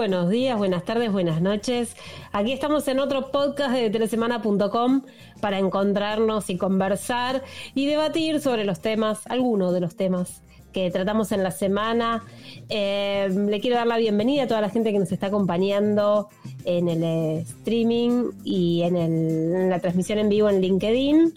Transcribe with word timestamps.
Buenos 0.00 0.30
días, 0.30 0.56
buenas 0.56 0.86
tardes, 0.86 1.12
buenas 1.12 1.42
noches. 1.42 1.94
Aquí 2.32 2.52
estamos 2.52 2.88
en 2.88 3.00
otro 3.00 3.30
podcast 3.30 3.74
de 3.74 3.90
telesemana.com 3.90 5.02
para 5.42 5.58
encontrarnos 5.58 6.48
y 6.48 6.56
conversar 6.56 7.44
y 7.74 7.84
debatir 7.84 8.40
sobre 8.40 8.64
los 8.64 8.80
temas, 8.80 9.26
algunos 9.26 9.74
de 9.74 9.80
los 9.80 9.96
temas 9.96 10.40
que 10.72 10.90
tratamos 10.90 11.32
en 11.32 11.42
la 11.42 11.50
semana. 11.50 12.24
Eh, 12.70 13.28
le 13.30 13.60
quiero 13.60 13.76
dar 13.76 13.86
la 13.86 13.98
bienvenida 13.98 14.44
a 14.44 14.46
toda 14.46 14.62
la 14.62 14.70
gente 14.70 14.90
que 14.90 14.98
nos 14.98 15.12
está 15.12 15.26
acompañando 15.26 16.30
en 16.64 16.88
el 16.88 17.04
eh, 17.04 17.40
streaming 17.40 18.30
y 18.42 18.80
en, 18.84 18.96
en 18.96 19.68
la 19.68 19.80
transmisión 19.80 20.18
en 20.18 20.30
vivo 20.30 20.48
en 20.48 20.62
LinkedIn. 20.62 21.34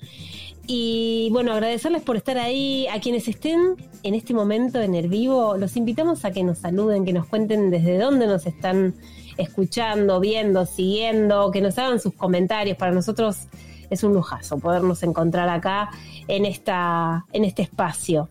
Y 0.66 1.30
bueno, 1.32 1.52
agradecerles 1.52 2.04
por 2.04 2.16
estar 2.16 2.38
ahí. 2.38 2.88
A 2.88 3.00
quienes 3.00 3.28
estén 3.28 3.76
en 4.04 4.16
este 4.16 4.34
momento 4.34 4.82
en 4.82 4.96
el 4.96 5.10
vivo, 5.10 5.58
los 5.58 5.76
invitamos 5.76 6.24
a 6.26 6.32
que 6.32 6.44
nos 6.44 6.60
saluden, 6.60 7.06
que 7.06 7.14
nos 7.14 7.28
cuenten 7.28 7.70
desde 7.70 7.98
dónde 7.98 8.28
nos 8.28 8.46
están 8.46 8.96
escuchando, 9.38 10.20
viendo, 10.20 10.66
siguiendo, 10.66 11.52
que 11.52 11.62
nos 11.62 11.78
hagan 11.78 12.00
sus 12.00 12.14
comentarios. 12.14 12.78
Para 12.78 12.92
nosotros 12.92 13.48
es 13.90 14.04
un 14.04 14.14
lujazo 14.14 14.58
podernos 14.58 15.04
encontrar 15.04 15.50
acá 15.50 15.92
en, 16.28 16.46
esta, 16.46 17.26
en 17.34 17.44
este 17.46 17.64
espacio. 17.64 18.30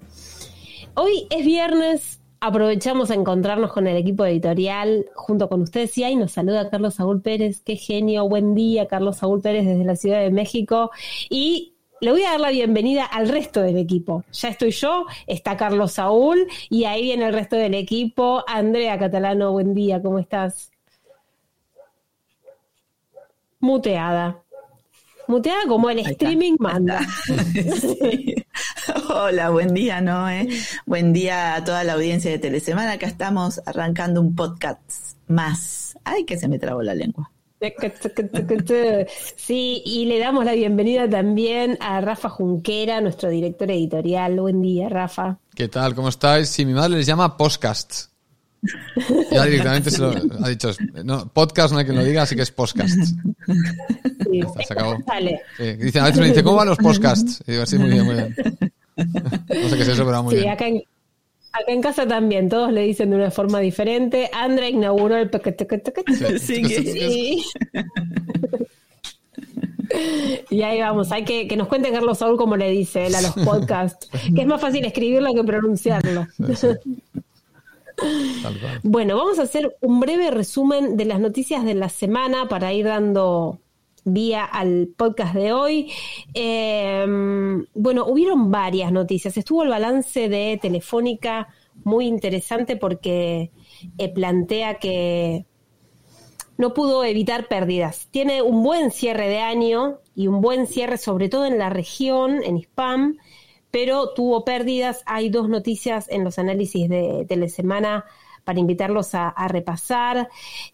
Hoy 0.95 1.27
es 1.31 1.45
viernes, 1.45 2.21
aprovechamos 2.41 3.11
a 3.11 3.15
encontrarnos 3.15 3.73
con 3.73 3.87
el 3.87 3.97
equipo 3.97 4.27
editorial 4.27 5.07
junto 5.15 5.49
con 5.49 5.63
ustedes 5.63 5.97
y 5.99 6.05
ahí 6.05 6.17
nos 6.17 6.33
saluda 6.33 6.69
Carlos 6.71 6.95
Saúl 6.95 7.23
Pérez, 7.23 7.63
qué 7.65 7.77
genio, 7.77 8.29
buen 8.29 8.55
día 8.55 8.89
Carlos 8.89 9.19
Saúl 9.19 9.41
Pérez 9.41 9.65
desde 9.65 9.85
la 9.85 9.97
Ciudad 9.97 10.21
de 10.21 10.31
México 10.31 10.91
y 11.31 11.72
le 12.03 12.11
voy 12.11 12.25
a 12.25 12.33
dar 12.33 12.41
la 12.41 12.51
bienvenida 12.51 13.05
al 13.05 13.29
resto 13.29 13.63
del 13.63 13.79
equipo. 13.79 14.25
Ya 14.33 14.49
estoy 14.49 14.73
yo, 14.73 15.07
está 15.29 15.57
Carlos 15.57 15.93
Saúl 15.93 16.49
y 16.69 16.85
ahí 16.85 17.03
viene 17.03 17.27
el 17.27 17.33
resto 17.33 17.55
del 17.55 17.75
equipo. 17.75 18.43
Andrea 18.49 18.99
Catalano, 18.99 19.53
buen 19.53 19.73
día, 19.73 20.03
¿cómo 20.03 20.19
estás? 20.19 20.73
Muteada. 23.61 24.43
Muteada 25.29 25.61
como 25.69 25.91
el 25.91 26.01
streaming 26.01 26.57
manda. 26.59 27.07
Hola, 29.09 29.51
buen 29.51 29.73
día, 29.73 30.01
Noé. 30.01 30.49
Buen 30.85 31.13
día 31.13 31.55
a 31.55 31.63
toda 31.63 31.85
la 31.85 31.93
audiencia 31.93 32.33
de 32.33 32.41
Telesemana. 32.41 32.93
Acá 32.95 33.07
estamos 33.07 33.63
arrancando 33.65 34.21
un 34.21 34.35
podcast 34.35 34.81
más. 35.29 35.97
Ay, 36.03 36.25
que 36.25 36.37
se 36.37 36.49
me 36.49 36.59
trabó 36.59 36.83
la 36.83 36.97
lengua. 36.97 37.32
Sí, 39.37 39.83
y 39.85 40.07
le 40.07 40.19
damos 40.19 40.45
la 40.45 40.53
bienvenida 40.53 41.09
también 41.09 41.79
a 41.81 42.01
Rafa 42.01 42.29
Junquera, 42.29 43.01
nuestro 43.01 43.31
director 43.31 43.71
editorial. 43.71 44.41
Buen 44.41 44.61
día, 44.61 44.89
Rafa. 44.89 45.39
¿Qué 45.55 45.69
tal? 45.69 45.95
¿Cómo 45.95 46.09
estáis? 46.09 46.49
Sí, 46.49 46.65
mi 46.65 46.73
madre 46.73 46.97
les 46.97 47.07
llama 47.07 47.37
podcasts. 47.37 48.11
Ya 49.31 49.45
directamente 49.45 49.91
se 49.91 49.99
lo 49.99 50.13
ha 50.41 50.49
dicho. 50.49 50.71
No, 51.05 51.29
podcast 51.29 51.73
no 51.73 51.79
hay 51.79 51.87
que 51.87 51.93
lo 51.93 52.05
diga, 52.05 52.23
así 52.23 52.35
que 52.35 52.43
es 52.43 52.51
podcasts. 52.51 53.15
Sí, 54.31 54.41
se 54.67 54.73
acabó. 54.73 54.99
Dicen, 55.59 56.03
a 56.03 56.07
veces 56.07 56.21
me 56.21 56.29
dice, 56.29 56.43
¿cómo 56.43 56.57
van 56.57 56.69
los 56.69 56.79
podcasts? 56.79 57.43
Y 57.47 57.53
digo, 57.53 57.67
sí, 57.67 57.79
muy 57.79 57.91
bien, 57.91 58.05
muy 58.05 58.15
bien. 58.15 58.35
No 58.97 59.69
sé 59.69 59.77
qué 59.77 59.83
es 59.83 59.89
eso, 59.89 60.05
pero 60.05 60.13
va 60.13 60.23
muy 60.23 60.35
sí, 60.35 60.41
bien. 60.41 60.53
Acá 60.53 60.67
en, 60.67 60.83
Acá 61.53 61.73
en 61.73 61.83
casa 61.83 62.07
también, 62.07 62.49
todos 62.49 62.73
le 62.73 62.83
dicen 62.83 63.11
de 63.11 63.17
una 63.17 63.31
forma 63.31 63.61
diferente. 63.61 64.31
Andrea 64.33 64.69
inauguró 64.69 65.17
el 65.17 65.31
sí, 66.65 66.65
sí. 66.65 67.45
Y 70.51 70.63
ahí 70.63 70.81
vamos, 70.81 71.13
hay 71.13 71.25
que 71.25 71.47
que 71.47 71.57
nos 71.57 71.69
cuente 71.69 71.91
Carlos 71.91 72.19
Saúl 72.19 72.37
cómo 72.39 72.57
le 72.57 72.71
dice 72.71 73.07
él 73.07 73.15
a 73.15 73.21
los 73.21 73.33
podcasts, 73.33 74.09
que 74.35 74.43
es 74.43 74.47
más 74.47 74.61
fácil 74.61 74.85
escribirlo 74.85 75.35
que 75.35 75.45
pronunciarlo. 75.45 76.27
Bueno, 78.83 79.17
vamos 79.17 79.39
a 79.39 79.43
hacer 79.43 79.77
un 79.81 80.01
breve 80.01 80.31
resumen 80.31 80.97
de 80.97 81.05
las 81.05 81.21
noticias 81.21 81.65
de 81.65 81.75
la 81.75 81.89
semana 81.89 82.49
para 82.49 82.73
ir 82.73 82.87
dando 82.87 83.59
vía 84.05 84.45
al 84.45 84.89
podcast 84.97 85.35
de 85.35 85.53
hoy. 85.53 85.93
Em, 86.35 87.67
bueno, 87.75 88.07
hubieron 88.07 88.51
varias 88.51 88.93
noticias. 88.93 89.37
Estuvo 89.37 89.63
el 89.63 89.69
balance 89.69 90.29
de 90.29 90.59
Telefónica 90.61 91.49
muy 91.85 92.07
interesante 92.07 92.77
porque 92.77 93.51
eh, 93.99 94.09
plantea 94.13 94.75
que 94.75 95.47
no 96.59 96.75
pudo 96.75 97.05
evitar 97.05 97.49
pérdidas. 97.49 98.09
Tiene 98.11 98.43
un 98.43 98.63
buen 98.63 98.91
cierre 98.91 99.29
de 99.29 99.41
año 99.41 100.01
y 100.15 100.27
un 100.27 100.41
buen 100.41 100.67
cierre 100.67 100.99
sobre 100.99 101.29
todo 101.29 101.47
en 101.47 101.59
la 101.59 101.71
región, 101.71 102.43
en 102.45 102.59
spam, 102.59 103.19
pero 103.71 104.11
tuvo 104.11 104.45
pérdidas. 104.45 105.03
Hay 105.07 105.31
dos 105.31 105.49
noticias 105.49 106.07
en 106.09 106.25
los 106.25 106.39
análisis 106.39 106.89
de 106.89 107.25
Telesemana 107.29 108.05
para 108.45 108.61
invitarlos 108.61 109.15
a, 109.15 109.35
repasar. 109.49 110.29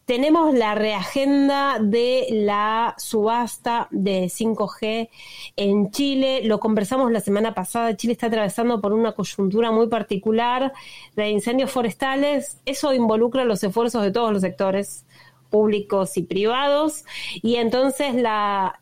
Tenemos 0.05 0.55
la 0.55 0.75
reagenda 0.75 1.79
de 1.81 2.27
la 2.31 2.95
subasta 2.99 3.89
de 3.91 4.25
5G 4.27 5.09
en 5.57 5.91
Chile. 5.91 6.43
Lo 6.45 6.61
conversamos 6.61 7.11
la 7.13 7.21
semana 7.21 7.55
pasada. 7.55 7.97
Chile 7.97 8.13
está 8.13 8.27
atravesando 8.27 8.81
por 8.81 8.93
una 8.93 9.13
coyuntura 9.13 9.71
muy 9.71 9.89
particular 9.89 10.73
de 11.17 11.31
incendios 11.31 11.71
forestales. 11.71 12.61
Eso 12.65 12.93
involucra 12.93 13.45
los 13.45 13.63
esfuerzos 13.63 14.03
de 14.03 14.11
todos 14.11 14.33
los 14.33 14.43
sectores 14.43 15.05
públicos 15.51 16.17
y 16.17 16.23
privados. 16.23 17.05
Y 17.43 17.57
entonces 17.57 18.15
la, 18.15 18.81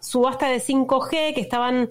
subasta 0.00 0.48
de 0.48 0.60
5G 0.60 1.34
que 1.34 1.40
estaban 1.40 1.90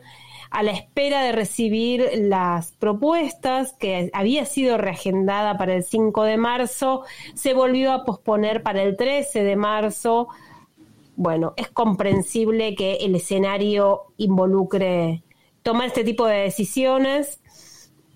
a 0.51 0.63
la 0.63 0.71
espera 0.71 1.21
de 1.23 1.31
recibir 1.31 2.09
las 2.15 2.71
propuestas 2.73 3.73
que 3.73 4.09
había 4.13 4.45
sido 4.45 4.77
reagendada 4.77 5.57
para 5.57 5.75
el 5.75 5.83
5 5.83 6.23
de 6.23 6.37
marzo, 6.37 7.03
se 7.35 7.53
volvió 7.53 7.91
a 7.91 8.05
posponer 8.05 8.63
para 8.63 8.81
el 8.81 8.97
13 8.97 9.43
de 9.43 9.55
marzo. 9.55 10.27
Bueno, 11.15 11.53
es 11.57 11.69
comprensible 11.69 12.75
que 12.75 12.95
el 12.95 13.15
escenario 13.15 14.03
involucre 14.17 15.23
tomar 15.61 15.87
este 15.87 16.03
tipo 16.03 16.25
de 16.25 16.37
decisiones 16.37 17.41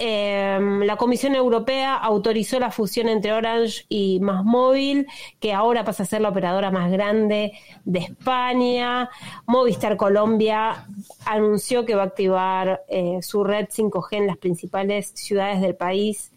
Em, 0.06 0.82
la 0.82 0.98
Comisión 0.98 1.34
Europea 1.34 1.96
autorizó 1.96 2.60
la 2.60 2.72
fusión 2.72 3.08
entre 3.08 3.32
Orange 3.32 3.86
y 3.88 4.20
Móvil, 4.20 5.08
que 5.40 5.54
ahora 5.54 5.86
pasa 5.86 6.04
a 6.04 6.06
ser 6.06 6.20
la 6.20 6.28
operadora 6.28 6.72
más 6.72 6.92
grande 6.92 7.54
de 7.86 8.00
España. 8.00 9.10
Movistar 9.46 9.96
Colombia 9.96 10.88
anunció 11.24 11.86
que 11.86 11.96
va 11.96 12.02
a 12.02 12.08
activar 12.08 12.84
eh, 12.90 13.20
su 13.22 13.46
red 13.46 13.68
5G 13.70 14.18
en 14.18 14.28
las 14.28 14.36
principales 14.36 15.14
ciudades 15.16 15.62
del 15.62 15.76
país 15.78 16.34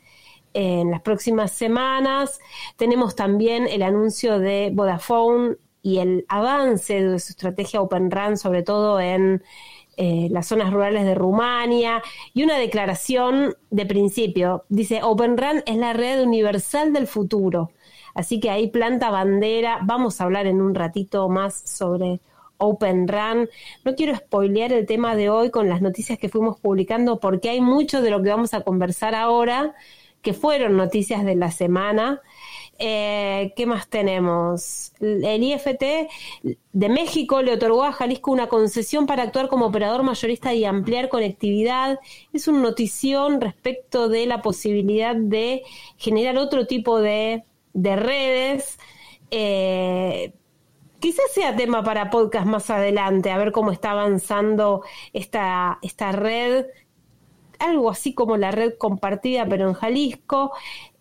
en 0.55 0.93
las 0.93 1.01
próximas 1.01 1.51
semanas. 1.51 2.39
Tenemos 2.77 3.17
también 3.17 3.67
el 3.67 3.83
anuncio 3.83 4.39
de 4.39 4.71
Vodafone 4.73 5.57
y 5.83 5.99
el 5.99 6.25
avance 6.29 7.03
de 7.03 7.19
su 7.19 7.31
estrategia 7.31 7.81
Open 7.81 8.13
RAN, 8.13 8.37
sobre 8.37 8.63
todo 8.63 9.01
en 9.01 9.43
eh, 9.97 10.29
las 10.31 10.47
zonas 10.47 10.73
rurales 10.73 11.05
de 11.05 11.15
Rumania 11.15 12.03
y 12.35 12.43
una 12.43 12.59
declaración 12.59 13.55
de 13.71 13.87
principio. 13.87 14.65
Dice, 14.69 15.01
Open 15.03 15.37
RAN 15.39 15.63
es 15.67 15.77
la 15.77 15.93
red 15.93 16.23
universal 16.23 16.93
del 16.93 17.07
futuro. 17.07 17.71
Así 18.15 18.41
que 18.41 18.51
ahí 18.51 18.69
planta 18.69 19.11
bandera. 19.11 19.79
Vamos 19.83 20.21
a 20.21 20.25
hablar 20.25 20.47
en 20.47 20.61
un 20.61 20.75
ratito 20.75 21.29
más 21.29 21.55
sobre 21.65 22.21
Open 22.59 23.09
RAN. 23.09 23.49
No 23.85 23.95
quiero 23.95 24.15
spoilear 24.15 24.73
el 24.73 24.87
tema 24.87 25.17
de 25.17 25.31
hoy 25.31 25.51
con 25.51 25.69
las 25.69 25.83
noticias 25.83 26.19
que 26.19 26.29
fuimos 26.29 26.59
publicando 26.61 27.21
porque 27.21 27.51
hay 27.51 27.61
mucho 27.61 28.03
de 28.03 28.11
lo 28.11 28.23
que 28.23 28.31
vamos 28.31 28.55
a 28.55 28.63
conversar 28.63 29.15
ahora 29.15 29.75
que 30.23 30.33
fueron 30.35 30.77
noticias 30.77 31.25
de 31.25 31.37
la 31.37 31.51
semana 31.51 32.21
eh, 32.79 33.53
¿Qué 33.57 33.67
más 33.67 33.89
tenemos? 33.89 34.93
El 35.01 35.43
IFT 35.43 36.09
de 36.73 36.89
México 36.89 37.43
le 37.43 37.55
otorgó 37.55 37.85
a 37.85 37.93
Jalisco 37.93 38.33
una 38.33 38.49
concesión 38.49 39.07
para 39.07 39.23
actuar 39.23 39.49
como 39.49 39.67
operador 39.67 40.03
mayorista 40.03 40.53
y 40.55 40.65
ampliar 40.65 41.09
conectividad. 41.09 41.99
Es 42.33 42.49
una 42.49 42.61
notición 42.61 43.41
respecto 43.41 44.09
de 44.09 44.27
la 44.27 44.43
posibilidad 44.43 45.17
de 45.17 45.63
generar 45.97 46.39
otro 46.39 46.67
tipo 46.67 47.01
de, 47.01 47.45
redes. 47.75 48.79
Eh, 49.31 50.33
quizás 51.01 51.31
sea 51.33 51.57
tema 51.57 51.83
para 51.83 52.11
podcast 52.11 52.47
más 52.47 52.71
adelante, 52.71 53.31
a 53.31 53.39
ver 53.39 53.53
cómo 53.53 53.71
está 53.71 53.93
avanzando 53.93 54.83
esta, 55.13 55.79
esta 55.83 56.13
red 56.13 56.67
algo 57.59 57.91
así 57.91 58.15
como 58.15 58.37
la 58.37 58.51
red 58.51 58.75
compartida, 58.79 59.47
pero 59.49 59.69
en 59.69 59.75
Jalisco. 59.75 60.53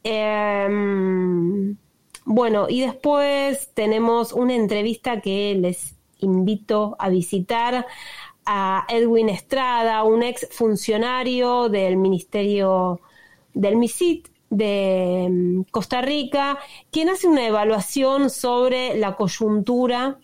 Em, 0.07 1.77
bueno, 2.25 2.67
y 2.69 2.81
después 2.81 3.71
tenemos 3.73 4.33
una 4.33 4.53
entrevista 4.53 5.19
que 5.19 5.55
les 5.59 5.95
invito 6.19 6.95
a 6.99 7.09
visitar 7.09 7.87
a 8.45 8.85
Edwin 8.87 9.29
Estrada, 9.29 10.03
un 10.03 10.21
ex 10.21 10.47
funcionario 10.51 11.69
del 11.69 11.97
Ministerio 11.97 13.01
del 13.55 13.77
MISIT 13.77 14.27
de 14.51 15.23
em, 15.23 15.63
Costa 15.71 16.01
Rica, 16.01 16.59
quien 16.91 17.09
hace 17.09 17.27
una 17.27 17.47
evaluación 17.47 18.29
sobre 18.29 18.95
la 18.99 19.15
coyuntura 19.15 20.19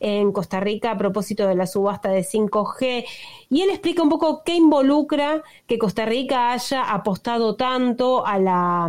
en 0.00 0.32
Costa 0.32 0.58
Rica 0.58 0.90
a 0.90 0.98
propósito 0.98 1.46
de 1.46 1.54
la 1.54 1.66
subasta 1.66 2.08
de 2.08 2.24
5G. 2.24 3.04
Y 3.50 3.62
él 3.62 3.70
explica 3.70 4.02
un 4.02 4.08
poco 4.08 4.42
qué 4.44 4.54
involucra 4.54 5.42
que 5.66 5.78
Costa 5.78 6.06
Rica 6.06 6.52
haya 6.52 6.90
apostado 6.90 7.54
tanto 7.56 8.26
a 8.26 8.38
la, 8.38 8.88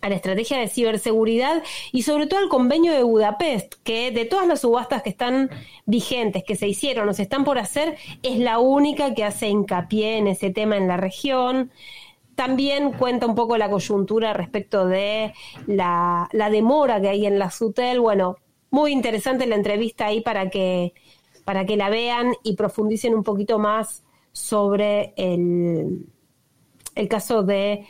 a 0.00 0.08
la 0.08 0.14
estrategia 0.14 0.58
de 0.58 0.68
ciberseguridad 0.68 1.62
y 1.92 2.02
sobre 2.02 2.26
todo 2.26 2.40
al 2.40 2.48
convenio 2.48 2.92
de 2.92 3.02
Budapest, 3.02 3.74
que 3.82 4.10
de 4.10 4.24
todas 4.24 4.46
las 4.46 4.60
subastas 4.60 5.02
que 5.02 5.10
están 5.10 5.50
vigentes, 5.86 6.44
que 6.44 6.56
se 6.56 6.68
hicieron 6.68 7.08
o 7.08 7.14
se 7.14 7.22
están 7.22 7.44
por 7.44 7.58
hacer, 7.58 7.96
es 8.22 8.38
la 8.38 8.58
única 8.58 9.14
que 9.14 9.24
hace 9.24 9.48
hincapié 9.48 10.18
en 10.18 10.28
ese 10.28 10.50
tema 10.50 10.76
en 10.76 10.88
la 10.88 10.96
región. 10.96 11.72
También 12.34 12.92
cuenta 12.92 13.26
un 13.26 13.34
poco 13.34 13.58
la 13.58 13.68
coyuntura 13.68 14.32
respecto 14.32 14.86
de 14.86 15.32
la, 15.66 16.28
demora 16.32 17.00
que 17.00 17.08
hay 17.08 17.26
en 17.26 17.38
la 17.38 17.50
SUTEL. 17.50 17.98
Bueno, 17.98 18.36
muy 18.70 18.92
interesante 18.92 19.46
la 19.46 19.56
entrevista 19.56 20.06
ahí 20.06 20.20
para 20.20 20.50
que, 20.50 20.94
para 21.44 21.66
que 21.66 21.76
la 21.76 21.90
vean 21.90 22.34
y 22.42 22.56
profundicen 22.56 23.14
un 23.14 23.24
poquito 23.24 23.58
más 23.58 24.04
sobre 24.32 25.14
el, 25.16 26.06
el 26.94 27.08
caso 27.08 27.42
de 27.42 27.86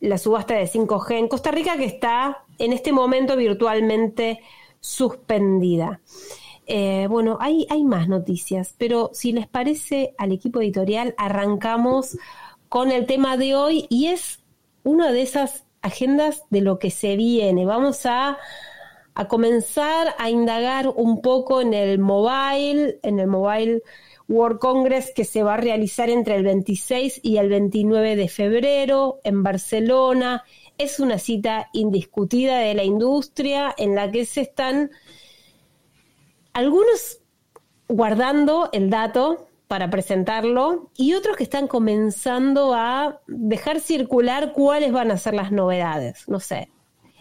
la 0.00 0.18
subasta 0.18 0.54
de 0.54 0.68
5G 0.68 1.18
en 1.18 1.28
Costa 1.28 1.50
Rica, 1.50 1.76
que 1.76 1.84
está 1.84 2.44
en 2.58 2.72
este 2.72 2.92
momento 2.92 3.36
virtualmente 3.36 4.40
suspendida. 4.80 6.00
Eh, 6.66 7.06
bueno, 7.08 7.38
hay, 7.40 7.66
hay 7.70 7.84
más 7.84 8.08
noticias, 8.08 8.74
pero 8.76 9.10
si 9.12 9.32
les 9.32 9.46
parece 9.46 10.14
al 10.18 10.32
equipo 10.32 10.60
editorial, 10.60 11.14
arrancamos 11.16 12.18
con 12.68 12.90
el 12.90 13.06
tema 13.06 13.36
de 13.36 13.54
hoy 13.54 13.86
y 13.88 14.06
es 14.06 14.40
una 14.82 15.12
de 15.12 15.22
esas 15.22 15.64
agendas 15.82 16.42
de 16.50 16.60
lo 16.60 16.78
que 16.78 16.90
se 16.90 17.16
viene. 17.16 17.64
Vamos 17.64 18.04
a, 18.06 18.38
a 19.16 19.28
comenzar 19.28 20.14
a 20.18 20.28
indagar 20.28 20.88
un 20.88 21.22
poco 21.22 21.62
en 21.62 21.72
el 21.72 21.98
mobile, 21.98 23.00
en 23.02 23.18
el 23.18 23.26
mobile 23.26 23.82
World 24.28 24.58
Congress 24.58 25.10
que 25.16 25.24
se 25.24 25.42
va 25.42 25.54
a 25.54 25.56
realizar 25.56 26.10
entre 26.10 26.36
el 26.36 26.44
26 26.44 27.20
y 27.22 27.38
el 27.38 27.48
29 27.48 28.14
de 28.14 28.28
febrero 28.28 29.20
en 29.24 29.42
Barcelona. 29.42 30.44
Es 30.76 31.00
una 31.00 31.18
cita 31.18 31.70
indiscutida 31.72 32.58
de 32.58 32.74
la 32.74 32.84
industria 32.84 33.74
en 33.78 33.94
la 33.94 34.10
que 34.10 34.26
se 34.26 34.42
están 34.42 34.90
algunos 36.52 37.20
guardando 37.88 38.68
el 38.72 38.90
dato 38.90 39.48
para 39.66 39.88
presentarlo 39.88 40.90
y 40.94 41.14
otros 41.14 41.38
que 41.38 41.44
están 41.44 41.68
comenzando 41.68 42.74
a 42.74 43.22
dejar 43.26 43.80
circular 43.80 44.52
cuáles 44.52 44.92
van 44.92 45.10
a 45.10 45.16
ser 45.16 45.32
las 45.32 45.52
novedades. 45.52 46.28
No 46.28 46.38
sé, 46.38 46.68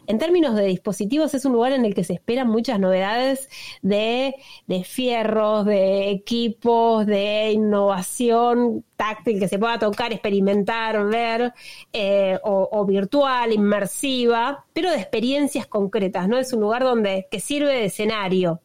en 0.07 0.17
términos 0.17 0.55
de 0.55 0.65
dispositivos, 0.65 1.33
es 1.33 1.45
un 1.45 1.53
lugar 1.53 1.71
en 1.71 1.85
el 1.85 1.93
que 1.93 2.03
se 2.03 2.13
esperan 2.13 2.47
muchas 2.47 2.79
novedades 2.79 3.49
de, 3.81 4.35
fierros, 4.83 5.65
de 5.65 6.09
equipos, 6.11 7.05
de 7.05 7.51
innovación 7.51 8.83
táctil 8.95 9.39
que 9.39 9.47
se 9.47 9.59
pueda 9.59 9.79
tocar, 9.79 10.13
experimentar, 10.13 11.05
ver, 11.05 11.53
eh, 11.93 12.39
o, 12.43 12.85
virtual, 12.85 13.51
inmersiva, 13.53 14.65
pero 14.73 14.91
de 14.91 14.97
experiencias 14.97 15.67
concretas, 15.67 16.27
¿no? 16.27 16.37
Es 16.37 16.53
un 16.53 16.61
lugar 16.61 16.83
donde, 16.83 17.27
que 17.29 17.39
sirve 17.39 17.73
de 17.73 17.85
escenario. 17.85 18.61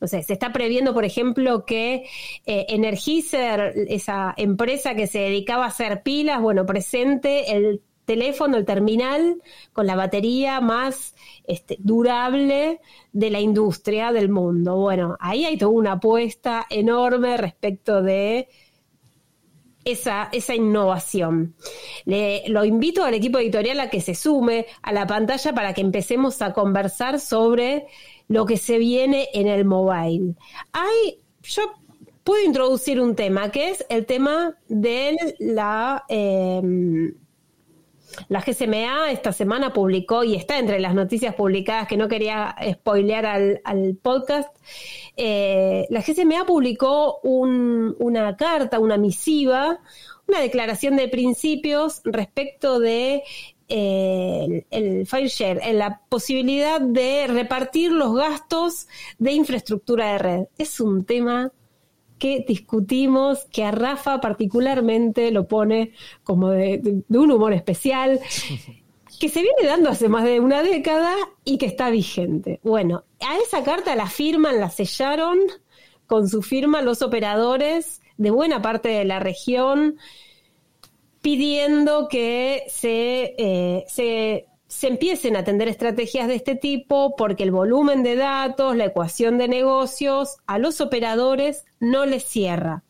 No 0.00 0.08
sé, 0.08 0.22
se 0.22 0.34
está 0.34 0.52
previendo, 0.52 0.92
por 0.92 1.04
ejemplo, 1.04 1.64
que 1.64 2.06
eh, 2.46 2.66
esa 3.88 4.34
empresa 4.36 4.94
que 4.94 5.06
se 5.06 5.20
dedicaba 5.20 5.64
a 5.64 5.68
hacer 5.68 6.02
pilas, 6.02 6.40
bueno, 6.42 6.66
presente 6.66 7.56
el 7.56 7.80
teléfono, 8.04 8.56
el 8.56 8.64
terminal, 8.64 9.42
con 9.72 9.86
la 9.86 9.96
batería 9.96 10.60
más 10.60 11.14
este, 11.46 11.76
durable 11.80 12.80
de 13.12 13.30
la 13.30 13.40
industria 13.40 14.12
del 14.12 14.28
mundo. 14.28 14.76
Bueno, 14.76 15.16
ahí 15.20 15.44
hay 15.44 15.56
toda 15.56 15.72
una 15.72 15.92
apuesta 15.92 16.66
enorme 16.70 17.36
respecto 17.36 18.02
de 18.02 18.48
esa, 19.84 20.28
esa 20.32 20.54
innovación. 20.54 21.54
Le, 22.04 22.44
lo 22.48 22.64
invito 22.64 23.04
al 23.04 23.14
equipo 23.14 23.38
editorial 23.38 23.80
a 23.80 23.90
que 23.90 24.00
se 24.00 24.14
sume 24.14 24.66
a 24.82 24.92
la 24.92 25.06
pantalla 25.06 25.54
para 25.54 25.74
que 25.74 25.80
empecemos 25.80 26.42
a 26.42 26.52
conversar 26.52 27.20
sobre 27.20 27.86
lo 28.28 28.46
que 28.46 28.56
se 28.56 28.78
viene 28.78 29.28
en 29.34 29.46
el 29.46 29.64
mobile. 29.64 30.34
Hay, 30.72 31.20
yo 31.42 31.62
puedo 32.24 32.42
introducir 32.42 33.00
un 33.00 33.14
tema, 33.14 33.50
que 33.50 33.70
es 33.70 33.84
el 33.88 34.06
tema 34.06 34.56
de 34.68 35.16
la... 35.38 36.04
Em, 36.08 37.14
la 38.28 38.40
GSMA 38.40 39.10
esta 39.10 39.32
semana 39.32 39.72
publicó, 39.72 40.24
y 40.24 40.34
está 40.34 40.58
entre 40.58 40.80
las 40.80 40.94
noticias 40.94 41.34
publicadas 41.34 41.88
que 41.88 41.96
no 41.96 42.08
quería 42.08 42.54
spoilear 42.72 43.26
al, 43.26 43.98
podcast, 44.02 44.54
eh, 45.16 45.86
la 45.90 46.00
GSMA 46.00 46.46
publicó 46.46 47.20
una 47.22 48.36
carta, 48.36 48.78
una 48.78 48.96
misiva, 48.96 49.80
una 50.26 50.40
declaración 50.40 50.96
de 50.96 51.08
principios 51.08 52.00
respecto 52.04 52.78
de 52.80 53.22
eh, 53.68 54.64
el, 54.70 55.06
file 55.06 55.28
share, 55.28 55.60
en 55.62 55.78
la 55.78 56.00
posibilidad 56.08 56.80
de 56.80 57.26
repartir 57.26 57.92
los 57.92 58.14
gastos 58.14 58.88
de 59.18 59.32
infraestructura 59.32 60.12
de 60.12 60.18
red. 60.18 60.44
Es 60.58 60.80
un 60.80 61.04
tema 61.04 61.52
que 62.18 62.44
discutimos, 62.46 63.44
que 63.52 63.64
a 63.64 63.70
Rafa 63.70 64.20
particularmente 64.20 65.30
lo 65.30 65.46
pone 65.46 65.92
como 66.22 66.50
de, 66.50 67.02
un 67.08 67.30
humor 67.30 67.52
especial, 67.52 68.20
que 69.20 69.28
se 69.28 69.42
viene 69.42 69.64
dando 69.64 69.90
hace 69.90 70.08
más 70.08 70.24
de 70.24 70.40
una 70.40 70.62
década 70.62 71.14
y 71.44 71.58
que 71.58 71.66
está 71.66 71.90
vigente. 71.90 72.60
Bueno, 72.62 73.04
a 73.20 73.38
esa 73.38 73.62
carta 73.62 73.94
la 73.94 74.08
firman, 74.08 74.60
la 74.60 74.70
sellaron 74.70 75.38
con 76.06 76.28
su 76.28 76.42
firma 76.42 76.82
los 76.82 77.02
operadores 77.02 78.02
de 78.16 78.30
buena 78.30 78.62
parte 78.62 78.88
de 78.88 79.04
la 79.04 79.18
región, 79.18 79.98
pidiendo 81.20 82.08
que 82.08 82.64
se, 82.68 83.34
eh, 83.38 83.84
se 83.88 84.46
se 84.74 84.88
empiecen 84.88 85.36
a 85.36 85.40
atender 85.40 85.68
estrategias 85.68 86.26
de 86.26 86.34
este 86.34 86.56
tipo 86.56 87.14
porque 87.14 87.44
el 87.44 87.52
volumen 87.52 88.02
de 88.02 88.16
datos, 88.16 88.74
la 88.74 88.86
ecuación 88.86 89.38
de 89.38 89.46
negocios, 89.46 90.38
a 90.48 90.58
los 90.58 90.80
operadores 90.80 91.64
no 91.78 92.06
les 92.06 92.24
cierra. 92.24 92.82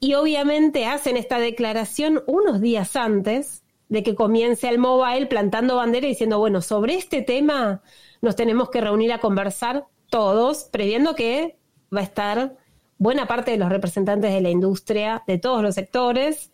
Y 0.00 0.14
obviamente 0.14 0.84
hacen 0.86 1.16
esta 1.16 1.38
declaración 1.38 2.24
unos 2.26 2.60
días 2.60 2.96
antes 2.96 3.62
de 3.88 4.02
que 4.02 4.16
comience 4.16 4.68
el 4.68 4.80
mobile 4.80 5.26
plantando 5.26 5.76
bandera 5.76 6.06
y 6.06 6.10
diciendo, 6.10 6.40
bueno, 6.40 6.60
sobre 6.60 6.96
este 6.96 7.22
tema 7.22 7.82
nos 8.20 8.34
tenemos 8.34 8.68
que 8.70 8.80
reunir 8.80 9.12
a 9.12 9.20
conversar 9.20 9.86
todos, 10.10 10.64
previendo 10.72 11.14
que 11.14 11.56
va 11.94 12.00
a 12.00 12.04
estar 12.04 12.56
buena 12.98 13.28
parte 13.28 13.52
de 13.52 13.58
los 13.58 13.68
representantes 13.68 14.32
de 14.32 14.40
la 14.40 14.50
industria, 14.50 15.22
de 15.28 15.38
todos 15.38 15.62
los 15.62 15.76
sectores, 15.76 16.50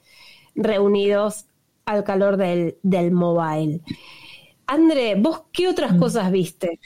reunidos 0.55 1.47
al 1.87 2.05
calor 2.05 2.37
del, 2.37 2.77
del 2.83 3.13
mobile. 3.13 3.81
André, 4.67 5.15
¿vos 5.17 5.43
qué 5.53 5.69
otras 5.69 5.95
mm. 5.95 5.99
cosas 5.99 6.31
viste? 6.31 6.81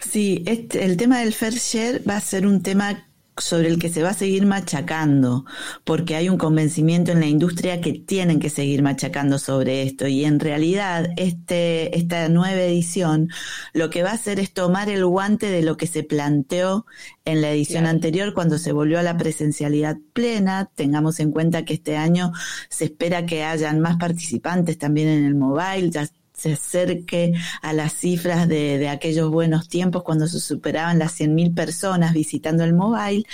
Sí, 0.00 0.42
este, 0.46 0.84
el 0.84 0.96
tema 0.96 1.20
del 1.20 1.32
fair 1.32 1.54
share 1.54 2.02
va 2.08 2.16
a 2.16 2.20
ser 2.20 2.46
un 2.46 2.62
tema 2.62 3.06
sobre 3.36 3.68
el 3.68 3.78
que 3.78 3.88
se 3.88 4.02
va 4.02 4.10
a 4.10 4.14
seguir 4.14 4.46
machacando, 4.46 5.44
porque 5.82 6.14
hay 6.14 6.28
un 6.28 6.38
convencimiento 6.38 7.10
en 7.10 7.20
la 7.20 7.26
industria 7.26 7.80
que 7.80 7.92
tienen 7.92 8.38
que 8.38 8.48
seguir 8.48 8.82
machacando 8.82 9.38
sobre 9.38 9.82
esto. 9.82 10.06
Y 10.06 10.24
en 10.24 10.38
realidad, 10.38 11.08
este, 11.16 11.96
esta 11.98 12.28
nueva 12.28 12.62
edición 12.62 13.30
lo 13.72 13.90
que 13.90 14.02
va 14.02 14.10
a 14.10 14.14
hacer 14.14 14.38
es 14.38 14.52
tomar 14.52 14.88
el 14.88 15.04
guante 15.04 15.50
de 15.50 15.62
lo 15.62 15.76
que 15.76 15.86
se 15.86 16.04
planteó 16.04 16.86
en 17.24 17.42
la 17.42 17.50
edición 17.50 17.86
anterior 17.86 18.34
cuando 18.34 18.58
se 18.58 18.72
volvió 18.72 19.00
a 19.00 19.02
la 19.02 19.16
presencialidad 19.16 19.96
plena. 20.12 20.70
Tengamos 20.74 21.18
en 21.18 21.32
cuenta 21.32 21.64
que 21.64 21.74
este 21.74 21.96
año 21.96 22.32
se 22.68 22.84
espera 22.84 23.26
que 23.26 23.42
hayan 23.42 23.80
más 23.80 23.96
participantes 23.96 24.78
también 24.78 25.08
en 25.08 25.24
el 25.24 25.34
mobile. 25.34 25.90
Ya 25.90 26.06
se 26.44 26.52
acerque 26.52 27.32
a 27.62 27.72
las 27.72 27.94
cifras 27.94 28.46
de, 28.48 28.78
de 28.78 28.88
aquellos 28.88 29.30
buenos 29.30 29.68
tiempos 29.68 30.02
cuando 30.02 30.26
se 30.26 30.40
superaban 30.40 30.98
las 30.98 31.18
100.000 31.18 31.54
personas 31.54 32.12
visitando 32.12 32.64
el 32.64 32.74
mobile. 32.74 33.24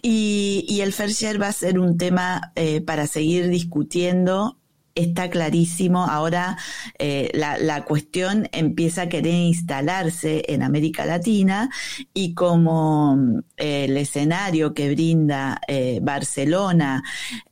Y, 0.00 0.64
y 0.68 0.82
el 0.82 0.92
fair 0.92 1.10
share 1.10 1.42
va 1.42 1.48
a 1.48 1.52
ser 1.52 1.80
un 1.80 1.98
tema 1.98 2.52
eh, 2.54 2.80
para 2.80 3.08
seguir 3.08 3.48
discutiendo 3.48 4.56
está 4.98 5.30
clarísimo. 5.30 6.04
Ahora 6.04 6.58
eh, 6.98 7.30
la, 7.34 7.58
la, 7.58 7.84
cuestión 7.84 8.48
empieza 8.52 9.02
a 9.02 9.08
querer 9.08 9.34
instalarse 9.34 10.44
en 10.48 10.62
América 10.62 11.06
Latina 11.06 11.70
y 12.12 12.34
como 12.34 13.42
eh, 13.56 13.84
el 13.84 13.96
escenario 13.96 14.74
que 14.74 14.90
brinda 14.90 15.60
eh, 15.68 16.00
Barcelona 16.02 17.02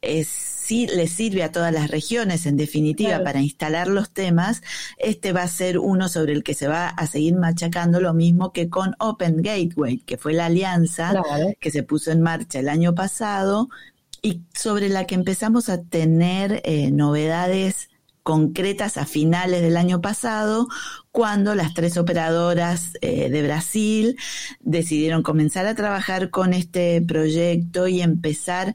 es 0.03 0.57
sí 0.67 0.89
le 0.89 1.07
sirve 1.07 1.45
a 1.45 1.53
todas 1.53 1.73
las 1.73 1.93
regiones, 1.93 2.45
en 2.45 2.57
definitiva, 2.57 3.23
para 3.23 3.41
instalar 3.41 3.87
los 3.87 4.11
temas, 4.11 4.63
este 4.99 5.33
va 5.33 5.43
a 5.43 5.49
ser 5.49 5.79
uno 5.79 6.09
sobre 6.09 6.33
el 6.33 6.43
que 6.43 6.55
se 6.55 6.67
va 6.67 6.89
a 6.89 7.07
seguir 7.07 7.37
machacando 7.37 8.01
lo 8.01 8.15
mismo 8.15 8.53
que 8.53 8.69
con 8.69 8.97
Open 8.99 9.43
Gateway, 9.43 9.99
que 9.99 10.17
fue 10.17 10.33
la 10.33 10.47
alianza 10.47 11.23
que 11.61 11.71
se 11.71 11.85
puso 11.85 12.11
en 12.11 12.21
marcha 12.21 12.59
el 12.59 12.69
año 12.69 12.97
pasado 12.97 13.69
y 14.27 14.43
sobre 14.53 14.89
la 14.89 15.07
que 15.07 15.15
empezamos 15.15 15.69
a 15.69 15.85
tener 15.85 16.61
eh, 16.65 16.91
novedades 16.91 17.91
concretas 18.25 18.97
a 18.97 19.07
finales 19.07 19.63
del 19.63 19.77
año 19.77 20.01
pasado, 20.01 20.67
cuando 21.13 21.55
las 21.55 21.75
tres 21.75 21.97
operadoras 21.97 22.99
eh, 23.03 23.31
de 23.31 23.43
Brasil 23.45 24.17
decidieron 24.59 25.23
comenzar 25.23 25.65
a 25.67 25.77
trabajar 25.77 26.31
con 26.31 26.55
este 26.55 27.01
proyecto 27.03 27.87
y 27.87 28.01
empezar 28.01 28.75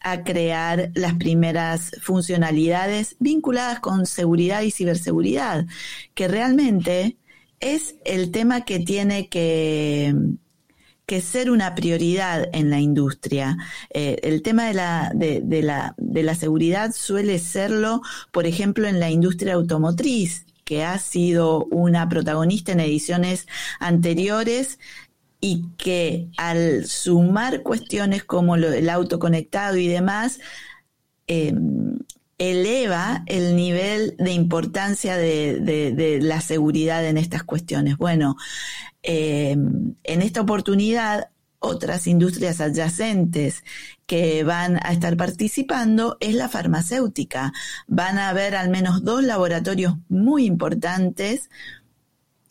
a 0.00 0.24
crear 0.24 0.90
las 0.94 1.14
primeras 1.14 1.92
funcionalidades 2.02 3.14
vinculadas 3.20 3.78
con 3.78 4.04
seguridad 4.04 4.62
y 4.62 4.72
ciberseguridad, 4.72 5.66
que 6.14 6.26
realmente 6.26 7.18
es 7.60 7.94
el 8.04 8.32
tema 8.32 8.64
que 8.64 8.80
tiene 8.80 9.28
que, 9.28 10.12
que 11.08 11.22
ser 11.22 11.50
una 11.50 11.74
prioridad 11.74 12.50
en 12.52 12.68
la 12.68 12.80
industria. 12.80 13.56
Eh, 13.88 14.18
el 14.22 14.42
tema 14.42 14.66
de 14.66 14.74
la, 14.74 15.10
de, 15.14 15.62
la, 15.62 15.94
de 15.96 16.22
la 16.22 16.34
seguridad 16.34 16.92
suele 16.92 17.38
serlo, 17.38 18.02
por 18.30 18.46
ejemplo, 18.46 18.86
en 18.86 19.00
la 19.00 19.08
industria 19.08 19.54
automotriz 19.54 20.44
que 20.64 20.84
ha 20.84 20.98
sido 20.98 21.64
una 21.70 22.10
protagonista 22.10 22.72
en 22.72 22.80
ediciones 22.80 23.46
anteriores 23.80 24.78
y 25.40 25.64
que 25.78 26.28
al 26.36 26.84
sumar 26.84 27.62
cuestiones 27.62 28.22
como 28.24 28.56
el 28.56 28.90
auto 28.90 29.18
conectado 29.18 29.78
y 29.78 29.88
demás, 29.88 30.40
em, 31.26 31.98
eleva 32.38 33.24
el 33.26 33.56
nivel 33.56 34.14
de 34.18 34.32
importancia 34.32 35.16
de, 35.16 36.18
la 36.22 36.40
seguridad 36.40 37.04
en 37.04 37.18
estas 37.18 37.42
cuestiones. 37.42 37.96
Bueno, 37.96 38.36
em, 39.02 39.94
en 40.04 40.22
esta 40.22 40.40
oportunidad, 40.40 41.30
otras 41.60 42.06
industrias 42.06 42.60
adyacentes 42.60 43.64
que 44.06 44.44
van 44.44 44.78
a 44.82 44.92
estar 44.92 45.16
participando 45.16 46.16
es 46.20 46.34
la 46.34 46.48
farmacéutica. 46.48 47.52
Van 47.88 48.18
a 48.18 48.28
haber 48.28 48.54
al 48.54 48.70
menos 48.70 49.02
dos 49.02 49.24
laboratorios 49.24 49.96
muy 50.08 50.46
importantes 50.46 51.50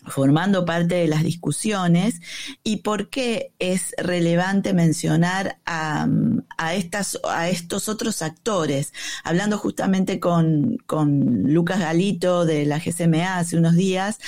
formando 0.08 0.66
parte 0.66 0.96
de 0.96 1.08
las 1.08 1.24
discusiones 1.24 2.22
y 2.64 2.78
por 2.78 3.10
qué 3.10 3.54
es 3.60 3.94
relevante 3.98 4.74
mencionar 4.74 5.60
a, 5.66 6.08
estas, 6.74 7.20
a 7.24 7.50
estos 7.50 7.90
otros 7.90 8.22
actores. 8.22 8.94
Hablando 9.24 9.58
justamente 9.58 10.20
con, 10.20 10.78
con, 10.86 11.54
Lucas 11.54 11.80
Galito 11.80 12.46
de 12.46 12.66
la 12.66 12.80
GCMA 12.80 13.38
hace 13.38 13.58
unos 13.58 13.76
días, 13.76 14.20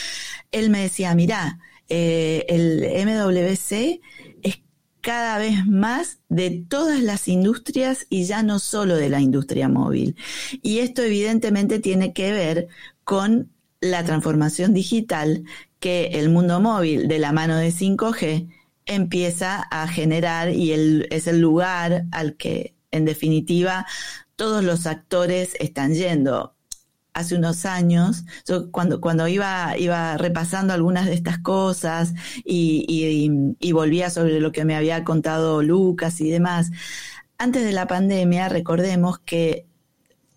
él 0.51 0.69
me 0.69 0.81
decía, 0.81 1.15
mirá, 1.15 1.59
eh, 1.89 2.45
el 2.50 2.81
MWC 3.05 4.01
es 4.43 4.62
cada 5.01 5.38
vez 5.38 5.65
más 5.65 6.19
de 6.29 6.63
todas 6.67 7.01
las 7.01 7.27
industrias 7.27 8.05
y 8.09 8.25
ya 8.25 8.43
no 8.43 8.59
solo 8.59 8.95
de 8.95 9.09
la 9.09 9.21
industria 9.21 9.69
móvil. 9.69 10.15
Y 10.62 10.79
esto 10.79 11.01
evidentemente 11.01 11.79
tiene 11.79 12.13
que 12.13 12.31
ver 12.31 12.67
con 13.03 13.51
la 13.81 14.03
transformación 14.03 14.74
digital 14.74 15.43
que 15.79 16.07
el 16.13 16.29
mundo 16.29 16.59
móvil 16.59 17.07
de 17.07 17.19
la 17.19 17.31
mano 17.31 17.57
de 17.57 17.69
5G 17.69 18.50
empieza 18.86 19.62
a 19.71 19.88
generar 19.88 20.50
y 20.50 20.71
es 21.09 21.27
el 21.27 21.39
lugar 21.39 22.05
al 22.12 22.36
que 22.36 22.75
en 22.91 23.05
definitiva 23.05 23.86
todos 24.36 24.63
los 24.63 24.88
actores 24.88 25.55
están 25.59 25.93
yendo. 25.93 26.55
Hace 27.13 27.36
unos 27.36 27.65
años, 27.65 28.24
yo 28.48 28.71
cuando, 28.71 29.27
iba 29.27 30.17
repasando 30.17 30.74
algunas 30.74 31.05
de 31.05 31.13
estas 31.13 31.39
cosas 31.39 32.13
y, 32.45 33.55
y 33.59 33.71
volvía 33.71 34.09
sobre 34.09 34.39
lo 34.39 34.51
que 34.51 34.63
me 34.63 34.75
había 34.75 35.03
contado 35.03 35.62
Lucas 35.62 36.21
y 36.21 36.29
demás, 36.29 36.71
antes 37.38 37.63
de 37.63 37.71
la 37.71 37.88
pandemia 37.88 38.50
recordemos 38.50 39.19
que 39.19 39.68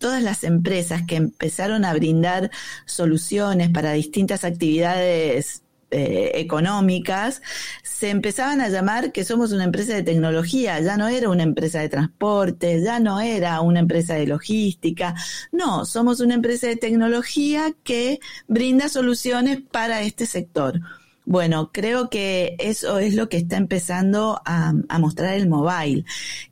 todas 0.03 0.21
las 0.21 0.43
empresas 0.43 1.03
que 1.07 1.15
empezaron 1.15 1.85
a 1.85 1.93
brindar 1.93 2.51
soluciones 2.85 3.69
para 3.69 3.93
distintas 3.93 4.43
actividades 4.43 5.63
eh, 5.91 6.31
económicas, 6.41 7.41
se 7.83 8.09
empezaban 8.09 8.59
a 8.59 8.67
llamar 8.67 9.13
que 9.13 9.23
somos 9.23 9.53
una 9.53 9.63
empresa 9.63 9.93
de 9.93 10.03
tecnología, 10.03 10.77
ya 10.81 10.97
no 10.97 11.07
era 11.07 11.29
una 11.29 11.43
empresa 11.43 11.79
de 11.79 11.87
transporte, 11.87 12.83
ya 12.83 12.99
no 12.99 13.21
era 13.21 13.61
una 13.61 13.79
empresa 13.79 14.15
de 14.15 14.27
logística, 14.27 15.15
no, 15.53 15.85
somos 15.85 16.19
una 16.19 16.33
empresa 16.33 16.67
de 16.67 16.75
tecnología 16.75 17.73
que 17.85 18.19
brinda 18.49 18.89
soluciones 18.89 19.61
para 19.61 20.01
este 20.01 20.25
sector. 20.25 20.81
Bueno, 21.23 21.71
creo 21.71 22.09
que 22.09 22.57
eso 22.59 22.99
es 22.99 23.13
lo 23.13 23.29
que 23.29 23.37
está 23.37 23.55
empezando 23.55 24.41
a, 24.43 24.73
a 24.89 24.99
mostrar 24.99 25.35
el 25.35 25.47
mobile, 25.47 26.03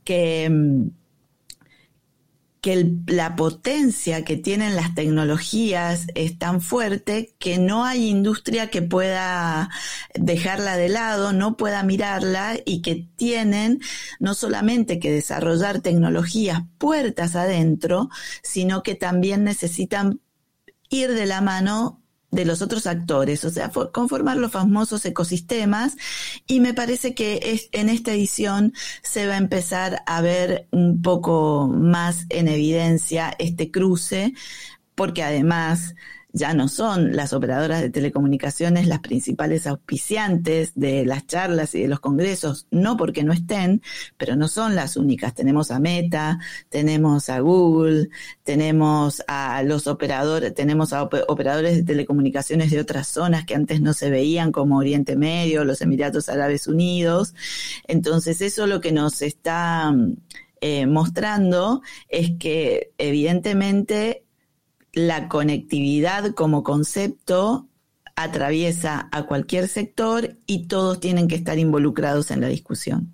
que 0.06 0.90
que 2.62 2.88
la 3.08 3.36
potencia 3.36 4.24
que 4.24 4.38
tienen 4.38 4.76
las 4.76 4.94
tecnologías 4.94 6.06
es 6.14 6.38
tan 6.38 6.62
fuerte 6.62 7.34
que 7.40 7.58
no 7.58 7.86
hay 7.86 8.08
industria 8.08 8.70
que 8.70 8.84
pueda 8.84 9.72
dejarla 10.14 10.78
de 10.78 10.90
lado, 10.90 11.34
no 11.34 11.58
pueda 11.58 11.82
mirarla 11.82 12.60
y 12.64 12.84
que 12.84 13.08
tienen 13.16 13.82
no 14.20 14.36
solamente 14.36 15.00
que 15.00 15.12
desarrollar 15.12 15.82
tecnologías 15.82 16.62
puertas 16.78 17.36
adentro, 17.36 18.10
sino 18.44 18.84
que 18.84 18.94
también 18.94 19.44
necesitan 19.44 20.22
ir 20.90 21.14
de 21.14 21.26
la 21.26 21.42
mano 21.42 22.01
de 22.32 22.46
los 22.46 22.62
otros 22.62 22.88
actores, 22.88 23.44
o 23.44 23.50
sea, 23.50 23.72
conformar 23.92 24.38
los 24.38 24.52
famosos 24.52 25.06
ecosistemas. 25.06 25.98
Y 26.48 26.62
me 26.62 26.74
parece 26.74 27.14
que 27.14 27.70
en 27.72 27.90
esta 27.90 28.14
edición 28.14 28.74
se 29.04 29.28
va 29.28 29.34
a 29.34 29.38
empezar 29.38 30.02
a 30.08 30.22
ver 30.22 30.68
un 30.72 31.02
poco 31.02 31.68
más 31.68 32.26
en 32.30 32.48
evidencia 32.48 33.36
este 33.38 33.70
cruce, 33.70 34.34
porque 34.96 35.24
además 35.24 35.96
ya 36.34 36.54
no 36.54 36.68
son 36.68 37.16
las 37.16 37.34
operadoras 37.34 37.82
de 37.82 37.90
telecomunicaciones 37.90 38.88
las 38.88 39.00
principales 39.00 39.68
auspiciantes 39.68 40.72
de 40.76 41.06
las 41.06 41.28
charlas 41.28 41.76
y 41.76 41.82
de 41.82 41.88
los 41.88 42.00
congresos, 42.00 42.68
no 42.72 42.98
porque 42.98 43.24
no 43.24 43.34
estén, 43.34 43.82
pero 44.18 44.36
no 44.36 44.48
son 44.48 44.76
las 44.76 44.98
únicas. 44.98 45.34
Tenemos 45.34 45.72
a 45.72 45.80
Meta, 45.80 46.40
tenemos 46.70 47.30
a 47.30 47.40
Google, 47.40 48.10
tenemos 48.44 49.24
a 49.28 49.62
los 49.64 49.88
operadores, 49.88 50.54
tenemos 50.54 50.94
a 50.94 51.04
operadores 51.04 51.76
de 51.78 51.84
telecomunicaciones 51.84 52.72
de 52.72 52.80
otras 52.80 53.08
zonas 53.08 53.46
que 53.46 53.56
antes 53.56 53.82
no 53.82 53.94
se 53.94 54.10
veían 54.10 54.52
como 54.52 54.78
Oriente 54.78 55.16
Medio, 55.16 55.66
los 55.66 55.82
Emiratos 55.82 56.30
Árabes 56.30 56.68
Unidos. 56.68 57.34
Entonces 57.88 58.42
eso 58.42 58.68
lo 58.68 58.80
que 58.80 58.92
nos 58.92 59.22
está 59.22 59.94
eh, 60.62 60.86
mostrando 60.86 61.82
es 62.08 62.32
que 62.40 62.92
evidentemente 62.98 64.24
la 64.94 65.30
conectividad 65.30 66.34
como 66.34 66.64
concepto 66.64 67.68
atraviesa 68.16 69.10
a 69.12 69.24
cualquier 69.24 69.68
sector 69.68 70.38
y 70.46 70.68
todos 70.68 71.00
tienen 71.00 71.28
que 71.28 71.36
estar 71.36 71.58
involucrados 71.58 72.32
en 72.32 72.42
la 72.42 72.48
discusión. 72.48 73.14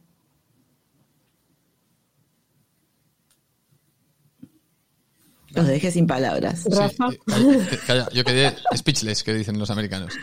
Los 5.52 5.66
dejé 5.66 5.92
sin 5.92 6.06
palabras. 6.06 6.66
Rafa. 6.70 7.10
Eh, 7.10 8.06
yo 8.14 8.24
quedé 8.24 8.56
speechless, 8.76 9.24
que 9.24 9.34
dicen 9.34 9.58
los 9.58 9.70
americanos. 9.70 10.14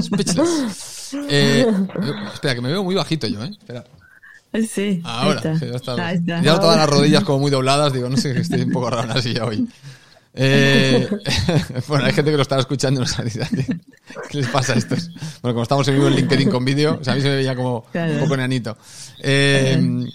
Speechless. 0.00 0.98
Eh, 1.28 1.66
espera, 2.32 2.54
que 2.54 2.62
me 2.62 2.70
veo 2.70 2.82
muy 2.82 2.94
bajito 2.94 3.26
yo, 3.26 3.44
¿eh? 3.44 3.50
Espera. 3.50 3.84
Sí. 4.66 5.02
Ahora, 5.04 5.42
ya, 6.24 6.40
ya 6.40 6.58
todas 6.58 6.78
las 6.78 6.88
rodillas 6.88 7.22
como 7.22 7.40
muy 7.40 7.50
dobladas, 7.50 7.92
digo, 7.92 8.08
no 8.08 8.16
sé, 8.16 8.40
estoy 8.40 8.62
un 8.62 8.70
poco 8.70 8.88
raro 8.88 9.12
así 9.12 9.34
ya 9.34 9.44
hoy. 9.44 9.68
Eh, 10.34 11.08
bueno, 11.88 12.06
hay 12.06 12.12
gente 12.12 12.30
que 12.30 12.36
lo 12.36 12.42
estaba 12.42 12.60
escuchando 12.60 13.00
y 13.00 13.04
no 13.04 13.08
sabe 13.08 13.30
qué 14.30 14.38
les 14.38 14.48
pasa 14.48 14.72
a 14.72 14.76
estos. 14.76 15.10
Bueno, 15.42 15.54
como 15.54 15.62
estamos 15.62 15.86
en 15.88 15.94
vivo 15.94 16.08
en 16.08 16.16
LinkedIn 16.16 16.50
con 16.50 16.64
vídeo, 16.64 17.00
a 17.06 17.14
mí 17.14 17.20
se 17.20 17.28
me 17.28 17.36
veía 17.36 17.54
como 17.54 17.84
un 17.92 18.20
poco 18.20 18.36
neanito. 18.36 18.76
Eh, 19.18 20.06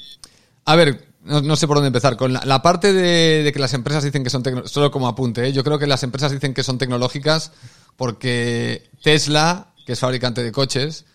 a 0.66 0.76
ver, 0.76 1.08
no, 1.24 1.56
sé 1.56 1.68
por 1.68 1.78
dónde 1.78 1.88
empezar. 1.88 2.18
Con 2.18 2.34
la, 2.34 2.62
parte 2.62 2.94
de, 2.94 3.52
que 3.52 3.60
las 3.60 3.74
empresas 3.74 4.04
dicen 4.04 4.24
que 4.24 4.30
son 4.30 4.44
tecnológicas, 4.44 4.74
solo 4.74 4.92
como 4.92 5.08
apunte, 5.08 5.48
¿eh? 5.48 5.54
yo 5.54 5.64
creo 5.64 5.78
que 5.78 5.88
las 5.88 6.04
empresas 6.04 6.32
dicen 6.32 6.54
que 6.54 6.64
son 6.64 6.78
tecnológicas 6.78 7.52
porque 7.96 8.90
Tesla, 9.04 9.68
que 9.86 9.94
es 9.94 10.00
fabricante 10.00 10.44
de 10.44 10.52
coches, 10.52 11.06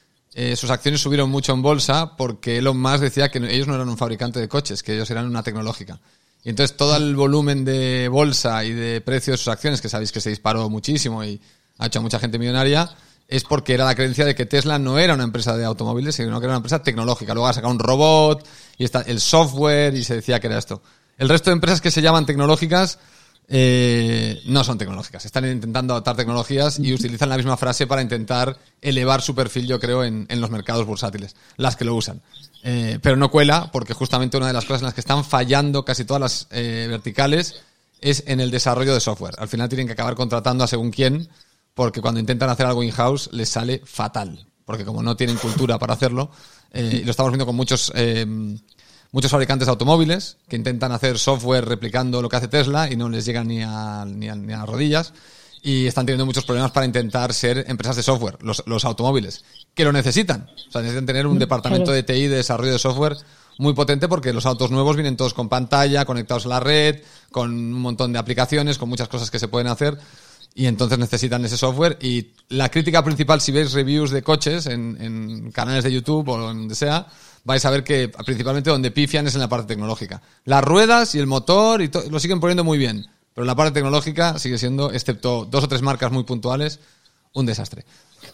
sus 0.56 0.70
acciones 0.70 1.00
subieron 1.00 1.28
mucho 1.28 1.52
en 1.52 1.60
bolsa 1.60 2.16
porque 2.16 2.58
Elon 2.58 2.80
Musk 2.80 3.00
decía 3.00 3.30
que 3.30 3.38
ellos 3.38 3.68
no 3.68 3.74
eran 3.74 3.88
un 3.88 3.98
fabricante 3.98 4.40
de 4.40 4.48
coches, 4.48 4.82
que 4.82 4.94
ellos 4.94 5.10
eran 5.10 5.26
una 5.26 5.42
tecnológica. 5.42 6.00
Y 6.44 6.50
entonces 6.50 6.76
todo 6.76 6.96
el 6.96 7.14
volumen 7.14 7.64
de 7.64 8.08
bolsa 8.08 8.64
y 8.64 8.72
de 8.72 9.00
precio 9.00 9.32
de 9.32 9.38
sus 9.38 9.48
acciones, 9.48 9.80
que 9.80 9.88
sabéis 9.88 10.12
que 10.12 10.20
se 10.20 10.30
disparó 10.30 10.68
muchísimo 10.68 11.22
y 11.24 11.40
ha 11.78 11.86
hecho 11.86 12.00
a 12.00 12.02
mucha 12.02 12.18
gente 12.18 12.38
millonaria, 12.38 12.90
es 13.28 13.44
porque 13.44 13.74
era 13.74 13.84
la 13.84 13.94
creencia 13.94 14.24
de 14.24 14.34
que 14.34 14.44
Tesla 14.44 14.78
no 14.78 14.98
era 14.98 15.14
una 15.14 15.24
empresa 15.24 15.56
de 15.56 15.64
automóviles, 15.64 16.16
sino 16.16 16.38
que 16.40 16.46
era 16.46 16.52
una 16.52 16.58
empresa 16.58 16.82
tecnológica. 16.82 17.32
Luego 17.32 17.48
ha 17.48 17.52
sacado 17.52 17.72
un 17.72 17.78
robot 17.78 18.46
y 18.76 18.84
está 18.84 19.02
el 19.02 19.20
software 19.20 19.94
y 19.94 20.04
se 20.04 20.16
decía 20.16 20.40
que 20.40 20.48
era 20.48 20.58
esto. 20.58 20.82
El 21.16 21.28
resto 21.28 21.50
de 21.50 21.54
empresas 21.54 21.80
que 21.80 21.90
se 21.90 22.02
llaman 22.02 22.26
tecnológicas 22.26 22.98
eh, 23.54 24.40
no 24.46 24.64
son 24.64 24.78
tecnológicas. 24.78 25.26
Están 25.26 25.44
intentando 25.44 25.92
adaptar 25.92 26.16
tecnologías 26.16 26.78
y 26.78 26.94
utilizan 26.94 27.28
la 27.28 27.36
misma 27.36 27.58
frase 27.58 27.86
para 27.86 28.00
intentar 28.00 28.56
elevar 28.80 29.20
su 29.20 29.34
perfil, 29.34 29.66
yo 29.66 29.78
creo, 29.78 30.04
en, 30.04 30.26
en 30.30 30.40
los 30.40 30.50
mercados 30.50 30.86
bursátiles, 30.86 31.36
las 31.58 31.76
que 31.76 31.84
lo 31.84 31.94
usan. 31.94 32.22
Eh, 32.62 32.98
pero 33.02 33.16
no 33.16 33.30
cuela, 33.30 33.70
porque 33.70 33.92
justamente 33.92 34.38
una 34.38 34.46
de 34.46 34.54
las 34.54 34.64
cosas 34.64 34.80
en 34.80 34.86
las 34.86 34.94
que 34.94 35.02
están 35.02 35.22
fallando 35.22 35.84
casi 35.84 36.06
todas 36.06 36.22
las 36.22 36.46
eh, 36.50 36.86
verticales 36.88 37.56
es 38.00 38.24
en 38.26 38.40
el 38.40 38.50
desarrollo 38.50 38.94
de 38.94 39.00
software. 39.00 39.34
Al 39.36 39.48
final 39.48 39.68
tienen 39.68 39.86
que 39.86 39.92
acabar 39.92 40.14
contratando 40.14 40.64
a 40.64 40.66
según 40.66 40.90
quién, 40.90 41.28
porque 41.74 42.00
cuando 42.00 42.20
intentan 42.20 42.48
hacer 42.48 42.64
algo 42.64 42.82
in-house 42.82 43.28
les 43.32 43.50
sale 43.50 43.82
fatal, 43.84 44.46
porque 44.64 44.86
como 44.86 45.02
no 45.02 45.14
tienen 45.14 45.36
cultura 45.36 45.78
para 45.78 45.92
hacerlo, 45.92 46.30
eh, 46.72 47.00
y 47.02 47.04
lo 47.04 47.10
estamos 47.10 47.32
viendo 47.32 47.44
con 47.44 47.56
muchos 47.56 47.92
muchos 49.12 49.30
fabricantes 49.30 49.66
de 49.66 49.70
automóviles 49.70 50.38
que 50.48 50.56
intentan 50.56 50.90
hacer 50.90 51.18
software 51.18 51.64
replicando 51.66 52.20
lo 52.20 52.28
que 52.28 52.36
hace 52.36 52.48
Tesla 52.48 52.90
y 52.90 52.96
no 52.96 53.08
les 53.08 53.24
llega 53.24 53.44
ni 53.44 53.62
a, 53.62 54.04
ni 54.06 54.28
a, 54.28 54.34
las 54.34 54.68
rodillas. 54.68 55.12
Y 55.64 55.86
están 55.86 56.06
teniendo 56.06 56.26
muchos 56.26 56.44
problemas 56.44 56.72
para 56.72 56.86
intentar 56.86 57.32
ser 57.32 57.64
empresas 57.68 57.94
de 57.94 58.02
software, 58.02 58.36
los, 58.42 58.64
los 58.66 58.84
automóviles, 58.84 59.44
que 59.74 59.84
lo 59.84 59.92
necesitan. 59.92 60.48
O 60.68 60.72
sea, 60.72 60.80
necesitan 60.80 61.06
tener 61.06 61.24
un 61.28 61.38
departamento 61.38 61.92
de 61.92 62.02
TI 62.02 62.26
de 62.26 62.38
desarrollo 62.38 62.72
de 62.72 62.80
software 62.80 63.16
muy 63.58 63.72
potente 63.72 64.08
porque 64.08 64.32
los 64.32 64.44
autos 64.44 64.72
nuevos 64.72 64.96
vienen 64.96 65.16
todos 65.16 65.34
con 65.34 65.48
pantalla, 65.48 66.04
conectados 66.04 66.46
a 66.46 66.48
la 66.48 66.58
red, 66.58 67.02
con 67.30 67.50
un 67.52 67.80
montón 67.80 68.12
de 68.12 68.18
aplicaciones, 68.18 68.76
con 68.76 68.88
muchas 68.88 69.06
cosas 69.06 69.30
que 69.30 69.38
se 69.38 69.46
pueden 69.46 69.68
hacer 69.68 69.96
y 70.54 70.66
entonces 70.66 70.98
necesitan 70.98 71.44
ese 71.44 71.56
software. 71.56 71.96
Y 72.00 72.32
la 72.48 72.70
crítica 72.70 73.04
principal, 73.04 73.40
si 73.40 73.52
veis 73.52 73.72
reviews 73.72 74.10
de 74.10 74.22
coches 74.22 74.66
en, 74.66 74.96
en 75.00 75.52
canales 75.52 75.84
de 75.84 75.92
YouTube 75.92 76.28
o 76.28 76.38
donde 76.38 76.74
sea, 76.74 77.06
vais 77.44 77.64
a 77.64 77.70
ver 77.70 77.84
que 77.84 78.08
principalmente 78.08 78.70
donde 78.70 78.90
pifian 78.90 79.26
es 79.26 79.34
en 79.34 79.40
la 79.40 79.48
parte 79.48 79.74
tecnológica. 79.74 80.22
Las 80.44 80.62
ruedas 80.62 81.14
y 81.14 81.18
el 81.18 81.26
motor 81.26 81.82
y 81.82 81.90
lo 82.10 82.20
siguen 82.20 82.40
poniendo 82.40 82.64
muy 82.64 82.78
bien, 82.78 83.06
pero 83.34 83.44
la 83.44 83.54
parte 83.54 83.72
tecnológica 83.72 84.38
sigue 84.38 84.58
siendo, 84.58 84.92
excepto 84.92 85.46
dos 85.50 85.64
o 85.64 85.68
tres 85.68 85.82
marcas 85.82 86.12
muy 86.12 86.24
puntuales, 86.24 86.80
un 87.32 87.46
desastre. 87.46 87.84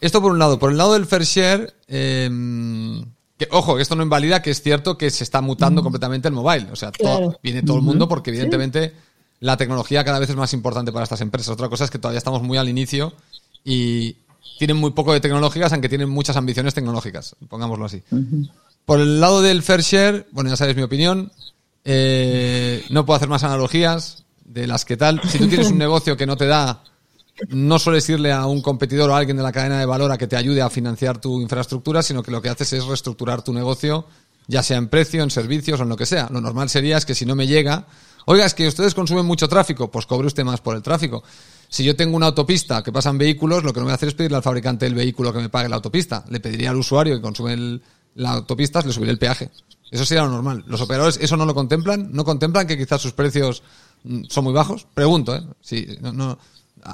Esto 0.00 0.20
por 0.20 0.32
un 0.32 0.38
lado. 0.38 0.58
Por 0.58 0.70
el 0.70 0.78
lado 0.78 0.92
del 0.92 1.06
fair 1.06 1.22
share, 1.22 1.74
eh, 1.86 2.28
que, 3.38 3.48
ojo, 3.52 3.78
esto 3.78 3.94
no 3.94 4.02
invalida 4.02 4.42
que 4.42 4.50
es 4.50 4.62
cierto 4.62 4.98
que 4.98 5.10
se 5.10 5.24
está 5.24 5.40
mutando 5.40 5.82
completamente 5.82 6.28
el 6.28 6.34
mobile. 6.34 6.68
O 6.72 6.76
sea, 6.76 6.90
viene 7.42 7.62
todo 7.62 7.76
el 7.76 7.82
mundo 7.82 8.08
porque 8.08 8.30
evidentemente 8.30 8.94
la 9.40 9.56
tecnología 9.56 10.04
cada 10.04 10.18
vez 10.18 10.28
es 10.28 10.36
más 10.36 10.52
importante 10.52 10.92
para 10.92 11.04
estas 11.04 11.20
empresas. 11.20 11.50
Otra 11.50 11.68
cosa 11.68 11.84
es 11.84 11.90
que 11.90 11.98
todavía 11.98 12.18
estamos 12.18 12.42
muy 12.42 12.58
al 12.58 12.68
inicio 12.68 13.14
y 13.64 14.16
tienen 14.58 14.76
muy 14.76 14.90
poco 14.90 15.12
de 15.12 15.20
tecnológicas, 15.20 15.72
aunque 15.72 15.88
tienen 15.88 16.08
muchas 16.10 16.36
ambiciones 16.36 16.74
tecnológicas, 16.74 17.36
pongámoslo 17.48 17.84
así. 17.84 18.02
Por 18.88 19.00
el 19.00 19.20
lado 19.20 19.42
del 19.42 19.62
fair 19.62 19.82
share, 19.82 20.26
bueno, 20.30 20.48
ya 20.48 20.56
sabéis 20.56 20.74
mi 20.74 20.82
opinión. 20.82 21.30
Eh, 21.84 22.82
no 22.88 23.04
puedo 23.04 23.18
hacer 23.18 23.28
más 23.28 23.44
analogías 23.44 24.24
de 24.46 24.66
las 24.66 24.86
que 24.86 24.96
tal. 24.96 25.20
Si 25.28 25.36
tú 25.36 25.46
tienes 25.46 25.68
un 25.68 25.76
negocio 25.76 26.16
que 26.16 26.24
no 26.24 26.38
te 26.38 26.46
da, 26.46 26.82
no 27.50 27.78
sueles 27.78 28.08
irle 28.08 28.32
a 28.32 28.46
un 28.46 28.62
competidor 28.62 29.10
o 29.10 29.14
a 29.14 29.18
alguien 29.18 29.36
de 29.36 29.42
la 29.42 29.52
cadena 29.52 29.78
de 29.78 29.84
valor 29.84 30.10
a 30.10 30.16
que 30.16 30.26
te 30.26 30.36
ayude 30.36 30.62
a 30.62 30.70
financiar 30.70 31.20
tu 31.20 31.38
infraestructura, 31.42 32.02
sino 32.02 32.22
que 32.22 32.30
lo 32.30 32.40
que 32.40 32.48
haces 32.48 32.72
es 32.72 32.86
reestructurar 32.86 33.42
tu 33.42 33.52
negocio, 33.52 34.06
ya 34.46 34.62
sea 34.62 34.78
en 34.78 34.88
precio, 34.88 35.22
en 35.22 35.28
servicios 35.28 35.78
o 35.80 35.82
en 35.82 35.90
lo 35.90 35.96
que 35.98 36.06
sea. 36.06 36.26
Lo 36.32 36.40
normal 36.40 36.70
sería 36.70 36.96
es 36.96 37.04
que 37.04 37.14
si 37.14 37.26
no 37.26 37.34
me 37.34 37.46
llega, 37.46 37.84
oiga, 38.24 38.46
es 38.46 38.54
que 38.54 38.66
ustedes 38.66 38.94
consumen 38.94 39.26
mucho 39.26 39.50
tráfico, 39.50 39.90
pues 39.90 40.06
cobre 40.06 40.28
usted 40.28 40.44
más 40.44 40.62
por 40.62 40.74
el 40.74 40.82
tráfico. 40.82 41.22
Si 41.68 41.84
yo 41.84 41.94
tengo 41.94 42.16
una 42.16 42.28
autopista 42.28 42.82
que 42.82 42.90
pasan 42.90 43.18
vehículos, 43.18 43.64
lo 43.64 43.74
que 43.74 43.80
no 43.80 43.84
voy 43.84 43.92
a 43.92 43.96
hacer 43.96 44.08
es 44.08 44.14
pedirle 44.14 44.38
al 44.38 44.42
fabricante 44.42 44.86
del 44.86 44.94
vehículo 44.94 45.30
que 45.30 45.40
me 45.40 45.50
pague 45.50 45.68
la 45.68 45.76
autopista. 45.76 46.24
Le 46.30 46.40
pediría 46.40 46.70
al 46.70 46.76
usuario 46.76 47.16
que 47.16 47.20
consume 47.20 47.52
el, 47.52 47.82
la 48.18 48.32
autopista 48.32 48.82
le 48.82 48.92
subiré 48.92 49.12
el 49.12 49.18
peaje. 49.18 49.50
Eso 49.90 50.04
sería 50.04 50.24
lo 50.24 50.30
normal. 50.30 50.64
¿Los 50.66 50.80
operadores 50.80 51.18
eso 51.22 51.36
no 51.36 51.46
lo 51.46 51.54
contemplan? 51.54 52.10
¿No 52.12 52.24
contemplan 52.24 52.66
que 52.66 52.76
quizás 52.76 53.00
sus 53.00 53.12
precios 53.12 53.62
mm, 54.04 54.24
son 54.28 54.44
muy 54.44 54.52
bajos? 54.52 54.86
Pregunto, 54.92 55.34
¿eh? 55.34 55.42
Si, 55.60 55.86
no, 56.00 56.38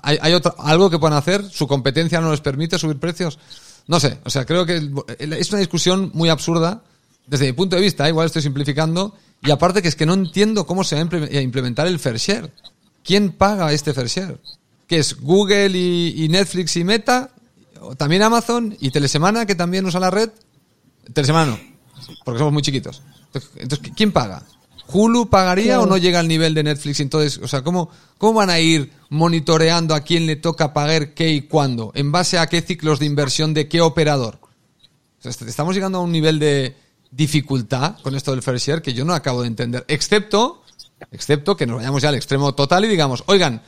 ¿Hay, 0.03 0.19
hay 0.21 0.41
algo 0.59 0.91
que 0.91 0.99
puedan 0.99 1.17
hacer? 1.17 1.45
¿Su 1.51 1.67
competencia 1.67 2.21
no 2.21 2.31
les 2.31 2.41
permite 2.41 2.79
subir 2.79 2.99
precios? 2.99 3.39
No 3.87 3.99
sé. 4.01 4.19
O 4.25 4.31
sea, 4.31 4.45
creo 4.45 4.67
que 4.67 4.91
es 5.19 5.51
una 5.51 5.59
discusión 5.59 6.11
muy 6.15 6.29
absurda 6.29 6.83
desde 7.27 7.47
mi 7.47 7.53
punto 7.53 7.77
de 7.77 7.83
vista. 7.83 8.07
¿eh? 8.07 8.11
Igual 8.11 8.27
estoy 8.27 8.43
simplificando. 8.43 9.15
Y 9.43 9.51
aparte 9.51 9.83
que 9.83 9.89
es 9.89 9.97
que 9.97 10.07
no 10.07 10.15
entiendo 10.15 10.67
cómo 10.67 10.85
se 10.85 10.95
va 10.95 11.03
a 11.03 11.41
implementar 11.41 11.87
el 11.87 11.99
fair 11.99 12.19
share. 12.19 12.51
¿Quién 13.03 13.33
paga 13.33 13.73
este 13.73 13.95
fair 13.95 14.09
share? 14.09 14.41
¿Qué 14.87 14.99
es 14.99 15.19
Google 15.21 15.71
y, 15.71 16.25
y 16.25 16.29
Netflix 16.29 16.77
y 16.77 16.85
Meta? 16.85 17.31
¿O 17.81 17.95
también 17.95 18.23
Amazon 18.23 18.77
y 18.79 18.91
Telesemana 18.91 19.47
que 19.47 19.55
también 19.55 19.85
usa 19.87 20.01
la 20.01 20.11
red? 20.11 20.31
Telesemana 21.13 21.53
no, 21.53 21.59
porque 22.25 22.39
somos 22.39 22.53
muy 22.53 22.63
chiquitos. 22.63 23.03
Entonces, 23.57 23.93
¿quién 23.97 24.13
paga? 24.13 24.43
¿Hulu 24.87 25.29
pagaría 25.29 25.81
o 25.81 25.87
no 25.87 25.97
llega 25.97 26.21
al 26.21 26.29
nivel 26.29 26.55
de 26.55 26.63
Netflix? 26.63 27.01
Entonces, 27.01 27.41
o 27.43 27.49
sea, 27.49 27.63
¿cómo, 27.63 27.91
¿cómo 28.19 28.35
van 28.35 28.51
a 28.51 28.61
ir 28.61 28.93
monitoreando 29.09 29.95
a 29.95 30.01
quién 30.01 30.27
le 30.27 30.37
toca 30.37 30.73
pagar 30.73 31.15
qué 31.15 31.31
y 31.31 31.43
cuándo? 31.43 31.91
¿En 31.95 32.13
base 32.13 32.39
a 32.39 32.47
qué 32.47 32.61
ciclos 32.61 32.99
de 32.99 33.07
inversión 33.07 33.55
de 33.55 33.69
qué 33.69 33.81
operador? 33.81 34.39
estamos 35.25 35.75
llegando 35.75 35.99
a 35.99 36.03
un 36.03 36.13
nivel 36.13 36.39
de 36.39 36.77
dificultad 37.11 37.97
con 38.03 38.15
esto 38.15 38.33
del 38.33 38.43
fair 38.43 38.59
share 38.59 38.83
que 38.83 38.93
yo 38.93 39.07
no 39.07 39.15
acabo 39.15 39.41
de 39.41 39.49
entender. 39.49 39.85
Excepto, 39.89 40.63
excepto 41.11 41.57
que 41.57 41.67
nos 41.67 41.77
vayamos 41.77 42.03
ya 42.03 42.11
al 42.11 42.15
extremo 42.15 42.55
total 42.55 42.85
y 42.85 42.89
digamos, 42.89 43.25
oigan, 43.27 43.63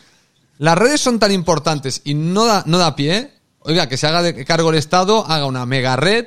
las 0.58 0.76
redes 0.76 1.00
son 1.00 1.18
tan 1.18 1.32
importantes 1.32 2.02
y 2.04 2.12
no 2.12 2.44
da, 2.44 2.62
no 2.66 2.76
da 2.76 2.94
pie, 2.94 3.32
oiga, 3.60 3.88
que 3.88 3.96
se 3.96 4.06
haga 4.06 4.22
de 4.22 4.44
cargo 4.44 4.68
el 4.70 4.76
Estado, 4.76 5.24
haga 5.26 5.46
una 5.46 5.64
mega 5.64 5.96
red 5.96 6.26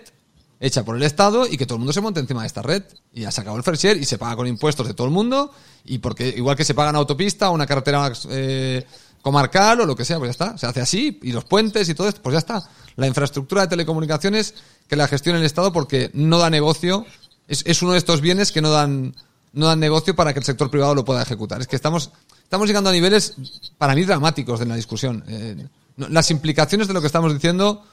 hecha 0.59 0.83
por 0.83 0.95
el 0.95 1.03
Estado 1.03 1.47
y 1.47 1.57
que 1.57 1.65
todo 1.65 1.75
el 1.75 1.79
mundo 1.79 1.93
se 1.93 2.01
monte 2.01 2.19
encima 2.19 2.41
de 2.41 2.47
esta 2.47 2.61
red. 2.61 2.83
Y 3.13 3.21
ya 3.21 3.31
se 3.31 3.41
acabó 3.41 3.57
el 3.57 3.63
fair 3.63 3.97
y 3.97 4.05
se 4.05 4.17
paga 4.17 4.35
con 4.35 4.47
impuestos 4.47 4.87
de 4.87 4.93
todo 4.93 5.07
el 5.07 5.13
mundo. 5.13 5.51
Y 5.85 5.99
porque 5.99 6.27
igual 6.27 6.55
que 6.55 6.65
se 6.65 6.73
paga 6.73 6.89
una 6.89 6.99
autopista 6.99 7.49
o 7.49 7.53
una 7.53 7.65
carretera 7.65 8.11
eh, 8.29 8.85
comarcal 9.21 9.81
o 9.81 9.85
lo 9.85 9.95
que 9.95 10.05
sea, 10.05 10.17
pues 10.17 10.29
ya 10.29 10.31
está. 10.31 10.57
Se 10.57 10.65
hace 10.67 10.81
así. 10.81 11.19
Y 11.23 11.31
los 11.31 11.45
puentes 11.45 11.87
y 11.87 11.95
todo 11.95 12.09
esto, 12.09 12.21
pues 12.21 12.33
ya 12.33 12.39
está. 12.39 12.69
La 12.95 13.07
infraestructura 13.07 13.61
de 13.61 13.67
telecomunicaciones 13.69 14.53
que 14.87 14.95
la 14.95 15.07
gestiona 15.07 15.39
el 15.39 15.45
Estado 15.45 15.71
porque 15.71 16.11
no 16.13 16.37
da 16.37 16.49
negocio. 16.49 17.05
Es, 17.47 17.63
es 17.65 17.81
uno 17.81 17.93
de 17.93 17.97
estos 17.97 18.21
bienes 18.21 18.51
que 18.51 18.61
no 18.61 18.69
dan, 18.69 19.15
no 19.53 19.67
dan 19.67 19.79
negocio 19.79 20.15
para 20.15 20.33
que 20.33 20.39
el 20.39 20.45
sector 20.45 20.69
privado 20.69 20.93
lo 20.93 21.05
pueda 21.05 21.21
ejecutar. 21.21 21.61
Es 21.61 21.67
que 21.67 21.77
estamos, 21.77 22.11
estamos 22.43 22.67
llegando 22.67 22.89
a 22.89 22.93
niveles, 22.93 23.35
para 23.77 23.95
mí, 23.95 24.03
dramáticos 24.03 24.59
de 24.59 24.65
la 24.65 24.75
discusión. 24.75 25.23
Eh, 25.27 25.67
las 25.95 26.31
implicaciones 26.31 26.87
de 26.87 26.93
lo 26.93 27.01
que 27.01 27.07
estamos 27.07 27.33
diciendo, 27.33 27.83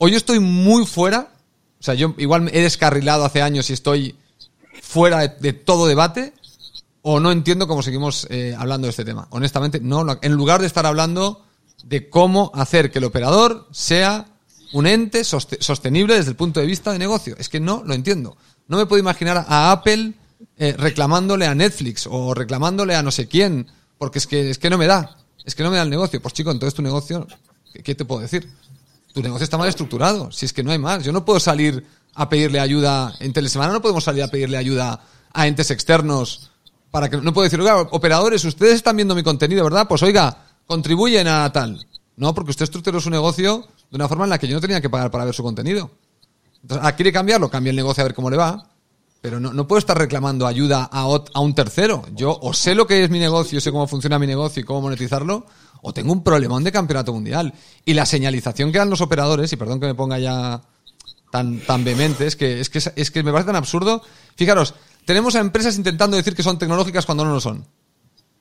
yo 0.00 0.08
estoy 0.08 0.40
muy 0.40 0.86
fuera 0.86 1.35
o 1.78 1.82
sea, 1.82 1.94
yo 1.94 2.14
igual 2.18 2.50
he 2.52 2.62
descarrilado 2.62 3.24
hace 3.24 3.42
años 3.42 3.70
y 3.70 3.72
estoy 3.72 4.16
fuera 4.82 5.26
de, 5.28 5.52
todo 5.52 5.86
debate 5.86 6.32
o 7.02 7.20
no 7.20 7.30
entiendo 7.30 7.68
cómo 7.68 7.82
seguimos 7.82 8.26
eh, 8.30 8.54
hablando 8.58 8.86
de 8.86 8.90
este 8.90 9.04
tema. 9.04 9.28
Honestamente, 9.30 9.80
no, 9.80 10.04
en 10.20 10.32
lugar 10.32 10.60
de 10.60 10.66
estar 10.66 10.86
hablando 10.86 11.44
de 11.84 12.08
cómo 12.08 12.50
hacer 12.54 12.90
que 12.90 12.98
el 12.98 13.04
operador 13.04 13.68
sea 13.70 14.26
un 14.72 14.86
ente 14.86 15.22
sostenible 15.24 16.16
desde 16.16 16.30
el 16.30 16.36
punto 16.36 16.60
de 16.60 16.66
vista 16.66 16.92
de 16.92 16.98
negocio. 16.98 17.36
Es 17.38 17.48
que 17.48 17.60
no 17.60 17.82
lo 17.86 17.94
entiendo. 17.94 18.36
No 18.68 18.76
me 18.76 18.86
puedo 18.86 19.00
imaginar 19.00 19.44
a 19.48 19.70
Apple 19.70 20.14
eh, 20.56 20.74
reclamándole 20.76 21.46
a 21.46 21.54
Netflix 21.54 22.08
o 22.10 22.34
reclamándole 22.34 22.96
a 22.96 23.02
no 23.02 23.10
sé 23.10 23.28
quién, 23.28 23.68
porque 23.98 24.18
es 24.18 24.26
que, 24.26 24.50
es 24.50 24.58
que 24.58 24.70
no 24.70 24.78
me 24.78 24.86
da. 24.86 25.16
Es 25.44 25.54
que 25.54 25.62
no 25.62 25.70
me 25.70 25.76
da 25.76 25.84
el 25.84 25.90
negocio. 25.90 26.20
Pues 26.20 26.34
chico, 26.34 26.50
entonces 26.50 26.74
tu 26.74 26.82
negocio, 26.82 27.26
qué 27.84 27.94
te 27.94 28.04
puedo 28.04 28.22
decir? 28.22 28.50
Tu 29.16 29.22
negocio 29.22 29.44
está 29.44 29.56
mal 29.56 29.66
estructurado. 29.66 30.30
Si 30.30 30.44
es 30.44 30.52
que 30.52 30.62
no 30.62 30.70
hay 30.70 30.78
más. 30.78 31.02
Yo 31.02 31.10
no 31.10 31.24
puedo 31.24 31.40
salir 31.40 31.86
a 32.14 32.28
pedirle 32.28 32.60
ayuda 32.60 33.14
en 33.18 33.32
telesemana, 33.32 33.72
no 33.72 33.80
podemos 33.80 34.04
salir 34.04 34.22
a 34.22 34.28
pedirle 34.28 34.58
ayuda 34.58 35.00
a 35.32 35.46
entes 35.46 35.70
externos 35.70 36.50
para 36.90 37.08
que 37.08 37.16
no 37.16 37.32
puedo 37.32 37.44
decir, 37.44 37.58
operadores, 37.92 38.44
ustedes 38.44 38.74
están 38.74 38.94
viendo 38.94 39.14
mi 39.14 39.22
contenido, 39.22 39.64
¿verdad? 39.64 39.88
Pues 39.88 40.02
oiga, 40.02 40.44
contribuyen 40.66 41.28
a 41.28 41.50
tal. 41.50 41.86
No, 42.16 42.34
porque 42.34 42.50
usted 42.50 42.64
estructuró 42.64 43.00
su 43.00 43.08
negocio 43.08 43.66
de 43.90 43.96
una 43.96 44.06
forma 44.06 44.24
en 44.24 44.30
la 44.30 44.38
que 44.38 44.48
yo 44.48 44.54
no 44.54 44.60
tenía 44.60 44.82
que 44.82 44.90
pagar 44.90 45.10
para 45.10 45.24
ver 45.24 45.34
su 45.34 45.42
contenido. 45.42 45.90
Entonces, 46.60 46.92
¿quiere 46.92 47.10
cambiarlo? 47.10 47.48
Cambia 47.48 47.70
el 47.70 47.76
negocio 47.76 48.02
a 48.02 48.04
ver 48.04 48.14
cómo 48.14 48.28
le 48.28 48.36
va. 48.36 48.68
Pero 49.26 49.40
no, 49.40 49.52
no 49.52 49.66
puedo 49.66 49.80
estar 49.80 49.98
reclamando 49.98 50.46
ayuda 50.46 50.88
a, 50.92 51.00
a 51.00 51.40
un 51.40 51.52
tercero. 51.52 52.04
Yo 52.12 52.38
o 52.40 52.54
sé 52.54 52.76
lo 52.76 52.86
que 52.86 53.02
es 53.02 53.10
mi 53.10 53.18
negocio, 53.18 53.60
sé 53.60 53.72
cómo 53.72 53.88
funciona 53.88 54.20
mi 54.20 54.26
negocio 54.28 54.60
y 54.60 54.64
cómo 54.64 54.82
monetizarlo, 54.82 55.46
o 55.82 55.92
tengo 55.92 56.12
un 56.12 56.22
problemón 56.22 56.62
de 56.62 56.70
campeonato 56.70 57.12
mundial. 57.12 57.52
Y 57.84 57.94
la 57.94 58.06
señalización 58.06 58.70
que 58.70 58.78
dan 58.78 58.88
los 58.88 59.00
operadores, 59.00 59.52
y 59.52 59.56
perdón 59.56 59.80
que 59.80 59.86
me 59.86 59.96
ponga 59.96 60.20
ya 60.20 60.62
tan, 61.32 61.58
tan 61.58 61.82
vehemente, 61.82 62.24
es 62.24 62.36
que, 62.36 62.60
es, 62.60 62.70
que, 62.70 62.80
es 62.94 63.10
que 63.10 63.24
me 63.24 63.32
parece 63.32 63.48
tan 63.48 63.56
absurdo. 63.56 64.00
Fijaros, 64.36 64.74
tenemos 65.04 65.34
a 65.34 65.40
empresas 65.40 65.76
intentando 65.76 66.16
decir 66.16 66.36
que 66.36 66.44
son 66.44 66.56
tecnológicas 66.56 67.04
cuando 67.04 67.24
no 67.24 67.32
lo 67.32 67.40
son. 67.40 67.66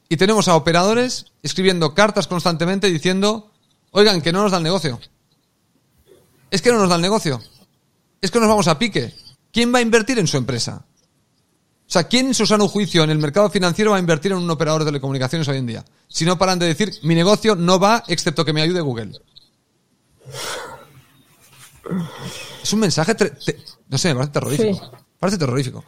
Y 0.07 0.17
tenemos 0.17 0.47
a 0.49 0.55
operadores 0.55 1.31
escribiendo 1.41 1.95
cartas 1.95 2.27
constantemente 2.27 2.91
diciendo, 2.91 3.49
oigan, 3.89 4.21
que 4.21 4.31
no 4.31 4.43
nos 4.43 4.51
da 4.51 4.59
el 4.59 4.63
negocio. 4.63 4.99
Es 6.51 6.61
que 6.61 6.71
no 6.71 6.77
nos 6.77 6.89
da 6.89 6.97
el 6.97 7.01
negocio. 7.01 7.41
Es 8.21 8.29
que 8.29 8.39
nos 8.39 8.47
vamos 8.47 8.67
a 8.67 8.77
pique. 8.77 9.24
¿Quién 9.55 9.73
va 9.73 9.79
a 9.79 9.81
invertir 9.81 10.19
en 10.19 10.27
su 10.27 10.35
empresa? 10.35 10.85
O 10.85 11.89
sea, 11.89 12.03
¿quién 12.09 12.27
en 12.27 12.33
su 12.33 12.45
sano 12.45 12.67
juicio 12.67 13.05
en 13.05 13.09
el 13.09 13.19
mercado 13.19 13.49
financiero 13.49 13.91
va 13.91 13.95
a 13.95 14.01
invertir 14.01 14.33
en 14.33 14.39
un 14.39 14.49
operador 14.49 14.81
de 14.81 14.87
telecomunicaciones 14.87 15.47
hoy 15.47 15.59
en 15.59 15.65
día? 15.65 15.85
Si 16.09 16.25
no 16.25 16.37
paran 16.37 16.59
de 16.59 16.65
decir, 16.65 16.91
mi 17.03 17.15
negocio 17.15 17.55
no 17.55 17.79
va 17.79 18.03
excepto 18.09 18.43
que 18.43 18.51
me 18.51 18.61
ayude 18.61 18.81
Google. 18.81 19.13
Es 22.61 22.73
un 22.73 22.79
mensaje, 22.81 23.15
no 23.87 23.97
sé, 23.97 24.09
me 24.09 24.15
parece 24.15 24.33
terrorífico. 24.33 24.91
Parece 25.17 25.37
terrorífico. 25.37 25.85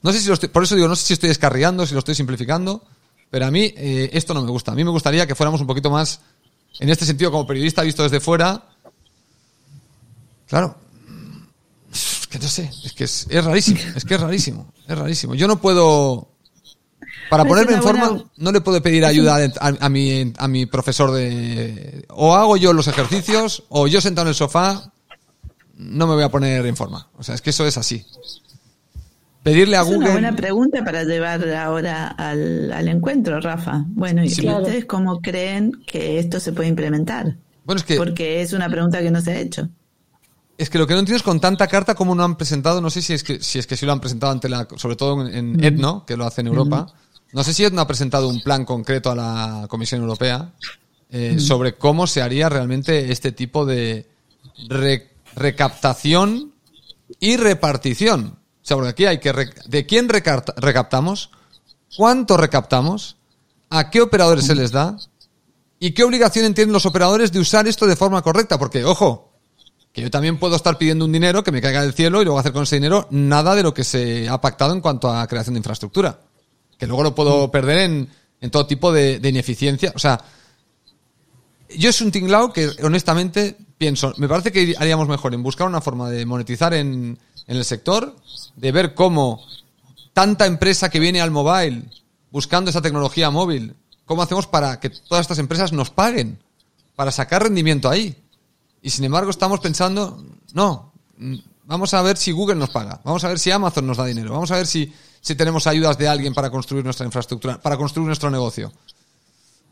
No 0.00 0.12
sé 0.14 0.20
si 0.20 0.28
lo 0.28 0.32
estoy, 0.32 0.48
por 0.48 0.62
eso 0.62 0.74
digo, 0.74 0.88
no 0.88 0.96
sé 0.96 1.08
si 1.08 1.12
estoy 1.12 1.28
descarriando, 1.28 1.86
si 1.86 1.92
lo 1.92 1.98
estoy 1.98 2.14
simplificando, 2.14 2.82
pero 3.28 3.44
a 3.44 3.50
mí 3.50 3.74
eh, 3.76 4.08
esto 4.14 4.32
no 4.32 4.40
me 4.40 4.50
gusta. 4.50 4.72
A 4.72 4.74
mí 4.74 4.82
me 4.82 4.92
gustaría 4.92 5.26
que 5.26 5.34
fuéramos 5.34 5.60
un 5.60 5.66
poquito 5.66 5.90
más, 5.90 6.22
en 6.78 6.88
este 6.88 7.04
sentido, 7.04 7.30
como 7.30 7.46
periodista 7.46 7.82
visto 7.82 8.02
desde 8.02 8.18
fuera. 8.18 8.64
Claro, 10.48 10.74
que 12.30 12.38
no 12.38 12.48
sé, 12.48 12.70
es 12.84 12.92
que 12.92 13.04
es, 13.04 13.44
rarísimo, 13.44 13.80
es 13.96 14.04
que 14.04 14.14
es 14.14 14.20
rarísimo, 14.20 14.72
es 14.86 14.96
rarísimo. 14.96 15.34
Yo 15.34 15.48
no 15.48 15.60
puedo, 15.60 16.30
para 17.28 17.44
ponerme 17.44 17.74
en 17.74 17.82
forma, 17.82 18.24
no 18.36 18.52
le 18.52 18.60
puedo 18.60 18.80
pedir 18.82 19.04
ayuda 19.04 19.38
a, 19.60 19.88
mi, 19.88 20.32
a 20.36 20.48
mi 20.48 20.66
profesor 20.66 21.10
de, 21.12 22.04
o 22.08 22.34
hago 22.34 22.56
yo 22.56 22.72
los 22.72 22.88
ejercicios, 22.88 23.64
o 23.68 23.88
yo 23.88 24.00
sentado 24.00 24.26
en 24.26 24.30
el 24.30 24.34
sofá, 24.34 24.92
no 25.76 26.06
me 26.06 26.14
voy 26.14 26.22
a 26.24 26.28
poner 26.28 26.64
en 26.66 26.76
forma. 26.76 27.08
O 27.16 27.22
sea, 27.22 27.34
es 27.34 27.42
que 27.42 27.50
eso 27.50 27.66
es 27.66 27.76
así. 27.76 28.06
pedirle 29.42 29.76
a 29.76 29.80
es 29.80 29.86
Google. 29.86 29.98
Una 29.98 30.12
buena 30.12 30.36
pregunta 30.36 30.84
para 30.84 31.04
llevar 31.04 31.48
ahora 31.54 32.08
al, 32.08 32.88
encuentro, 32.88 33.40
Rafa. 33.40 33.84
Bueno, 33.88 34.22
¿y 34.22 34.28
ustedes 34.28 34.84
cómo 34.84 35.20
creen 35.20 35.72
que 35.86 36.18
esto 36.18 36.38
se 36.38 36.52
puede 36.52 36.68
implementar? 36.68 37.36
Bueno, 37.64 37.80
es 37.80 37.84
que. 37.84 37.96
Porque 37.96 38.42
es 38.42 38.52
una 38.52 38.68
pregunta 38.68 39.00
que 39.00 39.10
no 39.10 39.20
se 39.20 39.32
ha 39.32 39.40
hecho. 39.40 39.68
Es 40.60 40.68
que 40.68 40.76
lo 40.76 40.86
que 40.86 40.92
no 40.92 41.00
entiendo 41.00 41.16
es 41.16 41.22
con 41.22 41.40
tanta 41.40 41.66
carta 41.68 41.94
cómo 41.94 42.14
no 42.14 42.22
han 42.22 42.36
presentado, 42.36 42.82
no 42.82 42.90
sé 42.90 43.00
si 43.00 43.14
es 43.14 43.24
que 43.24 43.42
si 43.42 43.58
es 43.58 43.66
que 43.66 43.78
sí 43.78 43.86
lo 43.86 43.92
han 43.92 44.00
presentado 44.00 44.30
ante 44.30 44.46
la, 44.46 44.68
sobre 44.76 44.94
todo 44.94 45.26
en. 45.26 45.64
Etno, 45.64 46.04
que 46.04 46.18
lo 46.18 46.26
hace 46.26 46.42
en 46.42 46.48
Europa. 46.48 46.86
No 47.32 47.42
sé 47.42 47.54
si 47.54 47.64
Etno 47.64 47.80
ha 47.80 47.86
presentado 47.86 48.28
un 48.28 48.42
plan 48.42 48.66
concreto 48.66 49.10
a 49.10 49.14
la 49.14 49.66
Comisión 49.70 50.02
Europea 50.02 50.52
eh, 51.08 51.40
sobre 51.40 51.78
cómo 51.78 52.06
se 52.06 52.20
haría 52.20 52.50
realmente 52.50 53.10
este 53.10 53.32
tipo 53.32 53.64
de 53.64 54.06
recaptación 55.34 56.52
y 57.18 57.38
repartición. 57.38 58.36
O 58.62 58.66
sea, 58.66 58.76
porque 58.76 58.90
aquí 58.90 59.06
hay 59.06 59.16
que 59.18 59.32
de 59.64 59.86
quién 59.86 60.10
recaptamos, 60.10 61.30
cuánto 61.96 62.36
recaptamos, 62.36 63.16
a 63.70 63.88
qué 63.88 64.02
operadores 64.02 64.44
se 64.44 64.54
les 64.54 64.72
da 64.72 64.98
y 65.78 65.92
qué 65.92 66.04
obligación 66.04 66.52
tienen 66.52 66.74
los 66.74 66.84
operadores 66.84 67.32
de 67.32 67.38
usar 67.38 67.66
esto 67.66 67.86
de 67.86 67.96
forma 67.96 68.20
correcta. 68.20 68.58
Porque, 68.58 68.84
ojo, 68.84 69.29
que 69.92 70.02
yo 70.02 70.10
también 70.10 70.38
puedo 70.38 70.56
estar 70.56 70.78
pidiendo 70.78 71.04
un 71.04 71.12
dinero 71.12 71.42
que 71.42 71.52
me 71.52 71.60
caiga 71.60 71.82
del 71.82 71.94
cielo 71.94 72.20
y 72.20 72.24
luego 72.24 72.38
hacer 72.38 72.52
con 72.52 72.62
ese 72.62 72.76
dinero 72.76 73.08
nada 73.10 73.54
de 73.54 73.62
lo 73.62 73.74
que 73.74 73.84
se 73.84 74.28
ha 74.28 74.40
pactado 74.40 74.72
en 74.72 74.80
cuanto 74.80 75.10
a 75.10 75.26
creación 75.26 75.54
de 75.54 75.58
infraestructura. 75.58 76.20
Que 76.78 76.86
luego 76.86 77.02
lo 77.02 77.14
puedo 77.14 77.48
mm. 77.48 77.50
perder 77.50 77.78
en, 77.78 78.08
en 78.40 78.50
todo 78.50 78.66
tipo 78.66 78.92
de, 78.92 79.20
ineficiencia. 79.22 79.92
O 79.94 79.98
sea, 79.98 80.22
yo 81.76 81.90
es 81.90 82.00
un 82.00 82.10
tinglao 82.10 82.52
que 82.52 82.70
honestamente 82.82 83.56
pienso, 83.78 84.14
me 84.16 84.28
parece 84.28 84.52
que 84.52 84.74
haríamos 84.78 85.08
mejor 85.08 85.34
en 85.34 85.42
buscar 85.42 85.66
una 85.66 85.80
forma 85.80 86.08
de 86.10 86.24
monetizar 86.24 86.72
en, 86.74 87.18
en 87.46 87.56
el 87.56 87.64
sector, 87.64 88.16
de 88.56 88.72
ver 88.72 88.94
cómo 88.94 89.44
tanta 90.12 90.46
empresa 90.46 90.88
que 90.88 91.00
viene 91.00 91.20
al 91.20 91.30
mobile 91.30 91.84
buscando 92.30 92.70
esa 92.70 92.82
tecnología 92.82 93.30
móvil, 93.30 93.74
cómo 94.04 94.22
hacemos 94.22 94.46
para 94.46 94.78
que 94.80 94.90
todas 94.90 95.22
estas 95.22 95.38
empresas 95.38 95.72
nos 95.72 95.90
paguen, 95.90 96.38
para 96.96 97.10
sacar 97.10 97.42
rendimiento 97.42 97.88
ahí. 97.88 98.16
Y 98.82 98.90
sin 98.90 99.04
embargo 99.04 99.30
estamos 99.30 99.60
pensando, 99.60 100.24
no, 100.54 100.92
vamos 101.64 101.94
a 101.94 102.02
ver 102.02 102.16
si 102.16 102.32
Google 102.32 102.56
nos 102.56 102.70
paga, 102.70 103.00
vamos 103.04 103.22
a 103.24 103.28
ver 103.28 103.38
si 103.38 103.50
Amazon 103.50 103.86
nos 103.86 103.96
da 103.96 104.04
dinero, 104.04 104.32
vamos 104.32 104.50
a 104.50 104.56
ver 104.56 104.66
si, 104.66 104.92
si 105.20 105.34
tenemos 105.34 105.66
ayudas 105.66 105.98
de 105.98 106.08
alguien 106.08 106.34
para 106.34 106.50
construir 106.50 106.84
nuestra 106.84 107.06
infraestructura, 107.06 107.60
para 107.60 107.76
construir 107.76 108.06
nuestro 108.06 108.30
negocio. 108.30 108.72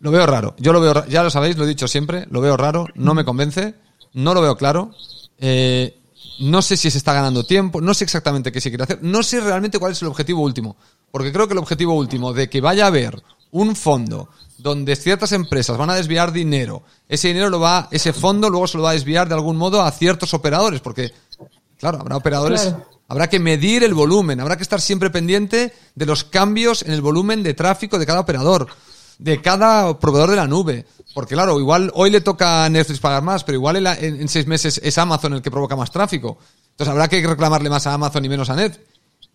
Lo 0.01 0.11
veo 0.11 0.27
raro, 0.27 0.55
yo 0.59 0.73
lo 0.73 0.81
veo, 0.81 1.07
ya 1.07 1.23
lo 1.23 1.31
sabéis, 1.31 1.57
lo 1.57 1.65
he 1.65 1.69
dicho 1.69 1.89
siempre, 1.89 2.27
lo 2.31 2.41
veo 2.41 2.57
raro, 2.57 2.87
no 2.95 3.15
me 3.15 3.25
convence, 3.25 3.75
no 4.13 4.33
lo 4.33 4.43
veo 4.43 4.57
claro. 4.57 4.95
Eh, 5.39 5.99
no 6.39 6.63
sé 6.63 6.77
si 6.77 6.91
se 6.91 6.99
está 6.99 7.13
ganando 7.13 7.45
tiempo, 7.45 7.81
no 7.81 7.95
sé 7.95 8.05
exactamente 8.05 8.53
qué 8.53 8.61
se 8.61 8.71
quiere 8.71 8.85
hacer, 8.85 9.01
no 9.03 9.23
sé 9.25 9.41
realmente 9.41 9.79
cuál 9.79 9.93
es 9.93 10.03
el 10.03 10.09
objetivo 10.09 10.43
último, 10.43 10.77
porque 11.11 11.33
creo 11.33 11.49
que 11.49 11.55
el 11.55 11.59
objetivo 11.59 11.95
último 11.95 12.33
de 12.33 12.49
que 12.49 12.61
vaya 12.61 12.85
a 12.85 12.89
haber 12.89 13.21
un 13.51 13.77
fondo 13.77 14.29
donde 14.59 14.97
ciertas 14.97 15.33
empresas 15.33 15.77
van 15.77 15.91
a 15.91 15.95
desviar 15.95 16.33
dinero, 16.33 16.83
ese 17.09 17.29
dinero 17.29 17.49
lo 17.49 17.61
va, 17.61 17.89
ese 17.91 18.13
fondo 18.13 18.51
luego 18.51 18.67
se 18.67 18.77
lo 18.77 18.83
va 18.83 18.91
a 18.91 18.95
desviar 18.95 19.29
de 19.29 19.35
algún 19.35 19.57
modo 19.57 19.83
a 19.83 19.91
ciertos 19.93 20.35
operadores, 20.35 20.81
porque, 20.81 21.13
claro, 21.79 22.01
habrá 22.01 22.17
operadores, 22.17 22.75
habrá 23.07 23.29
que 23.29 23.39
medir 23.39 23.85
el 23.85 23.95
volumen, 23.95 24.41
habrá 24.41 24.57
que 24.57 24.65
estar 24.65 24.81
siempre 24.81 25.11
pendiente 25.11 25.73
de 25.95 26.07
los 26.07 26.25
cambios 26.25 26.83
en 26.83 26.93
el 26.93 27.01
volumen 27.01 27.43
de 27.43 27.55
tráfico 27.55 27.99
de 27.99 28.07
cada 28.07 28.21
operador, 28.21 28.67
de 29.19 29.41
cada 29.41 29.99
proveedor 29.99 30.31
de 30.31 30.37
la 30.37 30.49
nube, 30.49 30.87
porque 31.15 31.35
claro, 31.35 31.59
igual 31.59 31.91
hoy 31.95 32.11
le 32.11 32.21
toca 32.21 32.65
a 32.65 32.69
Netflix 32.69 33.01
pagar 33.01 33.23
más, 33.23 33.45
pero 33.45 33.57
igual 33.57 33.85
en, 33.87 34.29
seis 34.29 34.47
meses 34.47 34.81
es 34.83 34.99
Amazon 34.99 35.35
el 35.35 35.43
que 35.43 35.51
provoca 35.51 35.75
más 35.75 35.91
tráfico. 35.91 36.39
Entonces 36.71 36.93
habrá 36.93 37.09
que 37.09 37.27
reclamarle 37.27 37.71
más 37.71 37.87
a 37.87 37.95
Amazon 37.95 38.25
y 38.25 38.29
menos 38.29 38.51
a 38.51 38.57
Net. 38.57 38.79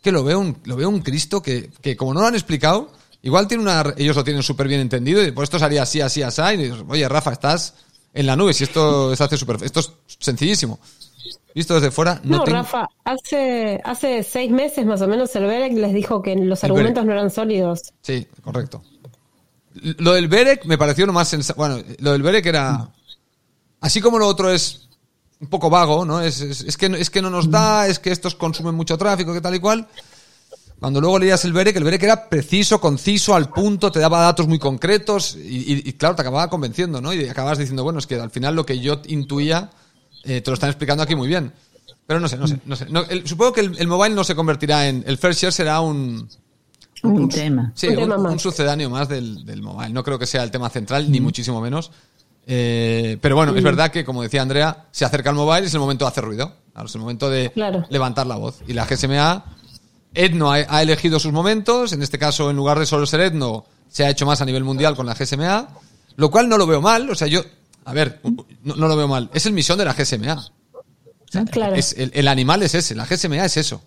Que 0.01 0.11
lo 0.11 0.23
veo 0.23 0.39
un, 0.39 0.57
lo 0.63 0.75
veo 0.75 0.89
un 0.89 1.01
Cristo 1.01 1.41
que, 1.41 1.71
que 1.81 1.97
como 1.97 2.13
no 2.13 2.21
lo 2.21 2.27
han 2.27 2.35
explicado, 2.35 2.91
Igual 3.23 3.47
tiene 3.47 3.63
una, 3.63 3.93
ellos 3.97 4.17
lo 4.17 4.23
tienen 4.23 4.43
súper 4.43 4.67
bien 4.67 4.81
entendido 4.81 5.25
y 5.25 5.31
pues 5.31 5.47
esto 5.47 5.57
sería 5.57 5.83
así, 5.83 6.01
así, 6.01 6.21
así. 6.21 6.41
Y 6.41 6.57
dices, 6.57 6.83
oye, 6.87 7.07
Rafa, 7.07 7.31
estás 7.31 7.73
en 8.13 8.25
la 8.25 8.35
nube. 8.35 8.53
Si 8.53 8.65
esto 8.65 9.15
se 9.15 9.23
hace 9.23 9.37
súper, 9.37 9.63
esto 9.63 9.79
es 9.79 9.91
sencillísimo. 10.19 10.77
Visto 11.55 11.75
desde 11.75 11.89
fuera, 11.89 12.19
no, 12.23 12.37
no 12.37 12.45
Rafa, 12.45 12.89
hace, 13.05 13.79
hace 13.85 14.23
seis 14.23 14.51
meses 14.51 14.85
más 14.85 15.01
o 15.01 15.07
menos 15.07 15.33
el 15.35 15.45
Berek 15.45 15.73
les 15.73 15.93
dijo 15.93 16.21
que 16.21 16.35
los 16.35 16.63
argumentos 16.65 17.05
no 17.05 17.13
eran 17.13 17.29
sólidos. 17.29 17.93
Sí, 18.01 18.27
correcto. 18.43 18.83
Lo 19.73 20.13
del 20.13 20.27
Berek 20.27 20.65
me 20.65 20.77
pareció 20.77 21.05
lo 21.05 21.13
más 21.13 21.33
Bueno, 21.55 21.79
lo 21.99 22.11
del 22.11 22.23
Berek 22.23 22.45
era. 22.45 22.89
Así 23.79 24.01
como 24.01 24.19
lo 24.19 24.27
otro 24.27 24.49
es 24.49 24.89
un 25.39 25.47
poco 25.47 25.69
vago, 25.69 26.03
¿no? 26.03 26.19
Es, 26.21 26.41
es, 26.41 26.75
que, 26.75 26.87
es 26.87 27.09
que 27.09 27.21
no 27.21 27.29
nos 27.29 27.49
da, 27.49 27.87
es 27.87 27.99
que 27.99 28.11
estos 28.11 28.35
consumen 28.35 28.75
mucho 28.75 28.97
tráfico, 28.97 29.33
que 29.33 29.41
tal 29.41 29.55
y 29.55 29.59
cual. 29.59 29.87
Cuando 30.83 30.99
luego 30.99 31.17
leías 31.17 31.45
el 31.45 31.53
BEREC, 31.53 31.77
el 31.77 31.85
BEREC 31.85 32.03
era 32.03 32.27
preciso, 32.27 32.81
conciso, 32.81 33.33
al 33.33 33.47
punto, 33.47 33.89
te 33.89 34.01
daba 34.01 34.19
datos 34.19 34.49
muy 34.49 34.59
concretos 34.59 35.37
y, 35.41 35.93
claro, 35.93 36.13
te 36.13 36.23
acababa 36.23 36.49
convenciendo, 36.49 36.99
¿no? 36.99 37.13
Y 37.13 37.25
acababas 37.29 37.57
diciendo, 37.57 37.85
bueno, 37.85 37.99
es 37.99 38.05
que 38.05 38.15
al 38.15 38.31
final 38.31 38.53
lo 38.53 38.65
que 38.65 38.77
yo 38.81 38.99
intuía 39.05 39.69
eh, 40.25 40.41
te 40.41 40.51
lo 40.51 40.55
están 40.55 40.69
explicando 40.69 41.01
aquí 41.01 41.15
muy 41.15 41.29
bien. 41.29 41.53
Pero 42.05 42.19
no 42.19 42.27
sé, 42.27 42.35
no 42.35 42.49
sé, 42.49 42.59
no 42.65 42.75
sé. 42.75 42.87
supongo 43.23 43.53
que 43.53 43.61
el, 43.61 43.87
mobile 43.87 44.13
no 44.13 44.25
se 44.25 44.35
convertirá 44.35 44.89
en... 44.89 45.05
El 45.07 45.17
first 45.17 45.39
share 45.39 45.53
será 45.53 45.79
un... 45.79 46.27
Un, 47.03 47.29
tema. 47.29 47.71
Sí, 47.75 47.87
un, 47.87 48.37
sucedáneo 48.37 48.89
más 48.89 49.07
del, 49.07 49.61
mobile. 49.61 49.93
No 49.93 50.03
creo 50.03 50.19
que 50.19 50.25
sea 50.27 50.43
el 50.43 50.51
tema 50.51 50.69
central, 50.69 51.09
ni 51.09 51.21
muchísimo 51.21 51.61
menos. 51.61 51.91
Eh, 52.45 53.17
pero 53.21 53.37
bueno, 53.37 53.55
es 53.55 53.63
verdad 53.63 53.89
que, 53.89 54.03
como 54.03 54.21
decía 54.21 54.41
Andrea, 54.41 54.87
se 54.91 55.05
acerca 55.05 55.29
al 55.29 55.37
mobile 55.37 55.63
y 55.63 55.67
es 55.67 55.73
el 55.73 55.79
momento 55.79 56.03
de 56.03 56.09
hacer 56.09 56.25
ruido. 56.25 56.51
es 56.83 56.93
el 56.93 56.99
momento 56.99 57.29
de 57.29 57.53
levantar 57.89 58.27
la 58.27 58.35
voz. 58.35 58.61
Y 58.67 58.73
la 58.73 58.85
GSMA 58.85 59.45
Etno 60.13 60.51
ha, 60.51 60.81
elegido 60.81 61.19
sus 61.19 61.31
momentos, 61.31 61.93
en 61.93 62.01
este 62.01 62.19
caso, 62.19 62.49
en 62.49 62.55
lugar 62.55 62.79
de 62.79 62.85
solo 62.85 63.05
ser 63.05 63.21
Etno, 63.21 63.65
se 63.89 64.05
ha 64.05 64.09
hecho 64.09 64.25
más 64.25 64.41
a 64.41 64.45
nivel 64.45 64.63
mundial 64.63 64.95
con 64.95 65.05
la 65.05 65.13
GSMA, 65.13 65.69
lo 66.15 66.31
cual 66.31 66.49
no 66.49 66.57
lo 66.57 66.67
veo 66.67 66.81
mal, 66.81 67.09
o 67.09 67.15
sea, 67.15 67.27
yo, 67.27 67.43
a 67.85 67.93
ver, 67.93 68.21
no, 68.63 68.75
lo 68.75 68.95
veo 68.95 69.07
mal, 69.07 69.29
es 69.33 69.45
el 69.45 69.53
misión 69.53 69.77
de 69.77 69.85
la 69.85 69.93
GSMA. 69.93 70.51
claro. 71.51 71.75
el, 71.75 72.27
animal 72.27 72.63
es 72.63 72.75
ese, 72.75 72.95
la 72.95 73.05
GSMA 73.05 73.45
es 73.45 73.57
eso. 73.57 73.81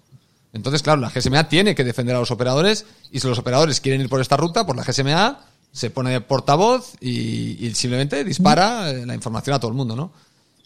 Entonces, 0.52 0.82
claro, 0.82 1.00
la 1.00 1.10
GSMA 1.10 1.48
tiene 1.48 1.74
que 1.74 1.84
defender 1.84 2.16
a 2.16 2.18
los 2.18 2.30
operadores 2.30 2.86
y 3.12 3.20
si 3.20 3.28
los 3.28 3.38
operadores 3.38 3.80
quieren 3.80 4.00
ir 4.00 4.08
por 4.08 4.20
esta 4.20 4.36
ruta, 4.36 4.64
por 4.66 4.74
la 4.74 4.84
GSMA 4.84 5.38
se 5.70 5.90
pone 5.90 6.22
portavoz 6.22 6.94
y, 7.00 7.70
simplemente 7.74 8.24
dispara 8.24 8.90
eh, 8.90 9.04
la 9.04 9.14
información 9.14 9.54
a 9.54 9.60
todo 9.60 9.70
el 9.70 9.76
mundo, 9.76 9.94
¿no? 9.94 10.12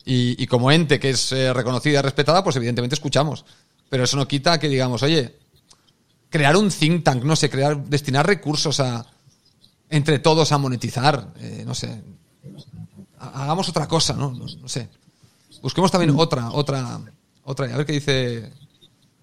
Y, 0.05 0.47
como 0.47 0.73
ente 0.73 0.99
que 0.99 1.11
es 1.11 1.31
eh, 1.33 1.53
reconocida 1.53 1.99
y 1.99 2.03
respetada, 2.03 2.43
pues 2.43 2.57
evidentemente 2.57 2.95
escuchamos. 2.95 3.45
Pero 3.89 4.05
eso 4.05 4.17
no 4.17 4.27
quita 4.27 4.59
que 4.59 4.69
digamos, 4.69 5.03
oye, 5.03 5.37
crear 6.31 6.57
un 6.57 6.71
think 6.71 7.05
tank, 7.05 7.25
no 7.25 7.37
sé, 7.37 7.51
crear, 7.51 7.85
destinar 7.85 8.27
recursos 8.27 8.81
a 8.81 9.05
entre 9.91 10.21
todos 10.21 10.53
a 10.53 10.59
monetizar, 10.59 11.35
eh, 11.41 11.65
no 11.67 11.75
sé, 11.75 12.01
hagamos 13.19 13.69
otra 13.69 13.89
cosa, 13.89 14.15
¿no? 14.15 14.31
¿no? 14.31 14.69
sé. 14.69 14.89
Busquemos 15.63 15.91
también 15.91 16.15
otra, 16.17 16.51
otra, 16.53 17.01
otra, 17.43 17.67
a 17.67 17.77
ver 17.77 17.85
qué 17.85 17.95
dice, 17.95 18.53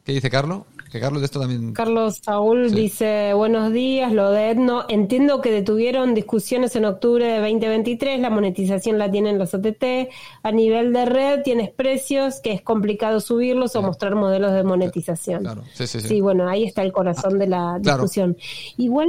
qué 0.03 0.11
dice 0.11 0.29
Carlos. 0.29 0.63
Que 0.97 1.01
Carlos 1.01 1.21
de 1.21 1.25
esto 1.25 1.39
también. 1.39 1.73
Carlos 1.73 2.21
Saúl 2.23 2.73
dice: 2.73 3.31
Buenos 3.35 3.71
días, 3.71 4.11
lo 4.11 4.31
de 4.31 4.49
Etno. 4.49 4.85
Entiendo 4.89 5.41
que 5.41 5.51
detuvieron 5.51 6.15
discusiones 6.15 6.75
en 6.75 6.85
octubre 6.85 7.23
de 7.23 7.39
2023. 7.39 8.19
La 8.19 8.31
monetización 8.31 8.97
la 8.97 9.11
tienen 9.11 9.37
los 9.37 9.53
OTT. 9.53 10.09
A 10.41 10.51
nivel 10.51 10.93
de 10.93 11.05
red, 11.05 11.43
tienes 11.43 11.69
precios 11.69 12.39
que 12.41 12.51
es 12.51 12.63
complicado 12.63 13.19
subirlos 13.19 13.75
o 13.75 13.83
mostrar 13.83 14.15
modelos 14.15 14.53
de 14.53 14.63
monetización. 14.63 15.43
Claro, 15.43 15.63
sí, 15.71 15.85
sí, 15.85 16.01
sí. 16.01 16.19
bueno, 16.19 16.49
ahí 16.49 16.63
está 16.63 16.81
el 16.81 16.91
corazón 16.91 17.37
de 17.37 17.45
la 17.45 17.77
discusión. 17.79 18.35
Igual, 18.77 19.07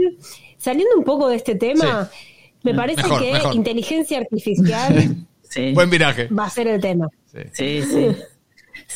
saliendo 0.58 0.94
un 0.94 1.04
poco 1.04 1.30
de 1.30 1.36
este 1.36 1.54
tema, 1.54 2.10
me 2.64 2.74
parece 2.74 3.02
que 3.18 3.40
inteligencia 3.54 4.18
artificial. 4.18 5.26
Buen 5.72 5.88
viraje. 5.88 6.28
Va 6.28 6.44
a 6.44 6.50
ser 6.50 6.68
el 6.68 6.82
tema. 6.82 7.08
Sí, 7.54 7.80
sí. 7.82 8.08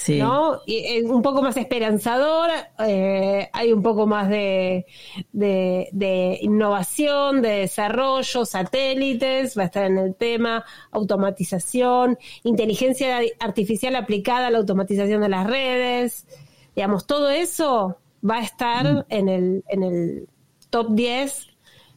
¿No? 0.08 0.60
Y, 0.66 0.76
eh, 0.76 1.02
un 1.04 1.22
poco 1.22 1.42
más 1.42 1.56
esperanzador, 1.56 2.50
eh, 2.78 3.48
hay 3.52 3.72
un 3.72 3.82
poco 3.82 4.06
más 4.06 4.28
de, 4.28 4.86
de, 5.32 6.38
innovación, 6.40 7.42
de 7.42 7.50
desarrollo, 7.50 8.44
satélites, 8.44 9.56
va 9.56 9.62
a 9.62 9.66
estar 9.66 9.84
en 9.84 9.98
el 9.98 10.14
tema, 10.14 10.64
automatización, 10.90 12.18
inteligencia 12.42 13.20
artificial 13.38 13.96
aplicada 13.96 14.46
a 14.46 14.50
la 14.50 14.58
automatización 14.58 15.20
de 15.20 15.28
las 15.28 15.46
redes, 15.46 16.26
digamos, 16.74 17.06
todo 17.06 17.30
eso 17.30 17.98
va 18.28 18.38
a 18.38 18.42
estar 18.42 18.94
mm. 18.94 19.04
en, 19.10 19.28
el, 19.28 19.64
en 19.68 19.82
el 19.82 20.28
top 20.70 20.94
10 20.94 21.46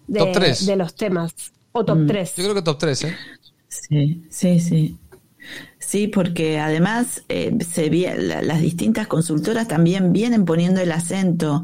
de, 0.07 0.57
de 0.65 0.75
los 0.75 0.95
temas, 0.95 1.33
o 1.71 1.85
top 1.85 2.05
3. 2.07 2.33
Mm. 2.37 2.41
Yo 2.41 2.43
creo 2.43 2.55
que 2.55 2.61
top 2.61 2.77
3, 2.77 3.03
¿eh? 3.05 3.15
Sí, 3.67 4.23
sí, 4.29 4.59
sí. 4.59 4.97
Sí, 5.95 6.09
porque 6.09 6.59
además 6.59 7.23
eh, 7.29 7.57
se 7.65 7.89
las 8.17 8.59
distintas 8.59 9.07
consultoras 9.07 9.69
también 9.69 10.11
vienen 10.11 10.43
poniendo 10.43 10.81
el 10.81 10.91
acento. 10.91 11.63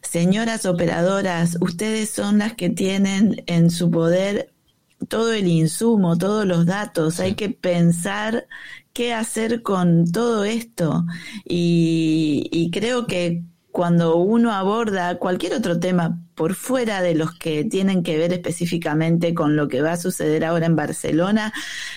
Señoras 0.00 0.64
operadoras, 0.64 1.58
ustedes 1.60 2.08
son 2.08 2.38
las 2.38 2.54
que 2.54 2.70
tienen 2.70 3.42
en 3.48 3.70
su 3.70 3.90
poder 3.90 4.52
todo 5.08 5.32
el 5.32 5.48
insumo, 5.48 6.16
todos 6.16 6.46
los 6.46 6.66
datos. 6.66 7.18
Hay 7.18 7.34
que 7.34 7.50
pensar 7.50 8.46
qué 8.92 9.12
hacer 9.12 9.62
con 9.62 10.04
todo 10.12 10.44
esto. 10.44 11.04
Y, 11.44 12.48
y 12.52 12.70
creo 12.70 13.08
que 13.08 13.42
cuando 13.74 14.18
uno 14.18 14.52
aborda 14.52 15.18
cualquier 15.18 15.54
otro 15.54 15.80
tema 15.80 16.16
por 16.36 16.54
fuera 16.54 17.02
de 17.02 17.16
los 17.16 17.34
que 17.34 17.64
tienen 17.64 18.04
que 18.04 18.16
ver 18.16 18.32
específicamente 18.32 19.34
con 19.34 19.56
lo 19.56 19.66
que 19.66 19.82
va 19.82 19.94
a 19.94 19.96
suceder 19.96 20.44
ahora 20.44 20.66
en 20.66 20.76
Barcelona, 20.76 21.52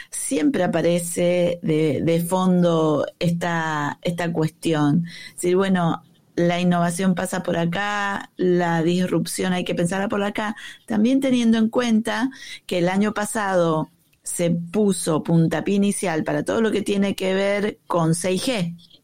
siempre 0.09 0.63
aparece 0.63 1.59
de, 1.61 2.01
de 2.03 2.21
fondo 2.21 3.05
esta, 3.19 3.99
esta 4.01 4.33
cuestión. 4.33 5.05
Es 5.27 5.35
decir, 5.35 5.55
bueno, 5.55 6.01
la 6.35 6.59
innovación 6.59 7.13
pasa 7.13 7.43
por 7.43 7.57
acá, 7.57 8.31
la 8.37 8.81
disrupción 8.81 9.53
hay 9.53 9.63
que 9.63 9.75
pensarla 9.75 10.09
por 10.09 10.23
acá, 10.23 10.55
también 10.87 11.19
teniendo 11.19 11.59
en 11.59 11.69
cuenta 11.69 12.31
que 12.65 12.79
el 12.79 12.89
año 12.89 13.13
pasado 13.13 13.91
se 14.23 14.49
puso 14.49 15.21
puntapié 15.21 15.75
inicial 15.75 16.23
para 16.23 16.41
todo 16.43 16.59
lo 16.59 16.71
que 16.71 16.81
tiene 16.81 17.15
que 17.15 17.35
ver 17.35 17.77
con 17.85 18.15
6G, 18.15 18.96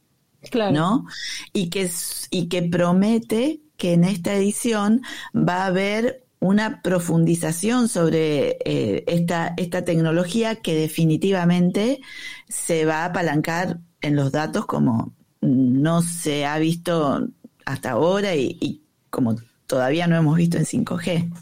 claro. 0.49 0.73
¿no? 0.73 1.05
Y 1.53 1.69
que, 1.69 1.89
y 2.29 2.47
que 2.47 2.63
promete 2.63 3.61
que 3.77 3.93
en 3.93 4.03
esta 4.03 4.33
edición 4.33 5.01
va 5.35 5.63
a 5.63 5.67
haber 5.67 6.23
una 6.39 6.81
profundización 6.81 7.87
sobre 7.87 8.57
eh, 8.65 9.05
esta, 9.07 9.53
esta 9.55 9.85
tecnología 9.85 10.57
que 10.57 10.75
definitivamente 10.75 12.01
se 12.49 12.83
va 12.83 13.03
a 13.03 13.05
apalancar 13.05 13.79
en 14.01 14.17
los 14.17 14.33
datos 14.33 14.65
como 14.65 15.13
no 15.39 16.01
se 16.01 16.45
ha 16.45 16.57
visto 16.59 17.27
hasta 17.65 17.91
ahora 17.91 18.35
y, 18.35 18.81
como 19.09 19.35
todavía 19.67 20.07
no 20.07 20.17
hemos 20.17 20.35
visto 20.35 20.57
en 20.57 20.65
5G. 20.65 21.33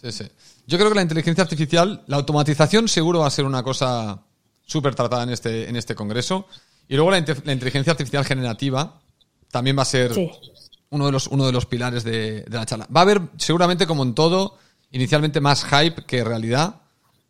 Sí, 0.00 0.10
sí. 0.12 0.24
Yo 0.66 0.78
creo 0.78 0.90
que 0.90 0.96
la 0.96 1.02
inteligencia 1.02 1.44
artificial, 1.44 2.02
la 2.06 2.16
automatización 2.16 2.88
seguro 2.88 3.20
va 3.20 3.28
a 3.28 3.30
ser 3.30 3.44
una 3.44 3.62
cosa 3.62 4.22
súper 4.64 4.94
tratada 4.94 5.22
en 5.22 5.30
este, 5.30 5.68
en 5.68 5.76
este 5.76 5.94
congreso. 5.94 6.46
Y 6.92 6.96
luego 6.96 7.10
la, 7.10 7.16
inteligencia 7.16 7.92
artificial 7.92 8.22
generativa 8.22 9.00
también 9.50 9.78
va 9.78 9.80
a 9.80 9.86
ser 9.86 10.12
uno, 10.90 11.06
de 11.06 11.12
los, 11.12 11.26
uno 11.28 11.46
de 11.46 11.52
los 11.52 11.64
pilares 11.64 12.04
de, 12.04 12.42
de, 12.42 12.50
la 12.50 12.66
charla. 12.66 12.86
Va 12.94 13.00
a 13.00 13.04
haber 13.04 13.22
seguramente 13.38 13.86
como 13.86 14.02
en 14.02 14.12
todo, 14.12 14.58
inicialmente 14.90 15.40
más 15.40 15.64
hype 15.64 16.04
que 16.04 16.22
realidad. 16.22 16.82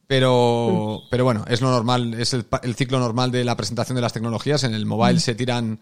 Pero, 0.08 1.02
pero 1.08 1.22
bueno, 1.22 1.44
es 1.46 1.60
lo 1.60 1.70
normal, 1.70 2.14
es 2.14 2.34
el, 2.34 2.44
ciclo 2.74 2.98
normal 2.98 3.30
de 3.30 3.44
la 3.44 3.56
presentación 3.56 3.94
de 3.94 4.02
las 4.02 4.12
tecnologías. 4.12 4.64
En 4.64 4.74
el 4.74 4.84
mobile 4.84 5.20
se 5.20 5.36
tiran. 5.36 5.78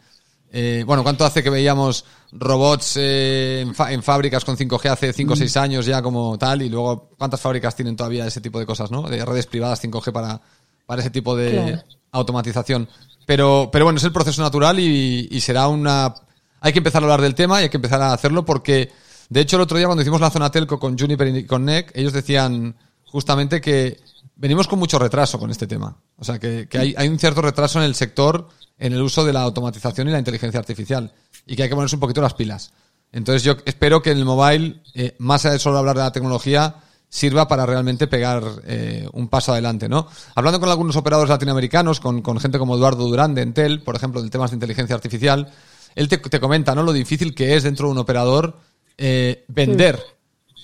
Eh, 0.53 0.85
bueno, 0.87 1.03
¿cuánto 1.03 1.25
hace 1.25 1.43
que 1.43 1.49
veíamos 1.49 2.05
robots 2.33 2.99
eh, 2.99 3.63
en, 3.63 4.03
fábricas 4.03 4.45
con 4.45 4.59
5G 4.59 4.91
hace 4.91 5.15
5 5.15 5.33
o 5.33 5.37
6 5.37 5.57
años 5.57 5.87
ya 5.87 6.03
como 6.03 6.37
tal? 6.37 6.61
Y 6.61 6.69
luego, 6.69 7.09
¿cuántas 7.17 7.41
fábricas 7.41 7.75
tienen 7.75 7.97
todavía 7.97 8.27
ese 8.27 8.43
tipo 8.43 8.59
de 8.59 8.67
cosas, 8.67 8.91
no? 8.91 9.09
De 9.09 9.25
redes 9.25 9.47
privadas 9.47 9.83
5G 9.83 10.13
para, 10.13 10.39
para 10.85 11.01
ese 11.01 11.11
tipo 11.11 11.35
de 11.35 11.83
automatización. 12.13 12.87
Pero, 13.31 13.69
pero 13.71 13.85
bueno, 13.85 13.99
es 13.99 14.03
el 14.03 14.11
proceso 14.11 14.43
natural 14.43 14.81
y, 14.81 15.41
será 15.41 15.69
una. 15.69 16.13
Hay 16.59 16.73
que 16.73 16.81
empezar 16.81 17.01
a 17.01 17.05
hablar 17.05 17.21
del 17.21 17.37
tema 17.37 17.61
y 17.61 17.63
hay 17.63 17.71
que 17.71 17.77
empezar 17.77 18.03
a 18.03 18.13
hacerlo 18.13 18.45
porque, 18.45 18.91
de 19.29 19.41
hecho, 19.41 19.55
el 19.55 19.63
otro 19.63 19.79
día 19.79 19.87
cuando 19.87 20.03
hicimos 20.03 20.21
la 20.21 20.33
zona 20.33 20.51
telco 20.51 20.81
con 20.81 20.99
Juniper 20.99 21.29
y 21.29 21.47
con 21.47 21.65
NEC, 21.65 21.93
ellos 21.95 22.13
decían 22.13 22.75
justamente 23.05 23.61
que 23.61 24.01
venimos 24.35 24.67
con 24.67 24.81
mucho 24.81 24.99
retraso 24.99 25.39
con 25.39 25.49
este 25.49 25.69
tema. 25.69 25.97
O 26.17 26.25
sea, 26.25 26.41
que, 26.41 26.67
hay, 26.77 27.07
un 27.07 27.21
cierto 27.21 27.41
retraso 27.41 27.79
en 27.79 27.85
el 27.85 27.95
sector 27.95 28.49
en 28.77 28.95
el 28.95 29.01
uso 29.01 29.25
de 29.25 29.33
la 29.33 29.43
automatización 29.43 30.09
y 30.09 30.11
la 30.11 30.19
inteligencia 30.19 30.59
artificial 30.59 31.13
y 31.47 31.55
que 31.55 31.63
hay 31.63 31.69
que 31.69 31.77
ponerse 31.77 31.95
un 31.95 32.01
poquito 32.01 32.21
las 32.21 32.35
pilas. 32.35 32.73
Entonces 33.13 33.45
yo 33.45 33.59
espero 33.65 34.03
que 34.03 34.11
en 34.11 34.19
el 34.19 34.25
mobile, 34.25 34.83
eh, 34.93 35.15
más 35.19 35.45
allá 35.45 35.53
de 35.53 35.61
solo 35.61 35.79
hablar 35.79 35.95
de 35.95 36.03
la 36.03 36.11
tecnología, 36.11 36.75
sirva 37.11 37.49
para 37.49 37.67
realmente 37.67 38.07
pegar 38.07 38.43
eh, 38.65 39.07
un 39.13 39.29
paso 39.29 39.53
adelante, 39.53 39.89
¿no? 39.89 40.07
Hablando 40.37 40.61
con 40.61 40.71
algunos 40.71 40.97
operadores 40.97 41.29
latinoamericanos, 41.29 42.01
con, 42.01 42.23
gente 42.41 42.59
como 42.59 42.77
Eduardo 42.77 43.07
Durán 43.07 43.35
de 43.35 43.43
Entel, 43.43 43.83
por 43.83 43.97
ejemplo, 43.97 44.23
de 44.23 44.31
temas 44.31 44.53
de 44.53 44.57
inteligencia 44.57 44.95
artificial, 44.95 45.53
él 45.97 46.09
te, 46.09 46.41
comenta, 46.41 46.75
¿no? 46.75 46.85
Lo 46.85 46.93
difícil 46.93 47.35
que 47.35 47.57
es 47.57 47.65
dentro 47.65 47.89
de 47.89 47.93
un 47.93 47.99
operador 47.99 48.57
eh, 48.97 49.45
vender 49.49 50.01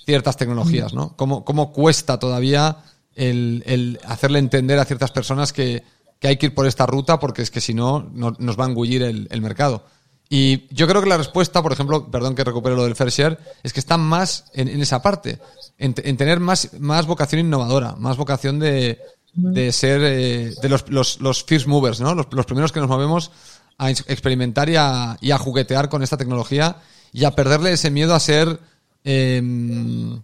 ciertas 0.05 0.37
tecnologías, 0.37 0.93
¿no? 0.93 1.17
Cómo, 1.17 1.43
cómo 1.43 1.73
cuesta 1.73 2.17
todavía 2.17 2.77
el, 3.13 3.99
hacerle 4.05 4.39
entender 4.39 4.79
a 4.79 4.85
ciertas 4.85 5.11
personas 5.11 5.51
que, 5.51 5.83
hay 6.23 6.37
que 6.37 6.47
ir 6.47 6.55
por 6.55 6.65
esta 6.65 6.85
ruta 6.85 7.19
porque 7.19 7.41
es 7.41 7.51
que 7.51 7.61
si 7.61 7.73
no, 7.73 8.09
nos 8.13 8.59
va 8.59 8.65
a 8.65 8.69
engullir 8.69 9.03
el, 9.03 9.41
mercado. 9.41 9.83
Y 10.29 10.73
yo 10.73 10.87
creo 10.87 11.01
que 11.01 11.09
la 11.09 11.17
respuesta, 11.17 11.61
por 11.61 11.71
ejemplo, 11.71 12.11
perdón 12.11 12.35
que 12.35 12.43
recupere 12.43 12.75
lo 12.75 12.83
del 12.83 12.95
fair 12.95 13.09
share, 13.09 13.39
es 13.63 13.71
que 13.71 13.79
está 13.79 13.97
más 13.97 14.45
en, 14.53 14.67
esa 14.81 15.01
parte, 15.01 15.39
en, 15.77 15.93
tener 15.93 16.39
más, 16.39 16.71
más 16.79 17.05
vocación 17.05 17.39
innovadora, 17.39 17.95
más 17.95 18.17
vocación 18.17 18.59
de, 18.59 18.99
ser 19.71 20.01
eh, 20.03 20.53
de 20.61 20.69
los, 20.69 21.19
los, 21.21 21.43
first 21.45 21.67
movers, 21.67 22.01
¿no? 22.01 22.13
Los, 22.13 22.45
primeros 22.45 22.73
que 22.73 22.81
nos 22.81 22.89
movemos 22.89 23.31
a 23.77 23.89
experimentar 23.89 24.69
y 24.69 24.75
a, 24.75 25.17
y 25.21 25.31
a, 25.31 25.37
juguetear 25.37 25.87
con 25.87 26.03
esta 26.03 26.17
tecnología 26.17 26.77
y 27.13 27.23
a 27.23 27.31
perderle 27.31 27.71
ese 27.71 27.89
miedo 27.89 28.13
a 28.13 28.19
ser 28.19 28.59
em, 29.05 30.21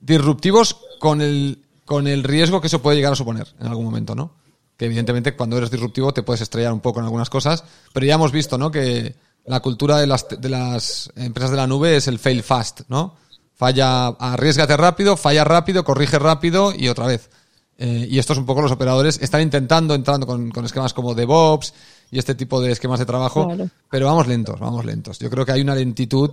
disruptivos 0.00 0.76
con 0.98 1.22
el, 1.22 1.64
con 1.86 2.06
el 2.06 2.24
riesgo 2.24 2.60
que 2.60 2.66
eso 2.66 2.82
puede 2.82 2.96
llegar 2.96 3.14
a 3.14 3.16
suponer 3.16 3.48
en 3.58 3.68
algún 3.68 3.86
momento, 3.86 4.14
¿no? 4.14 4.32
Que 4.76 4.84
evidentemente 4.86 5.34
cuando 5.34 5.56
eres 5.56 5.70
disruptivo 5.70 6.12
te 6.12 6.22
puedes 6.22 6.42
estrellar 6.42 6.74
un 6.74 6.80
poco 6.80 7.00
en 7.00 7.06
algunas 7.06 7.30
cosas, 7.30 7.64
pero 7.94 8.04
ya 8.04 8.14
hemos 8.14 8.32
visto, 8.32 8.58
¿no? 8.58 8.70
Que 8.70 9.14
la 9.46 9.60
cultura 9.60 9.98
de 9.98 10.06
las, 10.06 10.26
de 10.28 10.48
las 10.48 11.10
empresas 11.16 11.50
de 11.50 11.56
la 11.56 11.66
nube 11.66 11.96
es 11.96 12.08
el 12.08 12.18
fail 12.18 12.42
fast, 12.42 12.82
¿no? 12.88 13.16
Falla, 13.54 14.08
arriesgate 14.08 14.76
rápido, 14.76 15.16
falla 15.16 15.44
rápido, 15.44 15.84
corrige 15.84 16.18
rápido 16.18 16.72
y 16.76 16.88
otra 16.88 17.06
vez. 17.06 17.28
Eh, 17.76 18.06
y 18.10 18.18
estos 18.18 18.36
un 18.36 18.46
poco 18.46 18.62
los 18.62 18.72
operadores 18.72 19.18
están 19.22 19.40
intentando, 19.40 19.94
entrando 19.94 20.26
con, 20.26 20.52
esquemas 20.64 20.92
como 20.92 21.14
DevOps 21.14 21.72
y 22.10 22.18
este 22.18 22.34
tipo 22.34 22.60
de 22.60 22.72
esquemas 22.72 22.98
de 22.98 23.06
trabajo, 23.06 23.48
pero 23.90 24.06
vamos 24.06 24.26
lentos, 24.26 24.60
vamos 24.60 24.84
lentos. 24.84 25.18
Yo 25.18 25.30
creo 25.30 25.46
que 25.46 25.52
hay 25.52 25.62
una 25.62 25.74
lentitud 25.74 26.30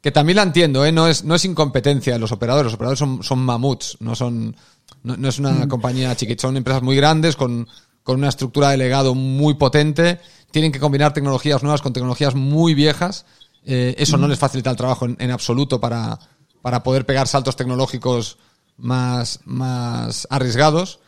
que 0.00 0.12
también 0.12 0.36
la 0.36 0.42
entiendo, 0.42 0.84
¿eh? 0.84 0.92
no, 0.92 1.08
es, 1.08 1.24
no 1.24 1.34
es 1.34 1.44
incompetencia 1.44 2.12
de 2.12 2.18
los 2.18 2.32
operadores, 2.32 2.66
los 2.66 2.74
operadores 2.74 2.98
son, 2.98 3.22
son 3.22 3.40
mamuts, 3.40 3.96
no 4.00 4.14
son, 4.14 4.54
no, 5.02 5.28
es 5.28 5.38
una 5.38 5.50
mm. 5.50 5.68
compañía 5.68 6.14
chiquita, 6.14 6.42
son 6.42 6.56
empresas 6.56 6.82
muy 6.82 6.96
grandes 6.96 7.36
con, 7.36 7.66
una 8.06 8.28
estructura 8.28 8.70
de 8.70 8.76
legado 8.76 9.16
muy 9.16 9.54
potente, 9.54 10.20
tienen 10.50 10.72
que 10.72 10.80
combinar 10.80 11.12
tecnologías 11.12 11.62
nuevas 11.62 11.82
con 11.82 11.92
tecnologías 11.92 12.34
muy 12.34 12.74
viejas, 12.74 13.26
eh, 13.64 13.94
eso 13.98 14.16
no 14.16 14.28
les 14.28 14.38
facilita 14.38 14.70
el 14.70 14.76
trabajo 14.76 15.06
en, 15.06 15.30
absoluto 15.30 15.80
para, 15.80 16.18
para 16.62 16.82
poder 16.82 17.04
pegar 17.04 17.26
saltos 17.26 17.56
tecnológicos 17.56 18.38
más, 18.76 19.40
más 19.44 20.26
arriesgados. 20.30 21.00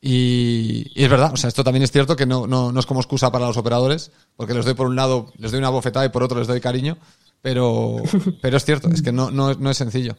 Y, 0.00 0.92
es 0.94 1.10
verdad, 1.10 1.32
o 1.32 1.36
sea, 1.36 1.48
esto 1.48 1.64
también 1.64 1.82
es 1.82 1.90
cierto 1.90 2.16
que 2.16 2.26
no, 2.26 2.46
no, 2.46 2.72
no, 2.72 2.80
es 2.80 2.86
como 2.86 3.00
excusa 3.00 3.30
para 3.32 3.46
los 3.46 3.56
operadores, 3.56 4.12
porque 4.36 4.54
les 4.54 4.64
doy 4.64 4.74
por 4.74 4.86
un 4.86 4.96
lado, 4.96 5.32
les 5.36 5.50
doy 5.50 5.58
una 5.58 5.70
bofetada 5.70 6.06
y 6.06 6.10
por 6.10 6.22
otro 6.22 6.38
les 6.38 6.46
doy 6.46 6.60
cariño, 6.60 6.96
pero, 7.42 7.96
pero 8.40 8.56
es 8.56 8.64
cierto, 8.64 8.88
es 8.88 9.02
que 9.02 9.12
no, 9.12 9.30
no, 9.30 9.54
no 9.54 9.70
es 9.70 9.76
sencillo. 9.76 10.16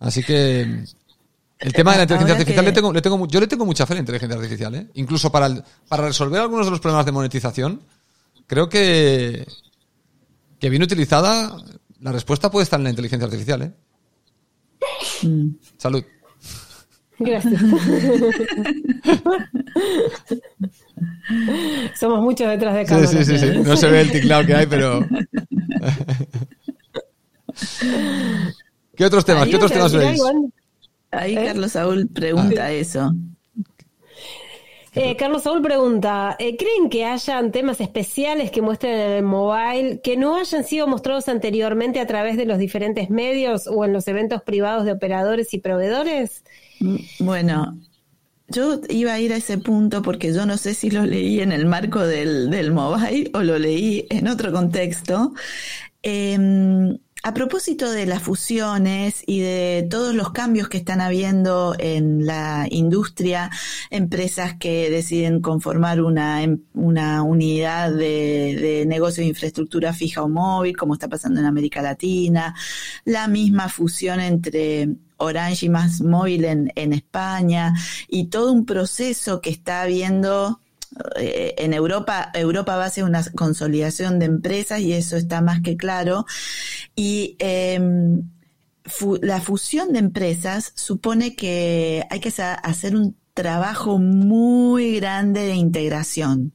Así 0.00 0.22
que 0.22 0.84
el 1.62 1.72
tema 1.72 1.92
de 1.92 1.98
la 1.98 2.02
inteligencia 2.02 2.34
artificial, 2.34 2.64
le 2.64 2.72
tengo, 2.72 2.92
le 2.92 3.00
tengo, 3.00 3.26
yo 3.28 3.40
le 3.40 3.46
tengo 3.46 3.64
mucha 3.64 3.86
fe 3.86 3.92
a 3.92 3.96
la 3.96 4.00
inteligencia 4.00 4.36
artificial, 4.36 4.74
¿eh? 4.74 4.88
Incluso 4.94 5.30
para, 5.30 5.64
para 5.88 6.08
resolver 6.08 6.40
algunos 6.40 6.66
de 6.66 6.72
los 6.72 6.80
problemas 6.80 7.06
de 7.06 7.12
monetización, 7.12 7.82
creo 8.46 8.68
que, 8.68 9.46
que 10.58 10.70
bien 10.70 10.82
utilizada, 10.82 11.56
la 12.00 12.12
respuesta 12.12 12.50
puede 12.50 12.64
estar 12.64 12.80
en 12.80 12.84
la 12.84 12.90
inteligencia 12.90 13.26
artificial, 13.26 13.62
¿eh? 13.62 13.72
Mm. 15.22 15.50
Salud. 15.76 16.02
Gracias. 17.18 17.60
Somos 21.98 22.20
muchos 22.20 22.48
detrás 22.48 22.74
de 22.74 22.84
cámara. 22.84 23.06
Sí, 23.06 23.24
sí, 23.24 23.38
sí, 23.38 23.46
No 23.64 23.76
se 23.76 23.90
ve 23.90 24.00
el 24.00 24.10
teclado 24.10 24.44
que 24.46 24.54
hay, 24.54 24.66
pero. 24.66 25.00
¿Qué 28.96 29.04
otros 29.04 29.24
temas? 29.24 29.48
¿Qué 29.48 29.56
otros 29.56 29.72
temas 29.72 29.92
veis? 29.92 30.20
Ahí 31.10 31.36
¿Eh? 31.36 31.46
Carlos 31.46 31.72
Saúl 31.72 32.08
pregunta 32.08 32.64
ah. 32.64 32.72
eso. 32.72 33.12
Eh, 34.94 35.16
Carlos 35.16 35.44
Saúl 35.44 35.62
pregunta, 35.62 36.36
eh, 36.38 36.56
¿creen 36.56 36.90
que 36.90 37.06
hayan 37.06 37.50
temas 37.50 37.80
especiales 37.80 38.50
que 38.50 38.60
muestren 38.60 38.98
en 38.98 39.10
el 39.12 39.22
mobile 39.22 40.00
que 40.02 40.18
no 40.18 40.36
hayan 40.36 40.64
sido 40.64 40.86
mostrados 40.86 41.28
anteriormente 41.28 41.98
a 41.98 42.06
través 42.06 42.36
de 42.36 42.44
los 42.44 42.58
diferentes 42.58 43.08
medios 43.08 43.66
o 43.66 43.86
en 43.86 43.94
los 43.94 44.06
eventos 44.06 44.42
privados 44.42 44.84
de 44.84 44.92
operadores 44.92 45.54
y 45.54 45.58
proveedores? 45.58 46.44
Mm, 46.80 46.96
bueno, 47.20 47.78
yo 48.48 48.80
iba 48.90 49.14
a 49.14 49.20
ir 49.20 49.32
a 49.32 49.36
ese 49.36 49.56
punto 49.56 50.02
porque 50.02 50.34
yo 50.34 50.44
no 50.44 50.58
sé 50.58 50.74
si 50.74 50.90
lo 50.90 51.06
leí 51.06 51.40
en 51.40 51.52
el 51.52 51.64
marco 51.64 52.00
del, 52.00 52.50
del 52.50 52.70
mobile 52.70 53.30
o 53.32 53.42
lo 53.42 53.58
leí 53.58 54.06
en 54.10 54.28
otro 54.28 54.52
contexto. 54.52 55.32
Eh, 56.02 56.98
a 57.24 57.34
propósito 57.34 57.90
de 57.90 58.04
las 58.04 58.22
fusiones 58.22 59.22
y 59.26 59.40
de 59.40 59.86
todos 59.88 60.12
los 60.14 60.32
cambios 60.32 60.68
que 60.68 60.78
están 60.78 61.00
habiendo 61.00 61.74
en 61.78 62.26
la 62.26 62.66
industria, 62.68 63.50
empresas 63.90 64.56
que 64.58 64.90
deciden 64.90 65.40
conformar 65.40 66.02
una, 66.02 66.42
em, 66.42 66.58
una 66.74 67.22
unidad 67.22 67.92
de, 67.92 68.56
de, 68.60 68.86
negocio 68.86 69.22
de 69.22 69.28
infraestructura 69.28 69.92
fija 69.92 70.22
o 70.22 70.28
móvil, 70.28 70.76
como 70.76 70.94
está 70.94 71.08
pasando 71.08 71.38
en 71.38 71.46
América 71.46 71.80
Latina, 71.80 72.56
la 73.04 73.28
misma 73.28 73.68
fusión 73.68 74.18
entre 74.18 74.88
Orange 75.18 75.66
y 75.66 75.68
Más 75.68 76.00
Móvil 76.00 76.44
en, 76.44 76.72
en 76.74 76.92
España, 76.92 77.72
y 78.08 78.26
todo 78.26 78.52
un 78.52 78.66
proceso 78.66 79.40
que 79.40 79.50
está 79.50 79.82
habiendo 79.82 80.61
eh, 81.16 81.54
en 81.58 81.74
Europa, 81.74 82.30
Europa 82.34 82.76
va 82.76 82.86
a 82.86 82.90
ser 82.90 83.04
una 83.04 83.22
consolidación 83.34 84.18
de 84.18 84.26
empresas 84.26 84.80
y 84.80 84.92
eso 84.92 85.16
está 85.16 85.40
más 85.40 85.62
que 85.62 85.76
claro. 85.76 86.26
Y 86.94 87.36
em, 87.38 88.22
la 89.20 89.40
fusión 89.40 89.92
de 89.92 90.00
empresas 90.00 90.72
supone 90.74 91.36
que 91.36 92.04
hay 92.10 92.20
que 92.20 92.32
hacer 92.62 92.96
un 92.96 93.16
trabajo 93.34 93.98
muy 93.98 94.96
grande 94.96 95.46
de 95.46 95.54
integración, 95.54 96.52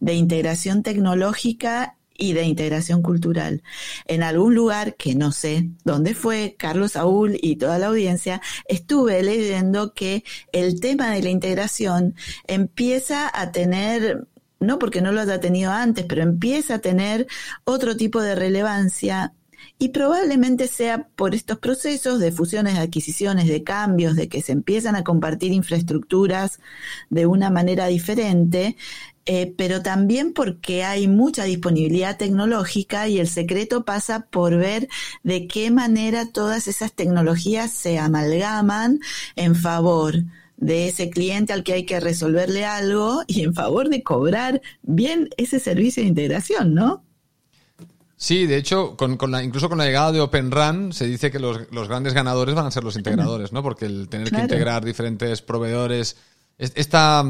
de 0.00 0.14
integración 0.14 0.82
tecnológica 0.82 1.96
y 2.16 2.32
de 2.32 2.44
integración 2.44 3.02
cultural. 3.02 3.62
En 4.06 4.22
algún 4.22 4.54
lugar, 4.54 4.94
que 4.96 5.14
no 5.14 5.32
sé 5.32 5.70
dónde 5.84 6.14
fue, 6.14 6.56
Carlos 6.58 6.92
Saúl 6.92 7.38
y 7.40 7.56
toda 7.56 7.78
la 7.78 7.88
audiencia, 7.88 8.40
estuve 8.68 9.22
leyendo 9.22 9.94
que 9.94 10.24
el 10.52 10.80
tema 10.80 11.12
de 11.12 11.22
la 11.22 11.30
integración 11.30 12.14
empieza 12.46 13.30
a 13.32 13.52
tener 13.52 14.26
no 14.60 14.78
porque 14.78 15.02
no 15.02 15.12
lo 15.12 15.20
haya 15.20 15.40
tenido 15.40 15.72
antes, 15.72 16.06
pero 16.08 16.22
empieza 16.22 16.76
a 16.76 16.78
tener 16.78 17.26
otro 17.64 17.96
tipo 17.96 18.22
de 18.22 18.34
relevancia 18.34 19.34
y 19.78 19.88
probablemente 19.90 20.68
sea 20.68 21.08
por 21.16 21.34
estos 21.34 21.58
procesos 21.58 22.20
de 22.20 22.32
fusiones, 22.32 22.74
de 22.74 22.80
adquisiciones, 22.80 23.48
de 23.48 23.64
cambios, 23.64 24.16
de 24.16 24.28
que 24.28 24.40
se 24.40 24.52
empiezan 24.52 24.96
a 24.96 25.04
compartir 25.04 25.52
infraestructuras 25.52 26.60
de 27.10 27.26
una 27.26 27.50
manera 27.50 27.86
diferente, 27.86 28.76
eh, 29.26 29.54
pero 29.56 29.82
también 29.82 30.32
porque 30.32 30.84
hay 30.84 31.08
mucha 31.08 31.44
disponibilidad 31.44 32.18
tecnológica 32.18 33.08
y 33.08 33.18
el 33.18 33.28
secreto 33.28 33.84
pasa 33.84 34.26
por 34.30 34.56
ver 34.56 34.88
de 35.22 35.46
qué 35.46 35.70
manera 35.70 36.30
todas 36.30 36.68
esas 36.68 36.92
tecnologías 36.92 37.70
se 37.70 37.98
amalgaman 37.98 39.00
en 39.36 39.54
favor 39.54 40.14
de 40.56 40.88
ese 40.88 41.10
cliente 41.10 41.52
al 41.52 41.64
que 41.64 41.72
hay 41.72 41.86
que 41.86 42.00
resolverle 42.00 42.64
algo 42.64 43.22
y 43.26 43.42
en 43.42 43.54
favor 43.54 43.88
de 43.88 44.02
cobrar 44.02 44.60
bien 44.82 45.30
ese 45.36 45.58
servicio 45.58 46.02
de 46.02 46.10
integración, 46.10 46.74
¿no? 46.74 47.02
Sí, 48.16 48.46
de 48.46 48.56
hecho, 48.56 48.96
con, 48.96 49.18
la, 49.30 49.42
incluso 49.42 49.68
con 49.68 49.78
la 49.78 49.86
llegada 49.86 50.12
de 50.12 50.20
Open 50.20 50.50
Run 50.50 50.92
se 50.92 51.06
dice 51.06 51.30
que 51.30 51.38
los, 51.38 51.68
grandes 51.88 52.14
ganadores 52.14 52.54
van 52.54 52.66
a 52.66 52.70
ser 52.70 52.84
los 52.84 52.96
integradores, 52.96 53.52
¿no? 53.52 53.62
Porque 53.62 53.86
el 53.86 54.08
tener 54.08 54.30
que 54.30 54.40
integrar 54.40 54.84
diferentes 54.84 55.42
proveedores, 55.42 56.16
esta, 56.56 57.24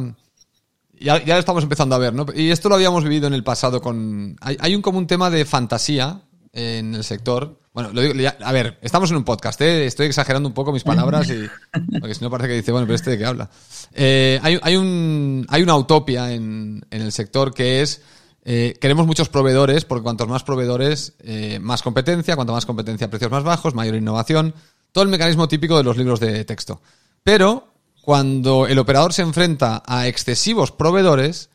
ya, 1.04 1.24
ya, 1.24 1.34
lo 1.34 1.40
estamos 1.40 1.62
empezando 1.62 1.94
a 1.94 1.98
ver, 1.98 2.14
¿no? 2.14 2.26
Y 2.34 2.50
esto 2.50 2.68
lo 2.68 2.74
habíamos 2.74 3.04
vivido 3.04 3.26
en 3.26 3.34
el 3.34 3.44
pasado 3.44 3.80
con... 3.80 4.36
Hay, 4.40 4.74
un 4.74 4.82
común 4.82 5.06
tema 5.06 5.30
de 5.30 5.44
fantasía 5.44 6.22
en 6.52 6.94
el 6.94 7.04
sector. 7.04 7.60
Bueno, 7.72 7.90
lo 7.92 8.00
digo, 8.00 8.14
a 8.42 8.52
ver, 8.52 8.78
estamos 8.82 9.10
en 9.10 9.16
un 9.16 9.24
podcast, 9.24 9.60
¿eh? 9.60 9.86
estoy 9.86 10.06
exagerando 10.06 10.48
un 10.48 10.54
poco 10.54 10.72
mis 10.72 10.84
palabras 10.84 11.28
y 11.28 11.48
porque 12.00 12.14
si 12.14 12.22
no 12.22 12.30
parece 12.30 12.48
que 12.48 12.54
dice, 12.56 12.72
bueno, 12.72 12.86
pero 12.86 12.96
este 12.96 13.10
de 13.10 13.18
qué 13.18 13.24
habla. 13.26 13.50
Eh, 13.92 14.40
hay, 14.42 14.58
hay, 14.62 14.76
un, 14.76 15.46
hay 15.48 15.62
una 15.62 15.76
utopia 15.76 16.32
en, 16.32 16.84
en 16.90 17.02
el 17.02 17.12
sector 17.12 17.52
que 17.52 17.82
es 17.82 18.00
eh, 18.46 18.76
queremos 18.78 19.06
muchos 19.06 19.30
proveedores 19.30 19.86
porque 19.86 20.02
cuantos 20.02 20.28
más 20.28 20.44
proveedores, 20.44 21.14
eh, 21.20 21.58
más 21.60 21.82
competencia, 21.82 22.36
cuanto 22.36 22.52
más 22.52 22.66
competencia, 22.66 23.08
precios 23.08 23.30
más 23.30 23.42
bajos, 23.42 23.74
mayor 23.74 23.94
innovación, 23.94 24.54
todo 24.92 25.04
el 25.04 25.10
mecanismo 25.10 25.48
típico 25.48 25.78
de 25.78 25.84
los 25.84 25.96
libros 25.96 26.20
de 26.20 26.44
texto. 26.44 26.82
Pero 27.22 27.73
cuando 28.04 28.66
el 28.66 28.78
operador 28.78 29.14
se 29.14 29.22
enfrenta 29.22 29.82
a 29.86 30.06
excesivos 30.06 30.72
proveedores, 30.72 31.48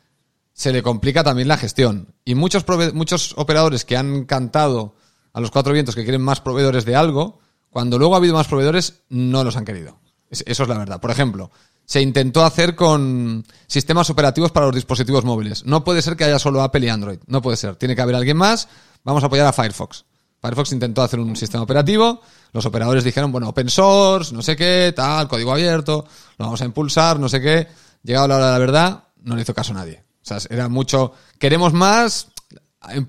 se 0.51 0.71
le 0.71 0.81
complica 0.81 1.23
también 1.23 1.47
la 1.47 1.57
gestión. 1.57 2.15
Y 2.25 2.33
muchos, 2.33 2.65
muchos 2.93 3.35
operadores 3.37 3.85
que 3.85 3.95
han 3.95 4.25
cantado 4.25 4.95
a 5.31 5.41
los 5.41 5.51
cuatro 5.51 5.73
vientos 5.73 5.93
que 5.93 6.03
quieren 6.03 6.23
más 6.23 6.41
proveedores 6.41 6.85
de 6.85 6.95
algo, 6.95 7.39
cuando 7.69 7.99
luego 7.99 8.15
ha 8.15 8.17
habido 8.17 8.33
más 8.33 8.47
proveedores, 8.47 9.03
no 9.09 9.43
los 9.43 9.57
han 9.57 9.65
querido. 9.65 9.99
Eso 10.31 10.63
es 10.63 10.69
la 10.69 10.77
verdad. 10.79 10.99
Por 10.99 11.11
ejemplo, 11.11 11.51
se 11.85 12.01
intentó 12.01 12.43
hacer 12.43 12.75
con 12.75 13.45
sistemas 13.67 14.09
operativos 14.09 14.51
para 14.51 14.65
los 14.65 14.75
dispositivos 14.75 15.23
móviles. 15.23 15.65
No 15.65 15.83
puede 15.83 16.01
ser 16.01 16.15
que 16.15 16.23
haya 16.23 16.39
solo 16.39 16.63
Apple 16.63 16.85
y 16.85 16.89
Android. 16.89 17.19
No 17.27 17.43
puede 17.43 17.57
ser. 17.57 17.75
Tiene 17.75 17.95
que 17.95 18.01
haber 18.01 18.15
alguien 18.15 18.37
más. 18.37 18.69
Vamos 19.03 19.21
a 19.21 19.27
apoyar 19.27 19.45
a 19.45 19.53
Firefox. 19.53 20.05
Firefox 20.41 20.71
intentó 20.71 21.01
hacer 21.01 21.19
un 21.19 21.35
sistema 21.35 21.63
operativo, 21.63 22.21
los 22.53 22.65
operadores 22.65 23.03
dijeron, 23.03 23.31
bueno, 23.31 23.49
open 23.49 23.69
source, 23.69 24.33
no 24.33 24.41
sé 24.41 24.55
qué, 24.55 24.93
tal, 24.95 25.27
código 25.27 25.51
abierto, 25.51 26.05
lo 26.37 26.45
vamos 26.45 26.61
a 26.61 26.65
impulsar, 26.65 27.19
no 27.19 27.27
sé 27.27 27.41
qué. 27.41 27.67
Llegado 28.03 28.27
la 28.29 28.35
hora 28.37 28.45
de 28.47 28.51
la 28.53 28.59
verdad, 28.59 29.03
no 29.21 29.35
le 29.35 29.41
hizo 29.41 29.53
caso 29.53 29.73
a 29.73 29.75
nadie. 29.75 30.03
O 30.21 30.25
sea, 30.25 30.37
era 30.49 30.69
mucho, 30.69 31.13
queremos 31.37 31.73
más, 31.73 32.29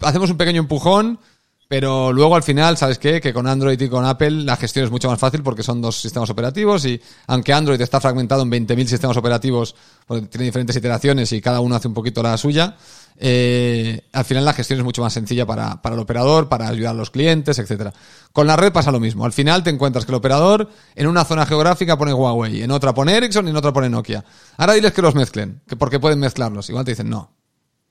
hacemos 0.01 0.31
un 0.31 0.37
pequeño 0.37 0.61
empujón, 0.61 1.21
pero 1.70 2.12
luego 2.12 2.35
al 2.35 2.42
final, 2.42 2.76
¿sabes 2.76 2.98
qué? 2.98 3.20
Que 3.20 3.33
con 3.33 3.46
Android 3.46 3.80
y 3.80 3.88
con 3.88 4.04
Apple 4.04 4.33
la 4.42 4.56
gestión 4.56 4.87
es 4.87 4.90
mucho 4.90 5.09
más 5.09 5.20
fácil 5.20 5.44
porque 5.44 5.62
son 5.62 5.80
dos 5.80 6.00
sistemas 6.00 6.28
operativos 6.28 6.85
y 6.85 7.00
aunque 7.28 7.52
Android 7.52 7.80
está 7.80 8.00
fragmentado 8.00 8.42
en 8.42 8.50
20.000 8.50 8.87
sistemas 8.87 9.16
operativos, 9.16 9.76
porque 10.04 10.26
tiene 10.26 10.46
diferentes 10.46 10.74
iteraciones 10.74 11.30
y 11.30 11.40
cada 11.40 11.61
uno 11.61 11.76
hace 11.76 11.87
un 11.87 11.94
poquito 11.94 12.24
la 12.24 12.37
suya, 12.38 12.76
eh, 13.16 14.02
al 14.12 14.24
final 14.24 14.44
la 14.44 14.52
gestión 14.52 14.80
es 14.80 14.85
mucho 14.85 15.00
más 15.00 15.12
sencilla 15.12 15.46
para, 15.46 15.80
para, 15.80 15.94
el 15.94 16.00
operador, 16.00 16.48
para 16.48 16.66
ayudar 16.66 16.90
a 16.90 16.98
los 16.98 17.11
clientes, 17.11 17.56
etcétera. 17.61 17.92
Con 18.33 18.48
la 18.48 18.56
red 18.56 18.72
pasa 18.72 18.90
lo 18.90 18.98
mismo. 18.98 19.24
Al 19.24 19.33
final 19.33 19.62
te 19.62 19.70
encuentras 19.70 20.04
que 20.04 20.11
el 20.11 20.16
operador 20.16 20.68
en 20.96 21.06
una 21.06 21.24
zona 21.24 21.46
geográfica 21.46 21.96
pone 21.96 22.12
Huawei, 22.12 22.64
en 22.64 22.72
otra 22.72 22.92
pone 22.92 23.16
Ericsson 23.16 23.46
y 23.46 23.50
en 23.50 23.56
otra 23.56 23.72
pone 23.72 23.88
Nokia. 23.88 24.24
Ahora 24.56 24.72
diles 24.72 24.92
que 24.92 25.02
los 25.02 25.14
mezclen, 25.14 25.61
que 25.68 25.76
porque 25.76 26.00
pueden 26.00 26.18
mezclarlos. 26.18 26.68
Igual 26.68 26.85
te 26.85 26.90
dicen 26.90 27.09
no. 27.09 27.30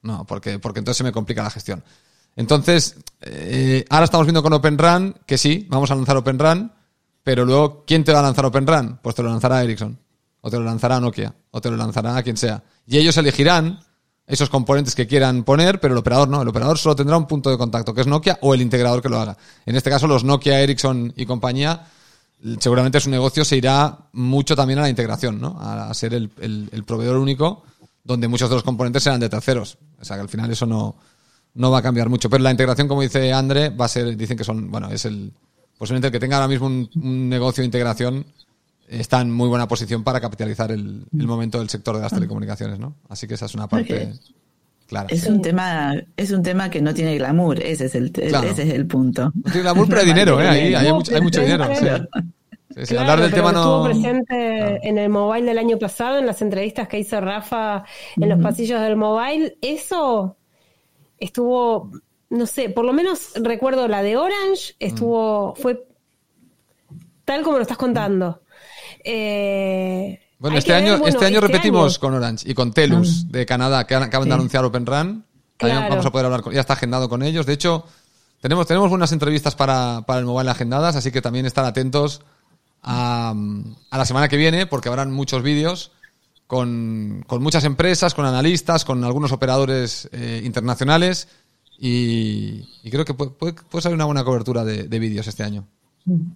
No, 0.02 0.26
porque, 0.26 0.60
porque 0.60 0.80
entonces 0.80 0.98
se 0.98 1.06
me 1.06 1.14
complica 1.14 1.44
la 1.44 1.50
gestión. 1.50 1.82
Entonces, 2.36 2.98
eh, 3.22 3.86
ahora 3.90 4.06
estamos 4.06 4.26
viendo 4.26 4.42
con 4.42 4.54
OpenRun 4.54 5.16
que 5.26 5.38
sí, 5.38 5.68
vamos 5.70 5.92
a 5.92 5.96
lanzar 5.96 6.18
OpenRun, 6.18 6.72
pero 7.24 7.46
luego, 7.46 7.84
¿quién 7.86 8.04
te 8.04 8.14
va 8.14 8.20
a 8.20 8.24
lanzar 8.24 8.46
OpenRun? 8.46 9.00
Pues 9.02 9.16
te 9.16 9.24
lo 9.24 9.30
lanzará 9.30 9.64
Ericsson, 9.64 10.00
o 10.42 10.50
te 10.50 10.58
lo 10.58 10.64
lanzará 10.64 11.00
Nokia, 11.00 11.34
o 11.52 11.62
te 11.62 11.70
lo 11.70 11.78
lanzará 11.78 12.22
quien 12.24 12.38
sea. 12.38 12.64
Y 12.88 12.98
ellos 12.98 13.18
elegirán 13.18 13.80
esos 14.30 14.50
componentes 14.50 14.94
que 14.94 15.08
quieran 15.08 15.44
poner, 15.44 15.80
pero 15.80 15.96
el 15.96 15.98
operador 15.98 16.30
no. 16.30 16.42
El 16.42 16.48
operador 16.48 16.78
solo 16.78 16.96
tendrá 16.96 17.18
un 17.18 17.26
punto 17.26 17.50
de 17.50 17.58
contacto, 17.58 17.94
que 17.96 18.02
es 18.02 18.08
Nokia 18.08 18.38
o 18.42 18.54
el 18.54 18.62
integrador 18.62 19.02
que 19.02 19.10
lo 19.10 19.20
haga. 19.20 19.36
En 19.66 19.76
este 19.76 19.90
caso, 19.90 20.08
los 20.08 20.24
Nokia, 20.24 20.62
Ericsson 20.62 21.12
y 21.16 21.26
compañía, 21.26 21.88
seguramente 22.60 23.00
su 23.00 23.10
negocio 23.10 23.44
se 23.44 23.58
irá 23.58 23.98
mucho 24.14 24.56
también 24.56 24.80
a 24.80 24.84
la 24.84 24.90
integración, 24.90 25.42
¿no? 25.42 25.58
A, 25.60 25.92
ser 25.96 26.14
el, 26.14 26.30
proveedor 26.86 27.18
único, 27.18 27.64
donde 28.04 28.28
muchos 28.28 28.50
de 28.50 28.56
los 28.56 28.64
componentes 28.64 29.02
serán 29.02 29.20
de 29.20 29.30
terceros. 29.30 29.80
O 30.00 30.06
sea, 30.06 30.16
que 30.16 30.22
al 30.22 30.30
final 30.30 30.52
eso 30.52 30.68
no, 30.68 30.96
no 31.60 31.70
va 31.70 31.80
a 31.80 31.82
cambiar 31.82 32.10
mucho. 32.10 32.30
Pero 32.30 32.42
la 32.42 32.52
integración, 32.52 32.88
como 32.88 33.02
dice 33.02 33.34
André, 33.34 33.70
va 33.70 33.86
a 33.86 33.90
ser, 33.90 34.16
dicen 34.16 34.38
que 34.38 34.46
son, 34.46 34.72
bueno, 34.72 34.90
es 34.90 35.04
el, 35.04 35.32
posiblemente 35.78 36.08
el 36.08 36.14
que 36.14 36.20
tenga 36.20 36.38
ahora 36.38 36.48
mismo 36.48 36.68
un, 36.68 36.90
un 36.96 37.30
negocio 37.30 37.62
de 37.62 37.66
integración 37.66 38.26
está 38.88 39.20
en 39.22 39.32
muy 39.32 39.50
buena 39.50 39.68
posición 39.68 40.04
para 40.04 40.22
capitalizar 40.22 40.72
el, 40.72 41.04
momento 41.12 41.60
del 41.60 41.70
sector 41.70 41.98
de 41.98 42.02
las 42.02 42.14
telecomunicaciones, 42.14 42.80
¿no? 42.80 42.96
Así 43.10 43.28
que 43.28 43.34
esa 43.36 43.46
es 43.46 43.54
una 43.54 43.68
parte 43.68 44.14
clara. 44.88 45.08
Es 45.10 45.28
un 45.28 45.42
tema, 45.42 45.94
es 46.16 46.32
un 46.32 46.42
tema 46.42 46.70
que 46.70 46.82
no 46.82 46.94
tiene 46.94 47.18
glamour, 47.18 47.62
ese 47.62 47.86
es 47.86 47.96
el, 47.96 48.12
ese 48.16 48.64
es 48.64 48.74
el 48.74 48.88
punto. 48.88 49.32
No 49.36 49.44
tiene 49.44 49.62
glamour, 49.62 49.88
pero 49.88 50.00
hay 50.02 50.08
dinero, 50.14 50.42
¿eh? 50.42 50.48
Ahí 50.48 50.74
hay, 50.74 50.94
mucho, 50.94 51.14
hay 51.14 51.22
mucho 51.22 51.42
dinero. 51.42 51.68
Sí. 52.84 52.96
hablar 52.96 53.20
del 53.20 53.34
tema 53.34 53.52
no. 53.52 53.86
Estuvo 53.86 54.12
presente 54.12 54.88
en 54.88 54.98
el 54.98 55.10
mobile 55.10 55.46
del 55.46 55.58
año 55.58 55.78
pasado, 55.78 56.20
en 56.20 56.26
las 56.26 56.42
entrevistas 56.42 56.88
que 56.88 57.00
hizo 57.00 57.20
Rafa 57.20 57.84
en 58.16 58.30
los 58.30 58.40
pasillos 58.40 58.82
del 58.82 58.96
mobile. 58.96 59.58
Eso 59.62 60.38
estuvo, 61.20 61.92
no 62.30 62.46
sé, 62.46 62.70
por 62.70 62.86
lo 62.86 62.94
menos 62.94 63.34
recuerdo 63.36 63.88
la 63.88 64.02
de 64.04 64.18
Orange, 64.18 64.76
estuvo, 64.80 65.54
mm. 65.54 65.62
fue 65.62 65.88
tal 67.26 67.44
como 67.44 67.58
lo 67.58 67.62
estás 67.62 67.78
contando. 67.78 68.42
Eh, 69.04 70.20
bueno, 70.40 70.58
este 70.58 70.74
año, 70.74 70.96
este 71.06 71.26
año 71.26 71.40
este 71.40 71.48
repetimos 71.48 72.00
con 72.00 72.14
Orange 72.14 72.50
y 72.50 72.54
con 72.54 72.72
Telus 72.72 73.24
ah. 73.26 73.28
de 73.32 73.46
Canadá, 73.46 73.86
que 73.86 73.96
acaban 73.96 74.28
de 74.28 74.36
anunciar 74.36 74.64
Open 74.66 74.86
Run. 74.86 75.26
Vamos 75.60 76.06
a 76.06 76.12
poder 76.12 76.26
hablar 76.26 76.42
con, 76.42 76.54
ya 76.54 76.62
está 76.62 76.74
agendado 76.74 77.10
con 77.10 77.22
ellos. 77.22 77.46
De 77.46 77.54
hecho, 77.54 77.86
tenemos, 78.42 78.66
tenemos 78.66 78.90
buenas 78.90 79.12
entrevistas 79.12 79.56
para, 79.56 80.04
para 80.08 80.20
el 80.20 80.26
mobile 80.26 80.50
agendadas, 80.50 80.96
así 80.96 81.12
que 81.12 81.22
también 81.22 81.46
estar 81.46 81.66
atentos 81.66 82.22
a, 82.82 83.34
la 83.92 84.06
semana 84.06 84.30
que 84.30 84.38
viene, 84.38 84.66
porque 84.66 84.90
habrán 84.90 85.12
muchos 85.12 85.44
vídeos 85.44 85.92
con, 86.50 87.24
con, 87.28 87.42
muchas 87.42 87.64
empresas, 87.64 88.14
con 88.14 88.26
analistas, 88.26 88.84
con 88.84 89.04
algunos 89.04 89.32
operadores 89.32 90.10
eh, 90.12 90.42
internacionales 90.44 91.28
y, 91.78 92.64
creo 92.90 93.06
que 93.06 93.14
puede, 93.14 93.32
puede, 93.32 93.82
ser 93.82 93.94
una 93.94 94.06
buena 94.06 94.24
cobertura 94.24 94.66
de, 94.66 94.84
de 94.84 95.00
vídeos 95.00 95.28
este 95.28 95.44
año. 95.44 95.68
Mm 96.06 96.32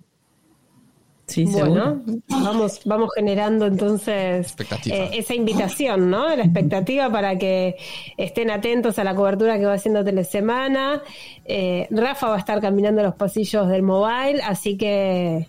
bueno, 1.52 2.02
vamos, 2.28 2.82
vamos 2.86 3.10
generando 3.16 3.66
entonces 3.66 4.56
eh, 4.86 5.10
esa 5.14 5.34
invitación, 5.34 6.10
¿no? 6.10 6.36
La 6.36 6.44
expectativa 6.44 7.10
para 7.10 7.38
que 7.38 7.78
estén 8.18 8.52
atentos 8.52 9.00
a 9.00 9.04
la 9.04 9.16
cobertura 9.16 9.58
que 9.58 9.66
va 9.66 9.74
haciendo 9.74 10.04
Telesemana. 10.04 11.02
Eh, 11.46 11.88
Rafa 11.92 12.28
va 12.28 12.36
a 12.36 12.40
estar 12.40 12.60
caminando 12.62 13.02
los 13.02 13.16
pasillos 13.16 13.70
del 13.70 13.84
mobile, 13.84 14.42
así 14.44 14.78
que, 14.78 15.48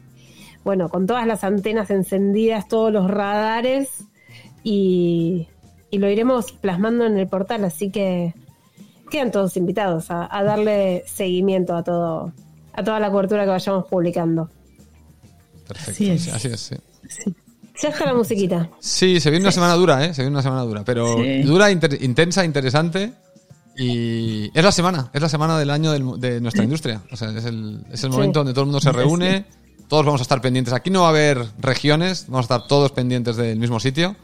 bueno, 0.63 0.89
con 0.89 1.07
todas 1.07 1.27
las 1.27 1.45
antenas 1.45 1.91
encendidas, 1.91 2.69
todos 2.69 2.93
los 2.93 3.11
radares 3.11 4.05
y, 4.65 5.47
lo 5.93 6.11
iremos 6.11 6.51
plasmando 6.51 7.05
en 7.05 7.17
el 7.17 7.29
portal, 7.29 7.65
así 7.65 7.91
que 7.91 8.35
quedan 9.11 9.31
todos 9.31 9.57
invitados 9.57 10.11
a, 10.11 10.27
a 10.37 10.43
darle 10.43 11.05
seguimiento 11.07 11.77
a 11.77 11.85
todo, 11.85 12.33
a 12.73 12.83
toda 12.83 12.99
la 12.99 13.13
cobertura 13.13 13.45
que 13.45 13.51
vayamos 13.51 13.87
publicando. 13.87 14.51
Perfecto, 15.69 15.93
así 15.93 16.11
es. 16.11 16.29
Así 16.35 16.49
es 16.49 16.61
sí. 16.61 17.35
Ya 17.81 17.89
está 17.89 18.07
la 18.07 18.15
musiquita. 18.15 18.71
Sí, 18.79 19.21
se 19.21 19.31
viene 19.31 19.45
una 19.45 19.53
semana 19.53 19.75
dura, 19.75 20.05
¿eh? 20.05 20.15
Se 20.15 20.23
viene 20.23 20.35
una 20.35 20.43
semana 20.43 20.63
dura, 20.63 20.85
pero 20.85 21.17
dura, 21.45 21.71
intensa, 21.71 22.45
interesante. 22.45 23.13
Y 23.77 24.57
es 24.57 24.65
la 24.65 24.71
semana, 24.71 25.11
es 25.13 25.21
la 25.21 25.29
semana 25.29 25.59
del 25.59 25.71
año 25.71 25.91
de 25.93 26.41
nuestra 26.41 26.63
industria. 26.63 27.03
O 27.11 27.17
sea, 27.17 27.31
es 27.31 27.45
el, 27.45 27.85
es 27.91 28.05
el 28.05 28.11
momento 28.11 28.41
donde 28.41 28.53
todo 28.53 28.63
el 28.63 28.67
mundo 28.67 28.81
se 28.81 28.93
reúne, 28.93 29.47
todos 29.89 30.07
vamos 30.07 30.21
a 30.21 30.23
estar 30.23 30.41
pendientes. 30.41 30.73
Aquí 30.73 30.91
no 30.91 31.01
va 31.01 31.07
a 31.07 31.11
haber 31.11 31.45
regiones, 31.59 32.27
vamos 32.29 32.49
a 32.49 32.55
estar 32.55 32.69
todos 32.69 32.93
pendientes 32.93 33.37
del 33.37 33.59
mismo 33.59 33.81
sitio. 33.81 34.15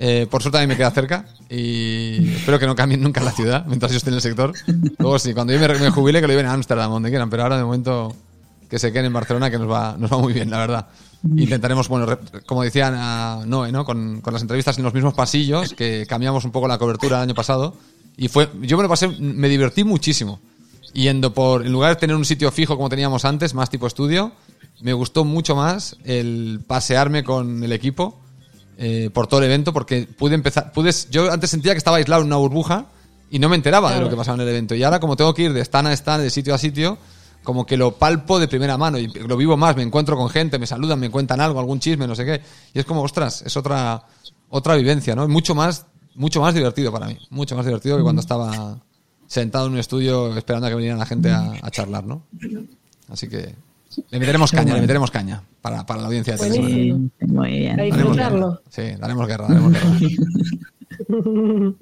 Eh, 0.00 0.28
por 0.30 0.42
suerte 0.42 0.58
a 0.58 0.60
mí 0.60 0.68
me 0.68 0.76
queda 0.76 0.92
cerca 0.92 1.24
y 1.50 2.28
espero 2.36 2.60
que 2.60 2.66
no 2.66 2.76
cambien 2.76 3.02
nunca 3.02 3.20
la 3.20 3.32
ciudad 3.32 3.66
mientras 3.66 3.90
yo 3.90 3.98
esté 3.98 4.10
en 4.10 4.14
el 4.14 4.22
sector. 4.22 4.52
Luego 4.98 5.18
sí, 5.18 5.34
cuando 5.34 5.52
yo 5.52 5.58
me, 5.58 5.66
me 5.66 5.90
jubile 5.90 6.20
que 6.20 6.28
lo 6.28 6.32
lleven 6.32 6.46
a 6.46 6.52
Ámsterdam, 6.52 6.90
donde 6.90 7.08
quieran, 7.08 7.28
pero 7.28 7.42
ahora 7.42 7.56
de 7.56 7.64
momento 7.64 8.14
que 8.68 8.78
se 8.78 8.92
queden 8.92 9.06
en 9.06 9.12
Barcelona, 9.12 9.50
que 9.50 9.58
nos 9.58 9.70
va, 9.70 9.96
nos 9.98 10.12
va 10.12 10.18
muy 10.18 10.32
bien, 10.32 10.50
la 10.50 10.58
verdad. 10.58 10.86
Intentaremos, 11.36 11.88
bueno, 11.88 12.06
como 12.46 12.62
decían 12.62 12.94
a 12.96 13.42
Noé, 13.44 13.72
¿no? 13.72 13.84
Con, 13.84 14.20
con, 14.20 14.32
las 14.32 14.42
entrevistas 14.42 14.78
en 14.78 14.84
los 14.84 14.94
mismos 14.94 15.14
pasillos, 15.14 15.74
que 15.74 16.06
cambiamos 16.06 16.44
un 16.44 16.52
poco 16.52 16.68
la 16.68 16.78
cobertura 16.78 17.16
el 17.16 17.22
año 17.24 17.34
pasado. 17.34 17.74
Y 18.16 18.28
fue, 18.28 18.48
yo 18.60 18.76
me 18.76 18.84
lo 18.84 18.88
pasé, 18.88 19.08
me 19.08 19.48
divertí 19.48 19.84
muchísimo. 19.84 20.38
Yendo 20.92 21.34
por, 21.34 21.66
en 21.66 21.72
lugar 21.72 21.94
de 21.94 22.00
tener 22.00 22.14
un 22.14 22.24
sitio 22.24 22.52
fijo 22.52 22.76
como 22.76 22.88
teníamos 22.88 23.24
antes, 23.24 23.54
más 23.54 23.68
tipo 23.68 23.86
estudio, 23.86 24.32
me 24.80 24.92
gustó 24.92 25.24
mucho 25.24 25.56
más 25.56 25.96
el 26.04 26.60
pasearme 26.66 27.24
con 27.24 27.64
el 27.64 27.72
equipo 27.72 28.20
eh, 28.80 29.10
por 29.12 29.26
todo 29.26 29.40
el 29.40 29.46
evento, 29.46 29.72
porque 29.72 30.06
pude 30.06 30.36
empezar, 30.36 30.72
pude, 30.72 30.92
yo 31.10 31.32
antes 31.32 31.50
sentía 31.50 31.72
que 31.72 31.78
estaba 31.78 31.96
aislado 31.96 32.22
en 32.22 32.28
una 32.28 32.36
burbuja 32.36 32.86
y 33.28 33.40
no 33.40 33.48
me 33.48 33.56
enteraba 33.56 33.92
de 33.92 34.00
lo 34.00 34.08
que 34.08 34.14
pasaba 34.14 34.36
en 34.36 34.42
el 34.42 34.48
evento. 34.48 34.76
Y 34.76 34.84
ahora 34.84 35.00
como 35.00 35.16
tengo 35.16 35.34
que 35.34 35.42
ir 35.42 35.52
de 35.52 35.60
stand 35.62 35.88
a 35.88 35.92
stand, 35.92 36.22
de 36.22 36.30
sitio 36.30 36.54
a 36.54 36.58
sitio, 36.58 36.96
como 37.42 37.66
que 37.66 37.76
lo 37.76 37.96
palpo 37.96 38.38
de 38.38 38.46
primera 38.46 38.78
mano 38.78 38.96
y 38.98 39.08
lo 39.08 39.36
vivo 39.36 39.56
más, 39.56 39.74
me 39.74 39.82
encuentro 39.82 40.16
con 40.16 40.28
gente, 40.30 40.60
me 40.60 40.66
saludan, 40.68 41.00
me 41.00 41.10
cuentan 41.10 41.40
algo, 41.40 41.58
algún 41.58 41.80
chisme, 41.80 42.06
no 42.06 42.14
sé 42.14 42.24
qué. 42.24 42.40
Y 42.72 42.78
es 42.78 42.84
como, 42.84 43.02
ostras, 43.02 43.42
es 43.42 43.56
otra, 43.56 44.04
otra 44.48 44.76
vivencia, 44.76 45.16
¿no? 45.16 45.26
Mucho 45.26 45.56
más, 45.56 45.86
mucho 46.14 46.40
más 46.40 46.54
divertido 46.54 46.92
para 46.92 47.08
mí. 47.08 47.18
Mucho 47.30 47.56
más 47.56 47.66
divertido 47.66 47.96
que 47.96 48.04
cuando 48.04 48.20
estaba 48.20 48.78
sentado 49.26 49.66
en 49.66 49.72
un 49.72 49.78
estudio 49.78 50.36
esperando 50.36 50.68
a 50.68 50.70
que 50.70 50.76
viniera 50.76 50.96
la 50.96 51.06
gente 51.06 51.32
a, 51.32 51.68
charlar, 51.72 52.04
¿no? 52.04 52.22
Así 53.08 53.28
que 53.28 53.56
le 54.10 54.18
meteremos 54.18 54.52
caña, 54.52 54.74
le 54.74 54.80
meteremos 54.80 55.10
caña 55.10 55.42
para, 55.60 55.84
para 55.86 56.00
la 56.00 56.06
audiencia 56.06 56.36
de 56.36 56.50
sí, 56.50 56.94
Muy 57.26 57.50
bien. 57.50 57.76
disfrutarlo. 57.76 58.60
Sí, 58.68 58.82
daremos 58.98 59.26
guerra, 59.26 59.46
daremos 59.48 59.72
guerra. 59.72 59.86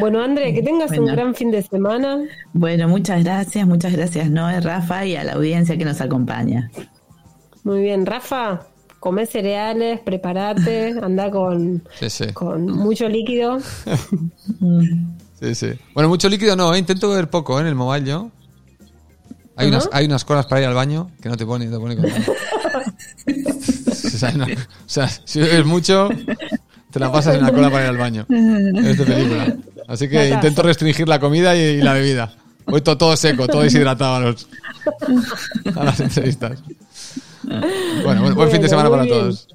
bueno, 0.00 0.22
André, 0.22 0.54
que 0.54 0.62
tengas 0.62 0.90
un 0.92 1.06
gran 1.06 1.34
fin 1.34 1.50
de 1.50 1.62
semana. 1.62 2.18
Bueno, 2.52 2.88
muchas 2.88 3.24
gracias, 3.24 3.66
muchas 3.66 3.92
gracias, 3.92 4.30
Noé, 4.30 4.60
Rafa 4.60 5.04
y 5.04 5.16
a 5.16 5.24
la 5.24 5.32
audiencia 5.32 5.76
que 5.76 5.84
nos 5.84 6.00
acompaña. 6.00 6.70
Muy 7.64 7.82
bien, 7.82 8.06
Rafa, 8.06 8.66
come 9.00 9.26
cereales, 9.26 10.00
prepárate, 10.00 10.94
anda 11.02 11.30
con, 11.30 11.82
con 12.34 12.66
mucho 12.66 13.08
líquido. 13.08 13.58
sí, 15.40 15.54
sí. 15.54 15.68
Bueno, 15.94 16.08
mucho 16.08 16.28
líquido 16.28 16.56
no, 16.56 16.74
¿eh? 16.74 16.78
intento 16.78 17.10
beber 17.10 17.28
poco 17.28 17.58
¿eh? 17.58 17.62
en 17.62 17.68
el 17.68 17.74
mobile 17.74 18.06
yo. 18.06 18.30
Hay, 19.58 19.68
unas, 19.68 19.88
hay 19.92 20.06
unas 20.06 20.24
colas 20.24 20.46
para 20.46 20.60
ir 20.60 20.66
al 20.68 20.74
baño 20.74 21.10
que 21.20 21.28
no 21.28 21.36
te 21.36 21.44
pone, 21.44 21.66
te 21.66 21.76
pone 21.76 21.96
con... 21.96 22.06
o 22.06 22.10
sea, 24.86 25.08
si 25.24 25.40
bebes 25.40 25.66
mucho, 25.66 26.08
te 26.90 27.00
la 27.00 27.10
pasas 27.10 27.36
en 27.36 27.42
la 27.42 27.50
cola 27.52 27.70
para 27.70 27.84
ir 27.84 27.90
al 27.90 27.96
baño. 27.96 28.26
Es 28.28 28.98
de 28.98 29.04
película. 29.04 29.56
Así 29.88 30.08
que 30.08 30.28
intento 30.28 30.62
restringir 30.62 31.08
la 31.08 31.18
comida 31.18 31.56
y, 31.56 31.82
la 31.82 31.92
bebida. 31.92 32.32
Voy 32.66 32.82
todo, 32.82 33.16
seco, 33.16 33.48
todo 33.48 33.62
deshidratado 33.62 34.14
a, 34.16 34.20
los, 34.20 34.46
a 35.74 35.84
las 35.84 35.98
entrevistas. 36.00 36.62
Bueno, 38.04 38.34
buen, 38.34 38.50
fin 38.50 38.62
de 38.62 38.68
semana 38.68 38.90
para 38.90 39.06
todos. 39.06 39.48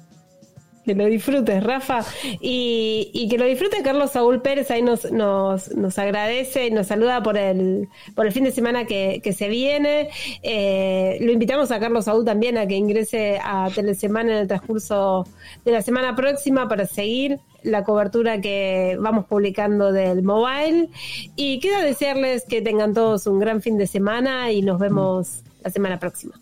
Que 0.84 0.94
lo 0.94 1.06
disfrutes, 1.06 1.64
Rafa. 1.64 2.04
Y, 2.40 3.26
que 3.30 3.38
lo 3.38 3.46
disfrute 3.46 3.82
Carlos 3.82 4.12
Saúl 4.12 4.42
Pérez. 4.42 4.70
Ahí 4.70 4.82
nos, 4.82 5.10
nos, 5.10 5.74
nos 5.74 5.98
agradece 5.98 6.66
y 6.66 6.70
nos 6.70 6.88
saluda 6.88 7.22
por 7.22 7.38
el, 7.38 7.88
por 8.14 8.26
el 8.26 8.32
fin 8.32 8.44
de 8.44 8.50
semana 8.50 8.84
que, 8.84 9.20
se 9.34 9.48
viene. 9.48 10.10
Eh, 10.42 11.18
lo 11.20 11.32
invitamos 11.32 11.70
a 11.70 11.80
Carlos 11.80 12.04
Saúl 12.04 12.24
también 12.24 12.58
a 12.58 12.66
que 12.66 12.76
ingrese 12.76 13.40
a 13.42 13.70
Telesemana 13.74 14.32
en 14.32 14.38
el 14.38 14.46
transcurso 14.46 15.26
de 15.64 15.72
la 15.72 15.82
semana 15.82 16.14
próxima 16.14 16.68
para 16.68 16.86
seguir 16.86 17.40
la 17.62 17.82
cobertura 17.82 18.40
que 18.40 18.96
vamos 19.00 19.24
publicando 19.24 19.90
del 19.90 20.22
mobile. 20.22 20.90
Y 21.34 21.60
queda 21.60 21.82
desearles 21.82 22.44
que 22.44 22.60
tengan 22.60 22.92
todos 22.92 23.26
un 23.26 23.38
gran 23.38 23.62
fin 23.62 23.78
de 23.78 23.86
semana 23.86 24.52
y 24.52 24.60
nos 24.60 24.78
vemos 24.78 25.42
la 25.62 25.70
semana 25.70 25.98
próxima. 25.98 26.38